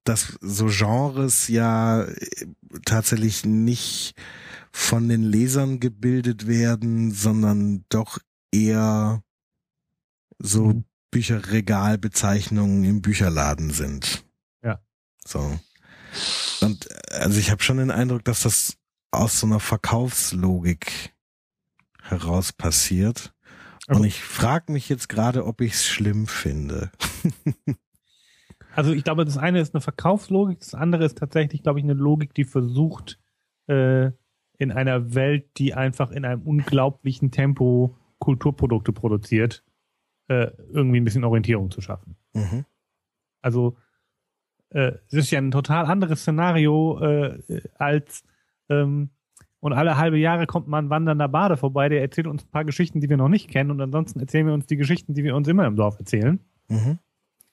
[0.03, 2.45] dass so Genres ja äh,
[2.85, 4.13] tatsächlich nicht
[4.71, 8.19] von den Lesern gebildet werden, sondern doch
[8.51, 9.23] eher
[10.37, 10.85] so Mhm.
[11.11, 14.25] Bücherregalbezeichnungen im Bücherladen sind.
[14.63, 14.81] Ja.
[15.25, 15.59] So.
[16.61, 18.77] Und also ich habe schon den Eindruck, dass das
[19.11, 21.13] aus so einer Verkaufslogik
[22.03, 23.33] heraus passiert.
[23.87, 26.91] Und Also- ich frage mich jetzt gerade, ob ich es schlimm finde.
[28.73, 31.93] Also ich glaube, das eine ist eine Verkaufslogik, das andere ist tatsächlich, glaube ich, eine
[31.93, 33.19] Logik, die versucht,
[33.67, 34.11] äh,
[34.57, 39.63] in einer Welt, die einfach in einem unglaublichen Tempo Kulturprodukte produziert,
[40.29, 42.15] äh, irgendwie ein bisschen Orientierung zu schaffen.
[42.33, 42.65] Mhm.
[43.41, 43.75] Also
[44.71, 48.23] äh, es ist ja ein total anderes Szenario äh, als
[48.69, 49.09] ähm,
[49.59, 52.65] und alle halbe Jahre kommt mal ein wandernder Bade vorbei, der erzählt uns ein paar
[52.65, 55.35] Geschichten, die wir noch nicht kennen und ansonsten erzählen wir uns die Geschichten, die wir
[55.35, 56.39] uns immer im Dorf erzählen.
[56.67, 56.97] Mhm.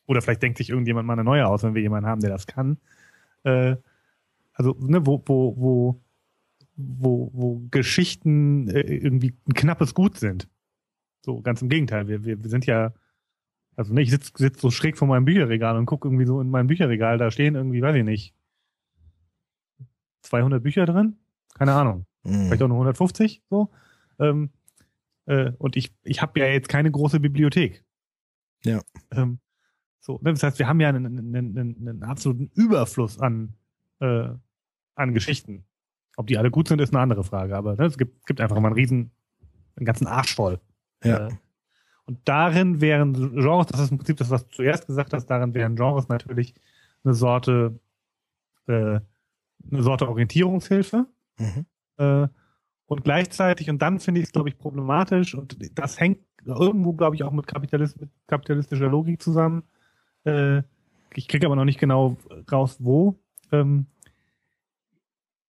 [0.06, 2.46] Oder vielleicht denkt sich irgendjemand mal eine neue aus, wenn wir jemanden haben, der das
[2.46, 2.78] kann.
[3.44, 3.76] Äh,
[4.54, 6.00] also, ne, wo, wo, wo,
[6.76, 10.48] wo, wo Geschichten äh, irgendwie ein knappes Gut sind.
[11.20, 12.08] So, ganz im Gegenteil.
[12.08, 12.94] Wir, wir, wir sind ja,
[13.78, 16.50] also ne, ich sitze sitz so schräg vor meinem Bücherregal und gucke irgendwie so in
[16.50, 18.34] mein Bücherregal, da stehen irgendwie, weiß ich nicht,
[20.22, 21.16] 200 Bücher drin?
[21.54, 22.64] Keine Ahnung vielleicht Mhm.
[22.64, 23.70] auch nur 150 so.
[24.18, 24.50] Ähm,
[25.26, 27.84] äh, und ich, ich habe ja jetzt keine große Bibliothek.
[28.64, 28.80] Ja.
[29.12, 29.38] Ähm,
[30.00, 33.54] so, ne, das heißt, wir haben ja einen, einen, einen, einen absoluten Überfluss an,
[34.00, 34.28] äh,
[34.94, 35.64] an Geschichten.
[36.16, 37.56] Ob die alle gut sind, ist eine andere Frage.
[37.56, 39.10] Aber ne, es gibt, gibt einfach mal einen riesen,
[39.76, 40.60] einen ganzen Arsch voll.
[41.04, 41.28] Ja.
[41.28, 41.32] Äh,
[42.08, 45.52] und darin wären Genres, das ist im Prinzip das, was du zuerst gesagt hast, darin
[45.52, 46.54] wären Genres natürlich
[47.04, 47.78] eine Sorte,
[48.66, 49.00] äh,
[49.70, 51.04] eine Sorte Orientierungshilfe.
[51.38, 51.66] Mhm.
[51.98, 52.28] Äh,
[52.86, 57.14] und gleichzeitig, und dann finde ich es, glaube ich, problematisch, und das hängt irgendwo, glaube
[57.14, 59.64] ich, auch mit, Kapitalist, mit kapitalistischer Logik zusammen.
[60.24, 60.62] Äh,
[61.14, 62.16] ich kriege aber noch nicht genau
[62.50, 63.18] raus, wo.
[63.52, 63.84] Ähm,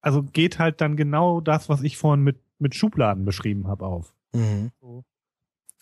[0.01, 4.13] also geht halt dann genau das, was ich vorhin mit, mit Schubladen beschrieben habe, auf.
[4.33, 4.71] Mhm.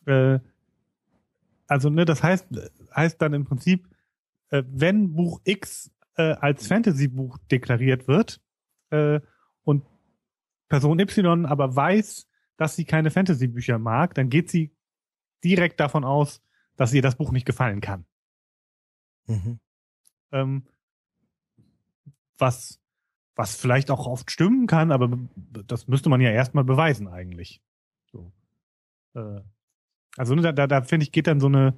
[0.06, 0.40] Äh,
[1.68, 2.48] also, ne, das heißt,
[2.96, 3.88] heißt dann im Prinzip,
[4.50, 8.42] äh, wenn Buch X äh, als Fantasy-Buch deklariert wird
[8.90, 9.20] äh,
[9.64, 9.86] und
[10.70, 12.28] Person Y aber weiß,
[12.58, 14.76] dass sie keine Fantasy-Bücher mag, dann geht sie
[15.44, 16.42] direkt davon aus,
[16.76, 18.06] dass ihr das Buch nicht gefallen kann.
[19.28, 19.60] Mhm.
[20.32, 20.68] Ähm,
[22.38, 22.80] was,
[23.36, 27.62] was vielleicht auch oft stimmen kann, aber be- das müsste man ja erstmal beweisen eigentlich.
[28.12, 28.32] So.
[29.14, 29.42] Äh,
[30.18, 31.74] also ne, da, da, da finde ich, geht dann so eine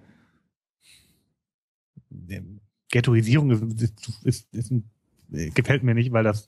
[2.30, 2.60] ähm,
[2.92, 4.90] Ghettoisierung ist, ist, ist, ein,
[5.32, 6.48] äh, gefällt mir nicht, weil das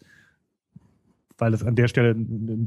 [1.37, 2.15] weil das an der Stelle,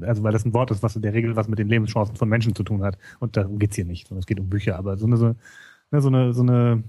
[0.00, 2.28] also weil das ein Wort ist, was in der Regel was mit den Lebenschancen von
[2.28, 2.98] Menschen zu tun hat.
[3.20, 4.76] Und darum geht's hier nicht, sondern es geht um Bücher.
[4.76, 5.36] Aber so eine, so,
[5.92, 6.82] ne, so eine, so eine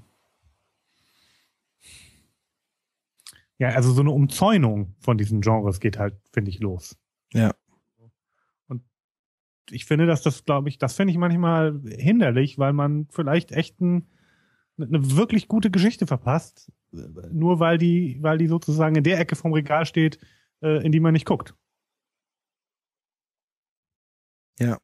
[3.57, 6.97] ja, also so eine Umzäunung von diesen Genres geht halt, finde ich, los.
[7.33, 7.53] Ja.
[9.71, 13.81] Ich finde, dass das, glaube ich, das finde ich manchmal hinderlich, weil man vielleicht echt
[13.81, 14.07] ein,
[14.79, 19.53] eine wirklich gute Geschichte verpasst, nur weil die, weil die sozusagen in der Ecke vom
[19.53, 20.19] Regal steht,
[20.61, 21.55] äh, in die man nicht guckt.
[24.59, 24.77] Ja.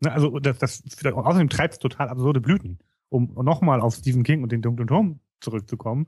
[0.00, 2.78] Ne, Also das, das außerdem treibt es total absurde Blüten.
[3.08, 6.06] Um nochmal auf Stephen King und den dunklen Turm zurückzukommen.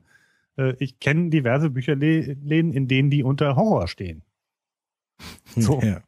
[0.59, 4.23] Äh, ich kenne diverse Bücherläden, in denen die unter Horror stehen.
[5.55, 5.81] So.
[5.81, 6.01] Ja.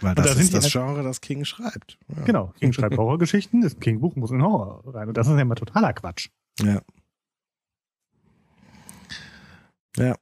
[0.00, 1.98] Weil das ist das Genre, das King schreibt.
[2.08, 2.24] Ja.
[2.24, 5.08] Genau, King schreibt Horrorgeschichten, das King-Buch muss in Horror rein.
[5.08, 6.30] Und das ist ja immer totaler Quatsch.
[6.60, 6.80] Ja.
[9.96, 10.16] Ja.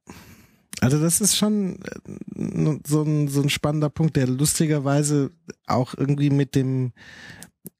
[0.81, 5.31] Also das ist schon äh, so ein, so ein spannender Punkt, der lustigerweise
[5.67, 6.93] auch irgendwie mit dem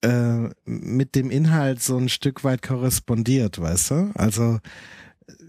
[0.03, 4.11] äh, mit dem Inhalt so ein Stück weit korrespondiert, weißt du?
[4.15, 4.61] Also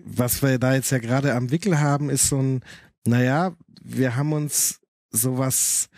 [0.03, 2.61] was wir da jetzt ja gerade am Wickel haben, ist so ein,
[3.06, 4.80] naja, wir haben uns
[5.10, 5.90] sowas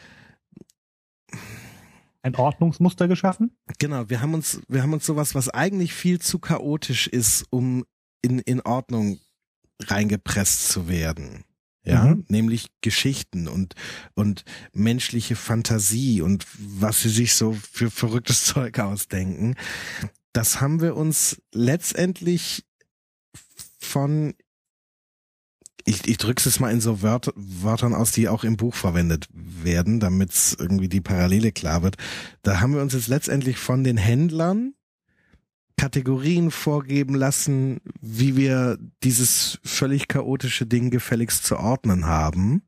[2.23, 3.55] ein Ordnungsmuster geschaffen?
[3.79, 7.83] Genau, wir haben uns, wir haben uns sowas, was eigentlich viel zu chaotisch ist, um
[8.21, 9.19] in, in Ordnung
[9.81, 11.43] reingepresst zu werden.
[11.85, 12.25] Ja, mhm.
[12.29, 13.75] nämlich Geschichten und,
[14.13, 19.55] und menschliche Fantasie und was sie sich so für verrücktes Zeug ausdenken.
[20.31, 22.63] Das haben wir uns letztendlich
[23.83, 24.33] von
[25.85, 29.27] ich, ich drücke es mal in so Wört, Wörtern aus, die auch im Buch verwendet
[29.33, 31.97] werden, damit irgendwie die Parallele klar wird.
[32.41, 34.75] Da haben wir uns jetzt letztendlich von den Händlern
[35.77, 42.63] Kategorien vorgeben lassen, wie wir dieses völlig chaotische Ding gefälligst zu ordnen haben.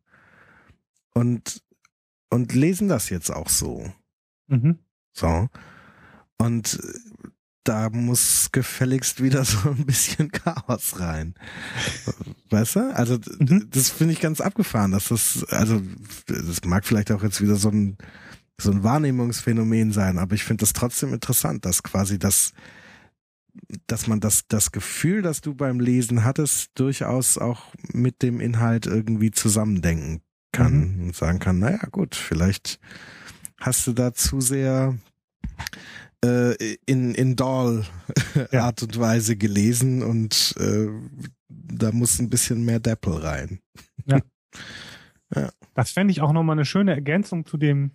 [1.13, 1.63] Und,
[2.29, 3.93] und lesen das jetzt auch so.
[4.47, 4.79] Mhm.
[5.13, 5.47] So.
[6.37, 6.79] Und
[7.65, 11.35] da muss gefälligst wieder so ein bisschen Chaos rein.
[12.49, 12.95] Weißt du?
[12.95, 13.67] Also mhm.
[13.71, 15.81] das finde ich ganz abgefahren, dass das, also
[16.27, 17.97] das mag vielleicht auch jetzt wieder so ein
[18.57, 22.53] so ein Wahrnehmungsphänomen sein, aber ich finde das trotzdem interessant, dass quasi das,
[23.87, 28.85] dass man das, das Gefühl, das du beim Lesen hattest, durchaus auch mit dem Inhalt
[28.85, 30.21] irgendwie zusammendenken
[30.53, 31.03] kann mhm.
[31.07, 32.79] und sagen kann, naja, gut, vielleicht
[33.59, 34.97] hast du da zu sehr
[36.25, 37.85] äh, in, in Doll
[38.51, 38.65] ja.
[38.65, 40.87] Art und Weise gelesen und äh,
[41.47, 43.59] da muss ein bisschen mehr Deppel rein.
[44.07, 44.19] Ja.
[45.35, 45.49] ja.
[45.73, 47.91] Das fände ich auch nochmal eine schöne Ergänzung zu dem,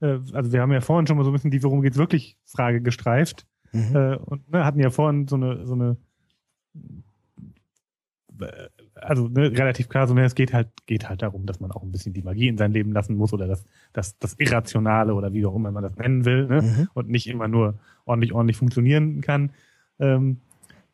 [0.00, 2.38] äh, also wir haben ja vorhin schon mal so ein bisschen die Worum geht's wirklich
[2.46, 3.94] Frage gestreift mhm.
[3.94, 5.98] äh, und ne, hatten ja vorhin so eine, so eine
[9.02, 11.82] also ne, relativ klar, so ne, es geht halt, geht halt darum, dass man auch
[11.82, 15.32] ein bisschen die Magie in sein Leben lassen muss oder das, das, das Irrationale oder
[15.32, 16.62] wie auch immer man das nennen will, ne?
[16.62, 16.88] Mhm.
[16.94, 19.52] und nicht immer nur ordentlich, ordentlich funktionieren kann.
[19.98, 20.40] Ähm,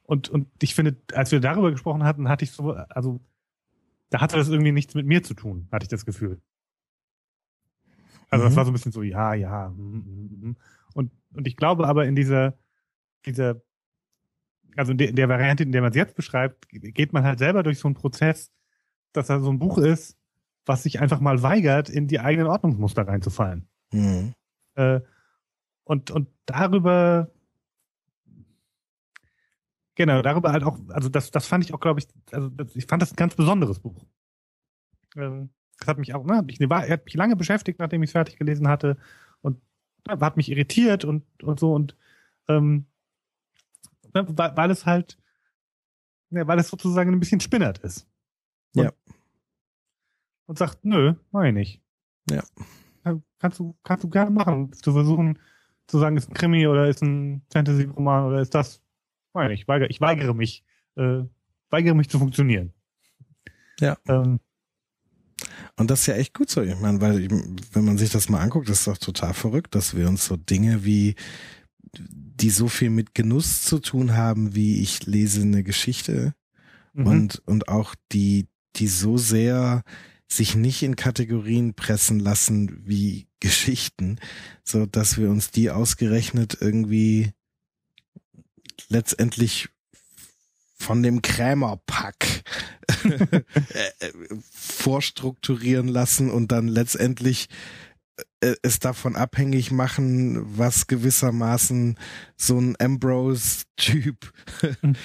[0.05, 3.21] und, und ich finde, als wir darüber gesprochen hatten, hatte ich so, also
[4.11, 6.41] da hatte das irgendwie nichts mit mir zu tun, hatte ich das Gefühl.
[8.31, 8.49] Also mhm.
[8.49, 9.69] das war so ein bisschen so, ja, ja.
[9.71, 10.57] Mm, mm, mm.
[10.95, 12.55] Und, und ich glaube aber in dieser,
[13.25, 13.61] dieser
[14.77, 17.63] also in der, der Variante, in der man es jetzt beschreibt, geht man halt selber
[17.63, 18.53] durch so einen Prozess,
[19.13, 20.17] dass da so ein Buch ist,
[20.67, 23.69] was sich einfach mal weigert, in die eigenen Ordnungsmuster reinzufallen.
[23.93, 24.35] Mhm.
[24.75, 25.01] Äh,
[25.85, 27.31] und, und darüber,
[29.95, 32.87] genau, darüber halt auch, also das, das fand ich auch, glaube ich, also das, ich
[32.87, 34.05] fand das ein ganz besonderes Buch.
[35.17, 38.37] Ähm, das hat mich auch, ne, ich, hat mich lange beschäftigt, nachdem ich es fertig
[38.37, 38.97] gelesen hatte
[39.41, 39.61] und
[40.09, 41.97] hat mich irritiert und, und so und
[42.49, 42.87] ähm,
[44.13, 45.19] weil, es halt,
[46.31, 48.07] ne, weil es sozusagen ein bisschen spinnert ist.
[48.75, 48.93] Und, ja.
[50.47, 51.83] Und sagt, nö, mach ich nicht.
[52.31, 52.43] Ja.
[53.39, 55.39] Kannst du, kannst du gerne machen, zu versuchen
[55.87, 58.81] zu sagen, ist ein Krimi oder ist ein Fantasy-Roman oder ist das,
[59.33, 60.65] meine ich, weigere, ich weigere mich,
[60.97, 61.23] äh,
[61.71, 62.73] weigere mich zu funktionieren.
[63.81, 63.97] Ja.
[64.09, 64.41] Ähm,
[65.77, 66.63] und das ist ja echt gut so.
[66.63, 70.09] Ich meine, weil, wenn man sich das mal anguckt, ist doch total verrückt, dass wir
[70.09, 71.15] uns so Dinge wie
[71.93, 76.35] die so viel mit Genuss zu tun haben, wie ich lese eine Geschichte
[76.93, 77.07] mhm.
[77.07, 79.83] und, und auch die, die so sehr
[80.29, 84.19] sich nicht in Kategorien pressen lassen wie Geschichten,
[84.65, 87.33] so dass wir uns die ausgerechnet irgendwie
[88.89, 89.69] letztendlich
[90.79, 92.45] von dem Krämerpack
[93.05, 93.41] äh,
[94.01, 94.13] äh,
[94.51, 97.49] vorstrukturieren lassen und dann letztendlich
[98.41, 101.99] es davon abhängig machen, was gewissermaßen
[102.37, 104.33] so ein Ambrose-Typ
[104.83, 104.97] mhm.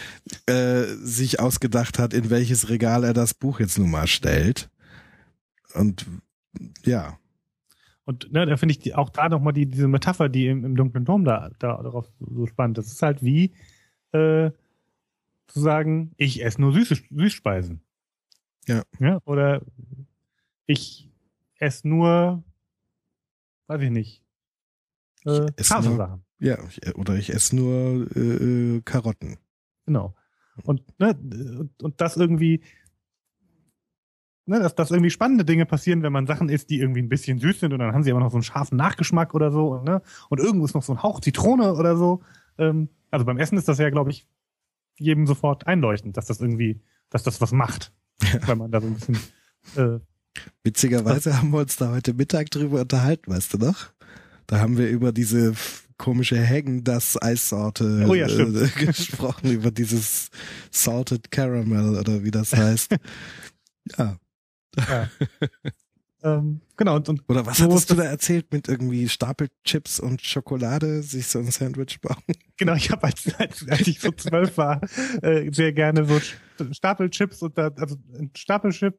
[0.53, 4.69] äh, sich ausgedacht hat, in welches Regal er das Buch jetzt nun mal stellt.
[5.73, 6.05] Und
[6.83, 7.17] ja.
[8.05, 10.75] Und ne, da finde ich die, auch da nochmal die, diese Metapher, die im, im
[10.75, 12.77] dunklen Turm da, da darauf so spannend.
[12.77, 13.53] Das ist halt wie
[14.11, 14.51] äh,
[15.47, 17.81] zu sagen, ich esse nur Süße, Süßspeisen.
[18.67, 18.83] Ja.
[18.99, 19.19] ja.
[19.25, 19.61] Oder
[20.65, 21.09] ich
[21.55, 22.43] esse nur
[23.71, 24.23] weiß ich nicht.
[25.25, 26.23] Äh, ich Sachen.
[26.39, 26.57] Ja,
[26.95, 29.37] oder ich esse nur äh, äh, Karotten.
[29.85, 30.15] Genau.
[30.63, 31.17] Und, ne,
[31.81, 32.61] und das irgendwie,
[34.45, 37.39] ne, dass, dass irgendwie spannende Dinge passieren, wenn man Sachen isst, die irgendwie ein bisschen
[37.39, 40.01] süß sind und dann haben sie aber noch so einen scharfen Nachgeschmack oder so, ne?
[40.29, 42.21] Und irgendwo ist noch so ein Hauch Zitrone oder so.
[42.57, 44.27] Ähm, also beim Essen ist das ja, glaube ich,
[44.97, 47.93] jedem sofort einleuchtend, dass das irgendwie, dass das was macht.
[48.45, 49.17] wenn man da so ein bisschen
[49.77, 49.99] äh,
[50.63, 53.91] Witzigerweise haben wir uns da heute Mittag drüber unterhalten, weißt du noch?
[54.47, 55.53] Da haben wir über diese
[55.97, 60.29] komische Hängen das Eissorte oh ja, äh, gesprochen, über dieses
[60.71, 62.95] Salted Caramel oder wie das heißt.
[63.97, 64.17] ja.
[64.77, 65.09] ja.
[66.23, 66.95] ähm, genau.
[66.95, 71.27] Und, und oder was so hattest du da erzählt mit irgendwie Stapelchips und Schokolade, sich
[71.27, 72.23] so ein Sandwich bauen?
[72.57, 74.81] Genau, ich habe als, als, als ich so zwölf war,
[75.21, 76.19] äh, sehr gerne so
[76.71, 78.95] Stapelchips und da, also ein Stapelchip,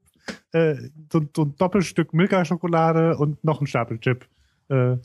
[0.52, 0.76] äh,
[1.10, 4.28] so, so ein Doppelstück Milka-Schokolade und noch ein Stapelchip.
[4.68, 4.96] Äh,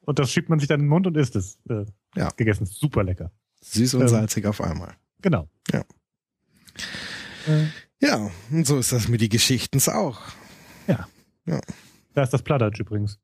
[0.00, 1.58] und das schiebt man sich dann in den Mund und isst es.
[1.68, 1.84] Äh,
[2.16, 2.30] ja.
[2.36, 2.66] Gegessen.
[2.66, 3.30] Super lecker.
[3.60, 4.94] Süß und ähm, salzig auf einmal.
[5.20, 5.48] Genau.
[5.70, 5.84] Ja.
[7.46, 7.66] Äh,
[8.00, 10.20] ja, und so ist das mit die Geschichtens auch.
[10.86, 11.08] Ja.
[11.46, 11.60] Ja.
[12.14, 13.18] Da ist das Plattdeutsch übrigens.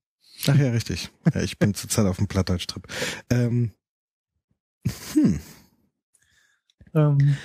[0.49, 1.11] Ach ja, richtig.
[1.33, 2.87] Ja, ich bin zurzeit auf dem Plattdeutsch-Trip.
[3.31, 3.73] Ähm,
[5.15, 5.41] hm.
[6.95, 7.37] Ähm.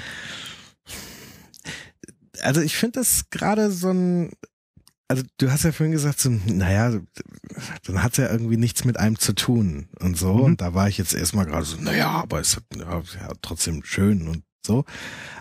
[2.42, 4.32] Also ich finde das gerade so ein
[5.10, 7.00] also du hast ja vorhin gesagt, so, naja,
[7.86, 10.34] dann hat's ja irgendwie nichts mit einem zu tun und so.
[10.36, 10.42] Mhm.
[10.42, 13.84] Und da war ich jetzt erstmal gerade so, naja, aber es ist ja, ja, trotzdem
[13.84, 14.86] schön und so.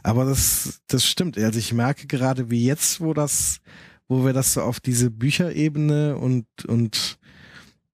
[0.02, 1.36] Aber das, das stimmt.
[1.36, 3.60] Also ich merke gerade, wie jetzt, wo das,
[4.08, 7.18] wo wir das so auf diese Bücherebene und, und,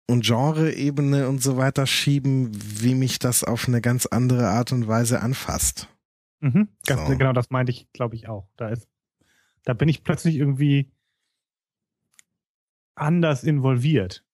[0.07, 4.87] und Genre-Ebene und so weiter schieben, wie mich das auf eine ganz andere Art und
[4.87, 5.89] Weise anfasst.
[6.39, 7.17] Mhm, ganz, so.
[7.17, 8.47] Genau, das meinte ich, glaube ich, auch.
[8.57, 8.87] Da ist,
[9.65, 10.91] da bin ich plötzlich irgendwie,
[12.95, 14.25] anders involviert.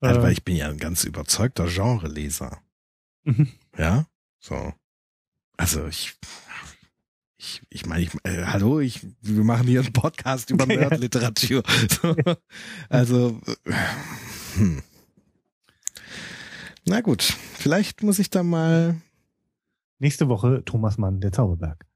[0.00, 2.60] Also, weil ich bin ja ein ganz überzeugter Genreleser.
[3.24, 3.48] Mhm.
[3.76, 4.06] Ja,
[4.38, 4.74] so.
[5.56, 6.14] Also ich,
[7.38, 11.62] ich, ich meine, ich, äh, hallo, ich, wir machen hier einen Podcast über Nerdliteratur.
[11.90, 12.14] So.
[12.88, 13.40] Also,
[14.54, 14.82] hm.
[16.86, 19.00] na gut, vielleicht muss ich da mal.
[19.98, 21.86] Nächste Woche Thomas Mann, der Zauberberg.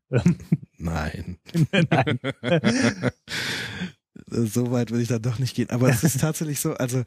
[0.79, 1.39] Nein.
[1.91, 2.19] Nein.
[4.27, 5.71] so weit will ich dann doch nicht gehen.
[5.71, 7.05] Aber es ist tatsächlich so, also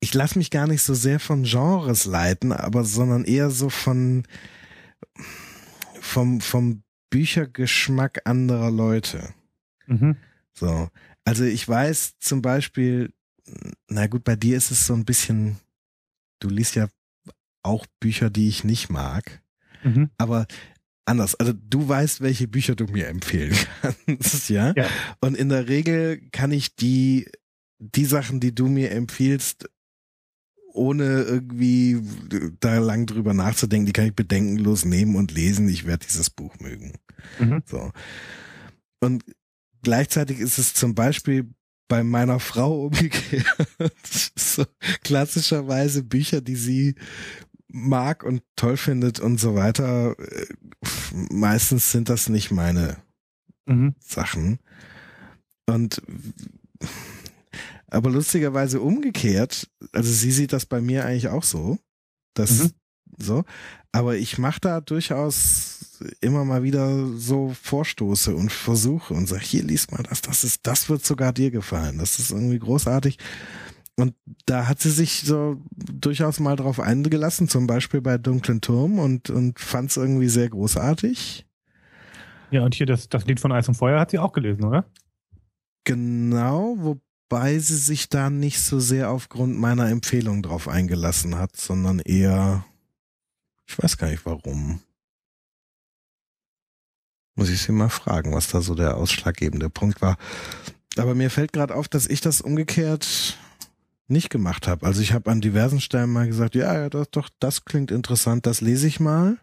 [0.00, 4.24] ich lasse mich gar nicht so sehr von Genres leiten, aber sondern eher so von
[6.00, 9.34] vom vom Büchergeschmack anderer Leute.
[9.86, 10.16] Mhm.
[10.54, 10.88] So,
[11.24, 13.12] also ich weiß zum Beispiel,
[13.88, 15.58] na gut, bei dir ist es so ein bisschen,
[16.40, 16.88] du liest ja
[17.62, 19.41] auch Bücher, die ich nicht mag.
[19.82, 20.10] Mhm.
[20.18, 20.46] Aber
[21.04, 21.34] anders.
[21.34, 23.56] Also du weißt, welche Bücher du mir empfehlen
[24.06, 24.72] kannst, ja?
[24.76, 24.86] ja.
[25.20, 27.28] Und in der Regel kann ich die,
[27.78, 29.68] die Sachen, die du mir empfiehlst,
[30.74, 32.00] ohne irgendwie
[32.60, 35.68] da lang drüber nachzudenken, die kann ich bedenkenlos nehmen und lesen.
[35.68, 36.94] Ich werde dieses Buch mögen.
[37.38, 37.62] Mhm.
[37.66, 37.90] So.
[39.00, 39.24] Und
[39.82, 41.50] gleichzeitig ist es zum Beispiel
[41.88, 43.44] bei meiner Frau umgekehrt.
[44.34, 44.64] so
[45.04, 46.94] klassischerweise Bücher, die sie
[47.72, 50.46] mag und toll findet und so weiter, äh,
[51.30, 52.98] meistens sind das nicht meine
[53.66, 53.94] mhm.
[54.00, 54.58] Sachen.
[55.66, 56.02] Und
[57.88, 61.78] aber lustigerweise umgekehrt, also sie sieht das bei mir eigentlich auch so,
[62.34, 62.70] dass mhm.
[63.18, 63.44] so,
[63.92, 69.62] aber ich mache da durchaus immer mal wieder so Vorstoße und Versuche und sag, hier
[69.62, 73.18] liest mal das, das ist, das wird sogar dir gefallen, das ist irgendwie großartig.
[73.96, 74.14] Und
[74.46, 79.28] da hat sie sich so durchaus mal drauf eingelassen, zum Beispiel bei Dunklen Turm und,
[79.28, 81.46] und fand es irgendwie sehr großartig.
[82.50, 84.86] Ja, und hier das, das Lied von Eis und Feuer hat sie auch gelesen, oder?
[85.84, 91.98] Genau, wobei sie sich da nicht so sehr aufgrund meiner Empfehlung drauf eingelassen hat, sondern
[91.98, 92.64] eher,
[93.66, 94.80] ich weiß gar nicht warum.
[97.34, 100.16] Muss ich sie mal fragen, was da so der ausschlaggebende Punkt war.
[100.98, 103.38] Aber mir fällt gerade auf, dass ich das umgekehrt
[104.12, 104.86] nicht gemacht habe.
[104.86, 108.46] Also ich habe an diversen Stellen mal gesagt, ja, ja, das doch, das klingt interessant,
[108.46, 109.38] das lese ich mal.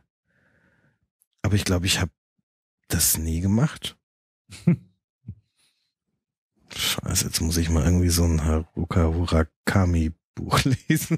[1.41, 2.11] Aber ich glaube, ich habe
[2.87, 3.97] das nie gemacht.
[6.75, 11.17] Scheiße, jetzt muss ich mal irgendwie so ein Haruka Murakami Buch lesen.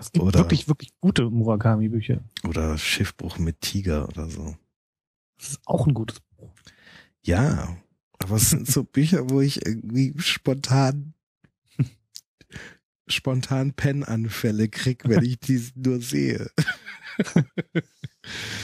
[0.00, 2.22] Es gibt oder, wirklich, wirklich gute Murakami-Bücher.
[2.44, 4.56] Oder Schiffbruch mit Tiger oder so.
[5.38, 6.54] Das ist auch ein gutes Buch.
[7.22, 7.76] Ja,
[8.18, 11.14] aber es sind so Bücher, wo ich irgendwie spontan
[13.12, 16.50] spontan Pennanfälle krieg, wenn ich die nur sehe.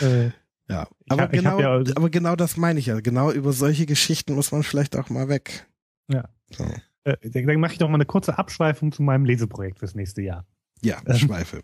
[0.03, 0.31] äh,
[0.69, 3.01] ja, aber hab, genau, ja, aber genau das meine ich ja.
[3.01, 5.67] Genau über solche Geschichten muss man vielleicht auch mal weg.
[6.09, 6.29] Ja.
[6.51, 6.65] So.
[7.05, 10.47] Äh, dann mache ich doch mal eine kurze Abschweifung zu meinem Leseprojekt fürs nächste Jahr.
[10.83, 11.63] Ja, ähm, Schweife.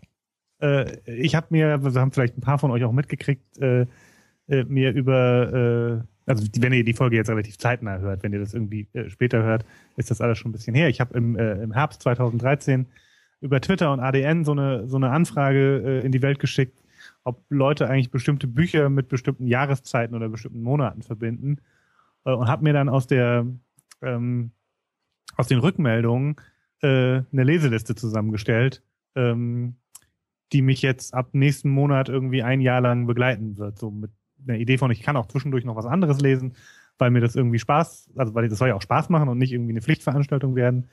[0.59, 3.85] Äh, ich habe mir, also haben vielleicht ein paar von euch auch mitgekriegt, äh,
[4.47, 8.39] äh mir über äh, also wenn ihr die Folge jetzt relativ zeitnah hört, wenn ihr
[8.39, 9.65] das irgendwie äh, später hört,
[9.95, 10.89] ist das alles schon ein bisschen her.
[10.89, 12.87] Ich habe im, äh, im Herbst 2013
[13.41, 16.83] über Twitter und ADN so eine, so eine Anfrage äh, in die Welt geschickt,
[17.23, 21.57] ob Leute eigentlich bestimmte Bücher mit bestimmten Jahreszeiten oder bestimmten Monaten verbinden.
[22.25, 23.45] äh, und habe mir dann aus der
[24.01, 24.51] ähm,
[25.37, 26.35] aus den Rückmeldungen
[26.81, 26.87] äh,
[27.31, 28.83] eine Leseliste zusammengestellt,
[29.15, 29.75] ähm,
[30.53, 33.79] die mich jetzt ab nächsten Monat irgendwie ein Jahr lang begleiten wird.
[33.79, 34.11] So mit
[34.47, 36.53] einer Idee von, ich kann auch zwischendurch noch was anderes lesen,
[36.97, 39.51] weil mir das irgendwie Spaß, also weil das soll ja auch Spaß machen und nicht
[39.51, 40.87] irgendwie eine Pflichtveranstaltung werden.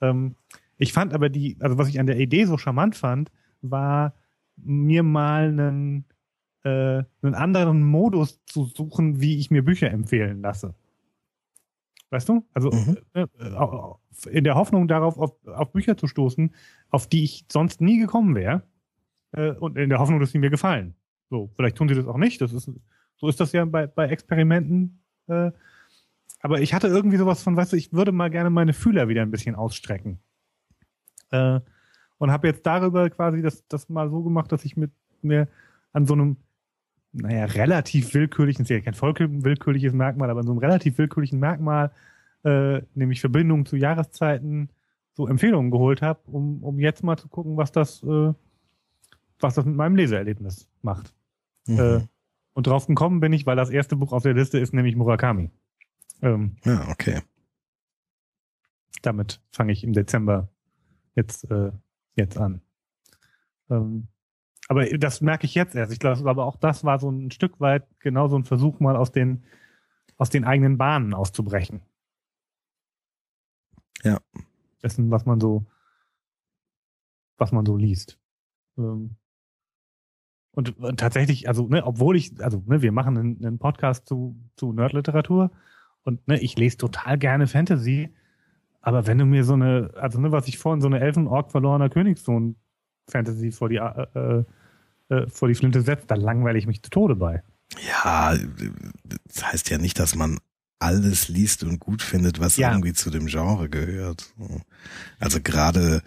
[0.00, 0.34] Ähm,
[0.78, 3.30] ich fand aber die, also was ich an der Idee so charmant fand,
[3.62, 4.14] war
[4.56, 6.04] mir mal einen,
[6.64, 10.74] äh, einen anderen Modus zu suchen, wie ich mir Bücher empfehlen lasse.
[12.10, 12.44] Weißt du?
[12.52, 12.96] Also mhm.
[13.14, 13.26] äh
[14.30, 16.54] in der Hoffnung darauf, auf, auf Bücher zu stoßen,
[16.88, 18.62] auf die ich sonst nie gekommen wäre.
[19.32, 20.94] Äh, und in der Hoffnung, dass sie mir gefallen.
[21.28, 22.40] So, vielleicht tun sie das auch nicht.
[22.40, 22.70] Das ist,
[23.16, 25.00] so ist das ja bei, bei Experimenten.
[25.28, 25.50] Äh,
[26.40, 29.22] aber ich hatte irgendwie sowas von, weißt du, ich würde mal gerne meine Fühler wieder
[29.22, 30.18] ein bisschen ausstrecken.
[31.30, 31.60] Äh,
[32.18, 35.48] und habe jetzt darüber quasi das, das mal so gemacht, dass ich mit mir
[35.92, 36.36] an so einem,
[37.12, 41.38] naja, relativ willkürlichen, ist ja kein voll willkürliches Merkmal, aber an so einem relativ willkürlichen
[41.38, 41.90] Merkmal,
[42.44, 44.70] äh, nämlich Verbindungen zu Jahreszeiten,
[45.14, 48.32] so Empfehlungen geholt habe, um, um jetzt mal zu gucken, was das, äh,
[49.40, 51.14] was das mit meinem Leseerlebnis macht.
[51.66, 52.08] Mhm.
[52.56, 55.50] Und drauf gekommen bin ich, weil das erste Buch auf der Liste ist nämlich Murakami.
[56.22, 57.20] Ähm, ja, okay.
[59.02, 60.48] Damit fange ich im Dezember
[61.14, 61.70] jetzt, äh,
[62.14, 62.62] jetzt an.
[63.68, 64.08] Ähm,
[64.68, 65.92] aber das merke ich jetzt erst.
[65.92, 68.96] Ich glaube, aber auch das war so ein Stück weit genau so ein Versuch, mal
[68.96, 69.44] aus den,
[70.16, 71.82] aus den eigenen Bahnen auszubrechen.
[74.02, 74.18] Ja.
[74.82, 75.66] Dessen, was man so,
[77.36, 78.18] was man so liest.
[78.78, 79.16] Ähm,
[80.56, 84.34] und, und tatsächlich, also, ne, obwohl ich, also, ne, wir machen einen, einen Podcast zu,
[84.56, 85.50] zu Nerdliteratur
[86.02, 88.08] und ne, ich lese total gerne Fantasy,
[88.80, 91.90] aber wenn du mir so eine, also ne, was ich vorhin, so eine Elfen-Ork verlorener
[91.90, 92.56] Königssohn
[93.06, 94.44] Fantasy vor die, äh, äh,
[95.10, 97.42] äh, vor die Flinte setzt, dann langweile ich mich zu Tode bei.
[97.86, 98.34] Ja,
[99.26, 100.38] das heißt ja nicht, dass man
[100.78, 102.70] alles liest und gut findet, was ja.
[102.70, 104.32] irgendwie zu dem Genre gehört.
[105.18, 106.02] Also gerade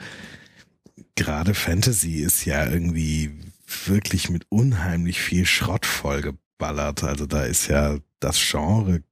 [1.16, 3.49] gerade Fantasy ist ja irgendwie
[3.86, 7.04] wirklich mit unheimlich viel Schrott vollgeballert.
[7.04, 9.04] Also da ist ja das Genre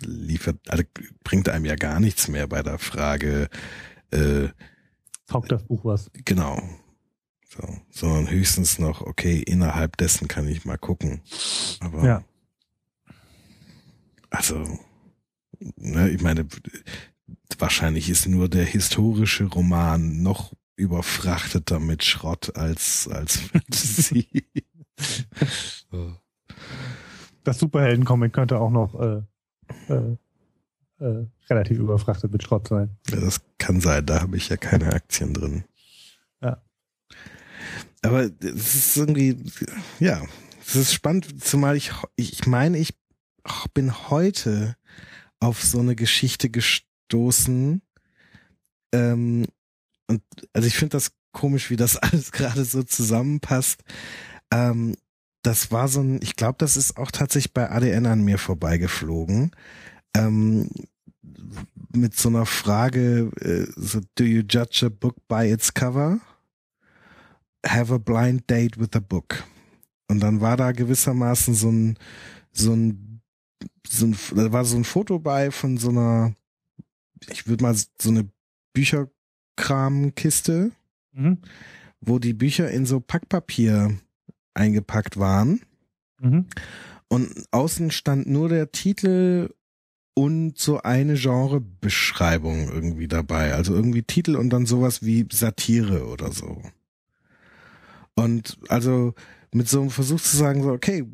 [0.00, 0.84] liefert, also
[1.24, 3.48] bringt einem ja gar nichts mehr bei der Frage.
[4.10, 4.48] Äh,
[5.26, 6.10] Taugt das Buch was?
[6.24, 6.62] Genau.
[7.48, 11.22] So, sondern höchstens noch, okay, innerhalb dessen kann ich mal gucken.
[11.80, 12.24] Aber ja.
[14.30, 14.78] also,
[15.76, 16.46] ne, ich meine,
[17.58, 24.46] wahrscheinlich ist nur der historische Roman noch überfrachteter mit Schrott als, als Fantasy.
[27.44, 29.22] das Superhelden-Comic könnte auch noch äh,
[29.88, 30.16] äh,
[31.00, 32.96] äh, relativ überfrachtet mit Schrott sein.
[33.10, 35.64] Ja, das kann sein, da habe ich ja keine Aktien drin.
[36.40, 36.62] Ja.
[38.02, 39.36] Aber es ist irgendwie,
[39.98, 40.22] ja,
[40.60, 42.94] es ist spannend, zumal ich, ich meine, ich
[43.74, 44.76] bin heute
[45.40, 47.82] auf so eine Geschichte gestoßen,
[48.92, 49.46] ähm,
[50.08, 50.22] und
[50.52, 53.82] also ich finde das komisch, wie das alles gerade so zusammenpasst.
[54.50, 54.94] Ähm,
[55.42, 59.52] das war so ein, ich glaube, das ist auch tatsächlich bei ADN an mir vorbeigeflogen.
[60.14, 60.68] Ähm,
[61.94, 66.20] mit so einer Frage, äh, so, do you judge a book by its cover?
[67.64, 69.44] Have a blind date with a book.
[70.08, 71.98] Und dann war da gewissermaßen so ein,
[72.52, 73.20] so ein,
[73.86, 76.34] so ein, da war so ein Foto bei von so einer,
[77.30, 78.28] ich würde mal so eine
[79.58, 80.70] Bücherkramkiste,
[81.12, 81.38] mhm.
[82.00, 83.98] wo die Bücher in so Packpapier
[84.54, 85.60] eingepackt waren.
[86.20, 86.46] Mhm.
[87.08, 89.50] Und außen stand nur der Titel
[90.14, 93.54] und so eine Genrebeschreibung irgendwie dabei.
[93.54, 96.62] Also irgendwie Titel und dann sowas wie Satire oder so.
[98.14, 99.14] Und also
[99.52, 101.06] mit so einem Versuch zu sagen, so, okay,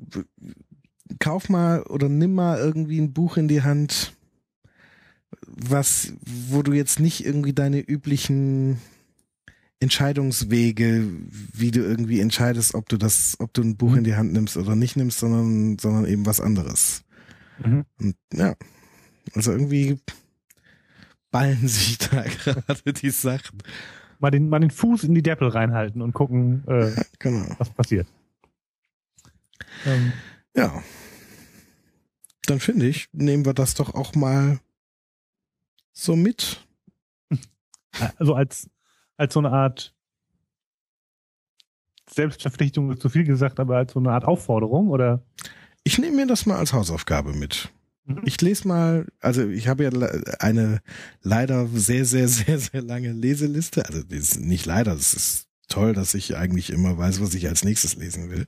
[1.18, 4.13] kauf mal oder nimm mal irgendwie ein Buch in die Hand,
[5.46, 8.78] was, wo du jetzt nicht irgendwie deine üblichen
[9.80, 11.10] Entscheidungswege,
[11.52, 13.98] wie du irgendwie entscheidest, ob du das, ob du ein Buch mhm.
[13.98, 17.04] in die Hand nimmst oder nicht nimmst, sondern, sondern eben was anderes.
[17.62, 17.84] Mhm.
[18.00, 18.54] Und ja,
[19.34, 19.98] also irgendwie
[21.30, 23.58] ballen sich da gerade die Sachen.
[24.20, 27.44] Mal den, mal den Fuß in die Deppel reinhalten und gucken, äh, genau.
[27.58, 28.06] was passiert.
[29.84, 30.12] Ähm.
[30.56, 30.82] Ja.
[32.46, 34.60] Dann finde ich, nehmen wir das doch auch mal
[35.94, 36.60] so mit.
[38.18, 38.68] Also als
[39.16, 39.94] als so eine Art
[42.10, 45.22] Selbstverpflichtung ist zu viel gesagt, aber als so eine Art Aufforderung oder?
[45.84, 47.72] Ich nehme mir das mal als Hausaufgabe mit.
[48.04, 48.22] Mhm.
[48.24, 49.90] Ich lese mal, also ich habe ja
[50.40, 50.80] eine
[51.22, 53.86] leider sehr, sehr, sehr, sehr lange Leseliste.
[53.86, 54.02] Also
[54.40, 58.30] nicht leider, das ist toll, dass ich eigentlich immer weiß, was ich als nächstes lesen
[58.30, 58.46] will.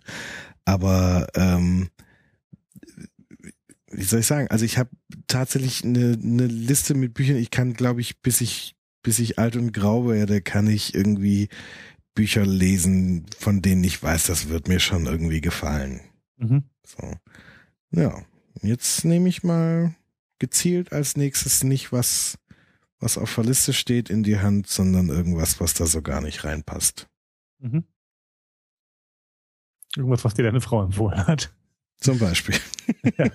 [0.64, 1.89] Aber ähm,
[3.97, 4.48] wie soll ich sagen?
[4.48, 4.90] Also ich habe
[5.27, 7.36] tatsächlich eine, eine Liste mit Büchern.
[7.36, 11.48] Ich kann, glaube ich, bis ich bis ich alt und grau werde, kann ich irgendwie
[12.16, 16.01] Bücher lesen, von denen ich weiß, das wird mir schon irgendwie gefallen.
[16.39, 16.64] Mhm.
[16.85, 17.14] So.
[17.93, 18.20] Ja,
[18.62, 19.94] jetzt nehme ich mal
[20.40, 22.36] gezielt als nächstes nicht was,
[22.98, 26.43] was auf der Liste steht in die Hand, sondern irgendwas, was da so gar nicht
[26.43, 27.06] reinpasst.
[27.60, 27.85] Mhm.
[29.94, 31.55] Irgendwas, was dir deine Frau empfohlen hat.
[31.98, 32.56] Zum Beispiel.
[33.16, 33.31] Ja,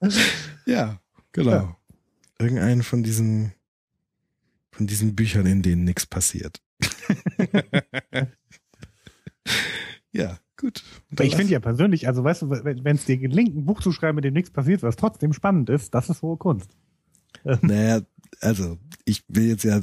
[0.66, 1.00] ja
[1.32, 1.50] genau.
[1.50, 1.76] Ja.
[2.38, 3.52] Irgendeinen von diesen,
[4.70, 6.60] von diesen Büchern, in denen nichts passiert.
[10.12, 10.82] ja, gut.
[11.20, 14.16] Ich finde ja persönlich, also weißt du, wenn es dir gelingt, ein Buch zu schreiben,
[14.16, 16.76] mit dem nichts passiert, was trotzdem spannend ist, das ist hohe Kunst.
[17.44, 18.02] Naja,
[18.42, 19.80] also ich will jetzt ja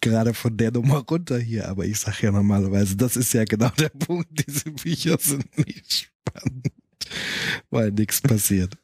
[0.00, 3.70] gerade von der Nummer runter hier, aber ich sag ja normalerweise, das ist ja genau
[3.70, 6.68] der Punkt, diese Bücher sind nicht spannend,
[7.70, 8.76] weil nichts passiert.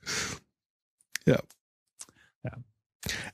[1.26, 1.40] Ja.
[2.42, 2.56] Ja.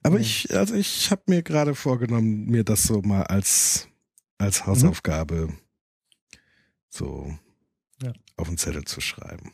[0.02, 3.88] Aber ich, also ich habe mir gerade vorgenommen, mir das so mal als
[4.38, 4.66] als mhm.
[4.66, 5.58] Hausaufgabe mhm.
[6.88, 7.32] so
[8.02, 8.12] ja.
[8.36, 9.52] auf den Zettel zu schreiben.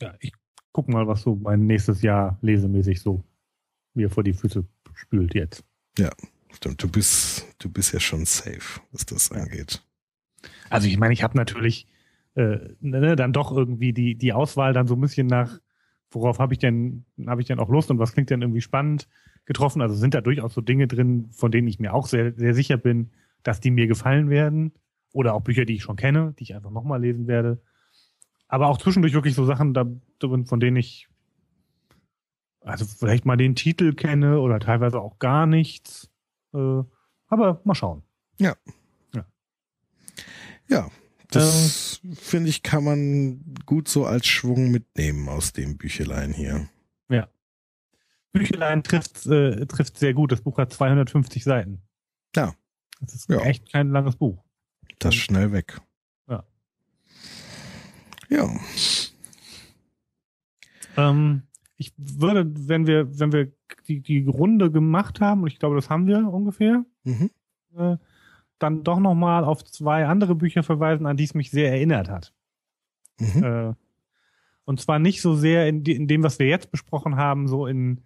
[0.00, 0.32] Ja, ich
[0.72, 3.22] guck mal, was so mein nächstes Jahr lesemäßig so
[3.94, 4.64] mir vor die Füße
[5.00, 5.64] spült jetzt.
[5.98, 6.10] Ja,
[6.52, 6.82] stimmt.
[6.82, 9.82] Du bist, du bist ja schon safe, was das angeht.
[10.68, 11.86] Also ich meine, ich habe natürlich
[12.34, 15.58] äh, ne, dann doch irgendwie die die Auswahl dann so ein bisschen nach,
[16.10, 19.08] worauf habe ich denn, habe ich denn auch Lust und was klingt denn irgendwie spannend
[19.46, 19.82] getroffen.
[19.82, 22.76] Also sind da durchaus so Dinge drin, von denen ich mir auch sehr sehr sicher
[22.76, 23.10] bin,
[23.42, 24.72] dass die mir gefallen werden.
[25.12, 27.60] Oder auch Bücher, die ich schon kenne, die ich einfach nochmal lesen werde.
[28.46, 29.86] Aber auch zwischendurch wirklich so Sachen da
[30.20, 31.08] von denen ich
[32.60, 36.10] also vielleicht mal den Titel kenne oder teilweise auch gar nichts.
[36.54, 36.82] Äh,
[37.26, 38.02] aber mal schauen.
[38.38, 38.56] Ja.
[39.14, 39.24] Ja.
[40.68, 40.90] Ja.
[41.30, 46.68] Das äh, finde ich, kann man gut so als Schwung mitnehmen aus dem Büchelein hier.
[47.08, 47.28] Ja.
[48.32, 50.32] Büchelein trifft, äh, trifft sehr gut.
[50.32, 51.82] Das Buch hat 250 Seiten.
[52.34, 52.54] Ja.
[53.00, 53.40] Das ist ja.
[53.40, 54.44] echt kein langes Buch.
[54.98, 55.80] Das ist schnell weg.
[56.28, 56.44] Ja.
[58.28, 58.60] Ja.
[60.96, 61.42] Ähm,
[61.80, 63.50] ich würde, wenn wir, wenn wir
[63.88, 67.30] die, die Runde gemacht haben, und ich glaube, das haben wir ungefähr, mhm.
[67.74, 67.96] äh,
[68.58, 72.34] dann doch nochmal auf zwei andere Bücher verweisen, an die es mich sehr erinnert hat.
[73.18, 73.42] Mhm.
[73.42, 73.74] Äh,
[74.66, 77.66] und zwar nicht so sehr in, die, in dem, was wir jetzt besprochen haben, so
[77.66, 78.02] in,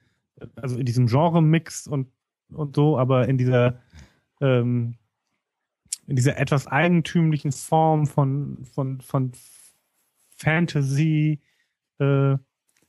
[0.55, 2.07] also in diesem Genre-Mix und,
[2.53, 3.81] und so, aber in dieser
[4.41, 4.95] ähm,
[6.07, 9.33] in dieser etwas eigentümlichen Form von, von, von
[10.37, 11.41] Fantasy
[11.99, 12.37] äh,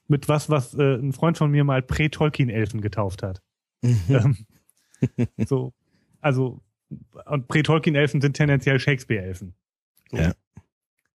[0.07, 3.41] mit was, was äh, ein Freund von mir mal Prä-Tolkien-Elfen getauft hat.
[3.81, 3.99] Mhm.
[4.09, 5.73] Ähm, so,
[6.21, 6.61] also,
[7.25, 9.55] und Prä-Tolkien-Elfen sind tendenziell Shakespeare-Elfen.
[10.11, 10.17] So.
[10.17, 10.33] Ja.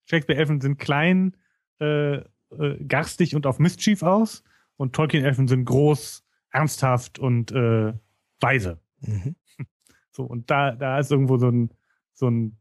[0.06, 1.38] Shakespeare-Elfen sind klein,
[1.80, 4.44] äh, äh, garstig und auf Mischief aus
[4.78, 7.94] und Tolkien-Elfen sind groß, ernsthaft und äh,
[8.40, 8.80] weise.
[9.02, 9.36] Mhm.
[10.12, 11.70] So, und da, da ist irgendwo so ein,
[12.14, 12.58] so ein,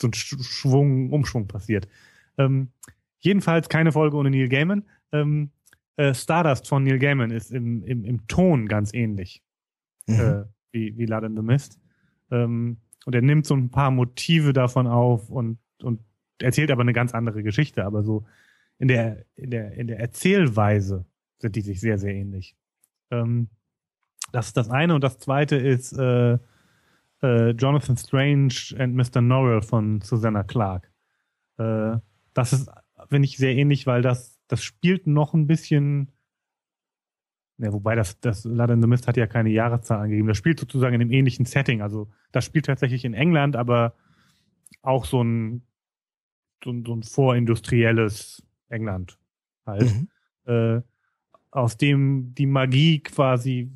[0.00, 1.86] so ein Schwung, Umschwung passiert.
[2.36, 2.72] Ähm,
[3.18, 4.84] jedenfalls keine Folge ohne Neil Gaiman.
[5.12, 5.50] Ähm,
[5.96, 9.42] äh, Stardust von Neil Gaiman ist im, im, im Ton ganz ähnlich
[10.06, 10.14] mhm.
[10.14, 11.80] äh, wie, wie Blood in the Mist.
[12.30, 16.00] Ähm, und er nimmt so ein paar Motive davon auf und, und
[16.40, 17.84] erzählt aber eine ganz andere Geschichte.
[17.84, 18.26] Aber so
[18.78, 21.06] in der, in der, in der Erzählweise
[21.38, 22.56] sind die sich sehr, sehr ähnlich.
[23.10, 23.48] Ähm,
[24.32, 24.94] das ist das eine.
[24.94, 26.38] Und das zweite ist äh,
[27.22, 29.20] äh, Jonathan Strange and Mr.
[29.20, 30.90] Norrell von Susanna Clark.
[31.58, 31.96] Äh,
[32.34, 32.70] das ist,
[33.08, 36.12] finde ich, sehr ähnlich, weil das, das spielt noch ein bisschen,
[37.58, 40.28] ja, wobei das, das Blood in the Mist hat ja keine Jahreszahl angegeben.
[40.28, 41.82] Das spielt sozusagen in einem ähnlichen Setting.
[41.82, 43.94] Also das spielt tatsächlich in England, aber
[44.82, 45.62] auch so ein,
[46.62, 49.18] so ein, so ein vorindustrielles England
[49.64, 49.92] halt.
[49.94, 50.08] Mhm.
[50.52, 50.82] Äh,
[51.50, 53.70] aus dem die Magie quasi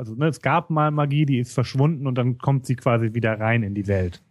[0.00, 3.38] also ne, es gab mal Magie, die ist verschwunden und dann kommt sie quasi wieder
[3.38, 4.22] rein in die Welt.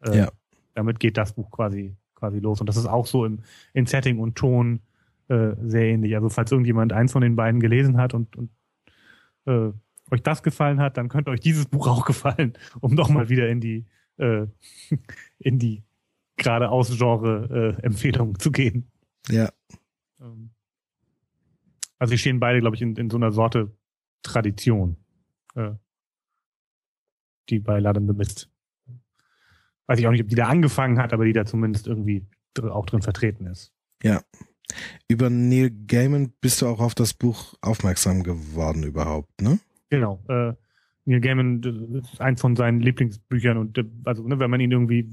[0.00, 0.32] Äh, ja.
[0.72, 3.40] Damit geht das Buch quasi quasi los und das ist auch so im
[3.72, 4.80] in Setting und Ton
[5.28, 6.14] äh, sehr ähnlich.
[6.14, 8.50] Also falls irgendjemand eins von den beiden gelesen hat und, und
[9.46, 9.72] äh,
[10.10, 13.48] euch das gefallen hat, dann könnte euch dieses Buch auch gefallen, um doch mal wieder
[13.48, 13.86] in die
[14.16, 14.46] äh,
[15.38, 15.82] in die
[16.36, 18.90] geradeaus Genre äh, Empfehlung zu gehen.
[19.28, 19.50] Ja.
[20.20, 20.50] Ähm,
[21.98, 23.72] also die stehen beide, glaube ich, in, in so einer Sorte
[24.22, 24.96] Tradition
[25.54, 25.74] äh,
[27.48, 28.50] die bei Laden bemisst.
[29.88, 32.24] Weiß ich auch nicht, ob die da angefangen hat, aber die da zumindest irgendwie
[32.60, 33.72] auch drin vertreten ist.
[34.02, 34.20] Ja.
[35.08, 39.58] Über Neil Gaiman bist du auch auf das Buch aufmerksam geworden überhaupt, ne?
[39.88, 40.22] Genau.
[40.28, 40.52] Äh,
[41.06, 41.62] Neil Gaiman
[42.02, 45.08] ist eins von seinen Lieblingsbüchern und äh, also ne, wenn man ihn irgendwie,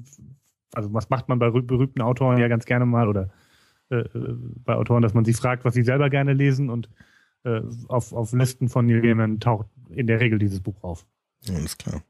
[0.73, 3.30] also was macht man bei berühmten Autoren ja ganz gerne mal oder
[3.89, 4.03] äh,
[4.65, 6.89] bei Autoren, dass man sie fragt, was sie selber gerne lesen und
[7.43, 11.06] äh, auf, auf Listen von Neil Gaiman taucht in der Regel dieses Buch auf.
[11.47, 12.03] Alles klar.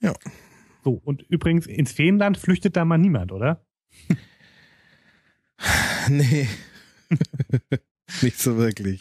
[0.00, 0.14] Ja.
[0.84, 3.64] So, und übrigens, ins Feenland flüchtet da mal niemand, oder?
[6.08, 6.46] nee.
[8.22, 9.00] Nicht so wirklich.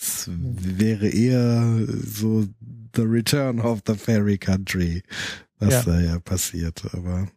[0.00, 2.46] Es wäre eher so
[2.94, 5.02] The Return of the Fairy Country,
[5.58, 5.82] was ja.
[5.82, 7.28] da ja passiert, aber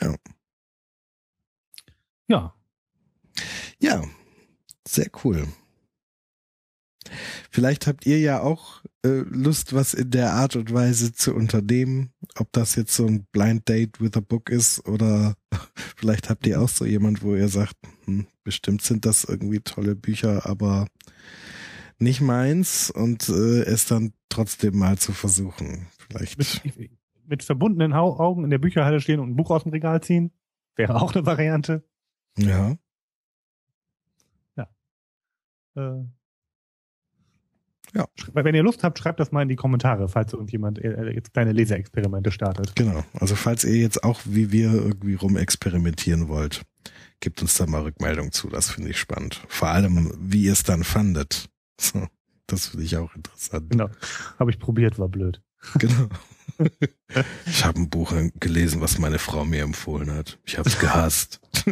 [0.00, 0.14] ja.
[2.28, 2.54] Ja.
[3.80, 4.04] Ja,
[4.86, 5.46] sehr cool.
[7.50, 12.12] Vielleicht habt ihr ja auch äh, Lust, was in der Art und Weise zu unternehmen.
[12.36, 15.34] Ob das jetzt so ein Blind Date with a Book ist oder
[15.96, 19.94] vielleicht habt ihr auch so jemand, wo ihr sagt, hm, bestimmt sind das irgendwie tolle
[19.94, 20.86] Bücher, aber
[21.98, 25.86] nicht meins und äh, es dann trotzdem mal zu versuchen.
[25.98, 26.38] Vielleicht.
[26.38, 26.90] Mit,
[27.26, 30.32] mit verbundenen Augen in der Bücherhalle stehen und ein Buch aus dem Regal ziehen.
[30.76, 31.84] Wäre auch eine Variante.
[32.38, 32.76] Ja.
[34.56, 34.68] Ja.
[35.74, 36.04] Äh,
[37.94, 38.06] ja.
[38.32, 41.52] Wenn ihr Lust habt, schreibt das mal in die Kommentare, falls irgendjemand äh, jetzt kleine
[41.52, 42.74] Leseexperimente startet.
[42.76, 43.04] Genau.
[43.14, 46.62] Also falls ihr jetzt auch wie wir irgendwie rumexperimentieren wollt,
[47.20, 48.48] gebt uns da mal Rückmeldung zu.
[48.48, 49.42] Das finde ich spannend.
[49.48, 51.48] Vor allem, wie ihr es dann fandet.
[51.80, 52.08] So,
[52.48, 53.70] das finde ich auch interessant.
[53.70, 53.88] Genau.
[54.36, 55.40] Habe ich probiert, war blöd.
[55.78, 56.08] Genau.
[57.46, 60.40] Ich habe ein Buch gelesen, was meine Frau mir empfohlen hat.
[60.44, 61.40] Ich habe es gehasst.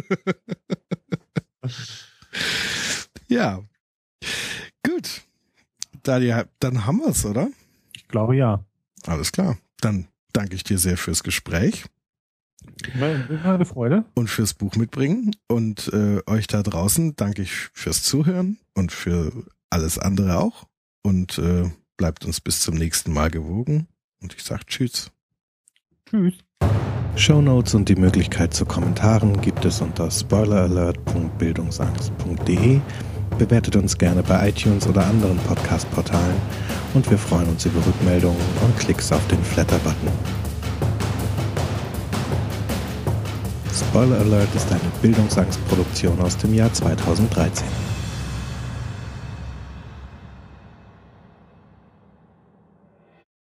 [3.27, 3.61] ja.
[4.85, 5.26] Gut.
[6.07, 7.49] Daniel, dann haben wir es, oder?
[7.95, 8.63] Ich glaube ja.
[9.05, 9.57] Alles klar.
[9.81, 11.85] Dann danke ich dir sehr fürs Gespräch.
[12.99, 14.05] Eine Freude.
[14.13, 15.35] Und fürs Buch mitbringen.
[15.47, 19.31] Und äh, euch da draußen danke ich fürs Zuhören und für
[19.69, 20.65] alles andere auch.
[21.01, 23.87] Und äh, bleibt uns bis zum nächsten Mal gewogen.
[24.21, 25.11] Und ich sage Tschüss.
[26.09, 26.33] Tschüss.
[27.15, 32.81] Show Notes und die Möglichkeit zu Kommentaren gibt es unter spoileralert.bildungsangst.de.
[33.37, 36.35] Bewertet uns gerne bei iTunes oder anderen Podcast-Portalen
[36.93, 40.09] und wir freuen uns über Rückmeldungen und Klicks auf den Flatter-Button.
[43.73, 47.65] Spoiler Alert ist eine Bildungsangstproduktion aus dem Jahr 2013.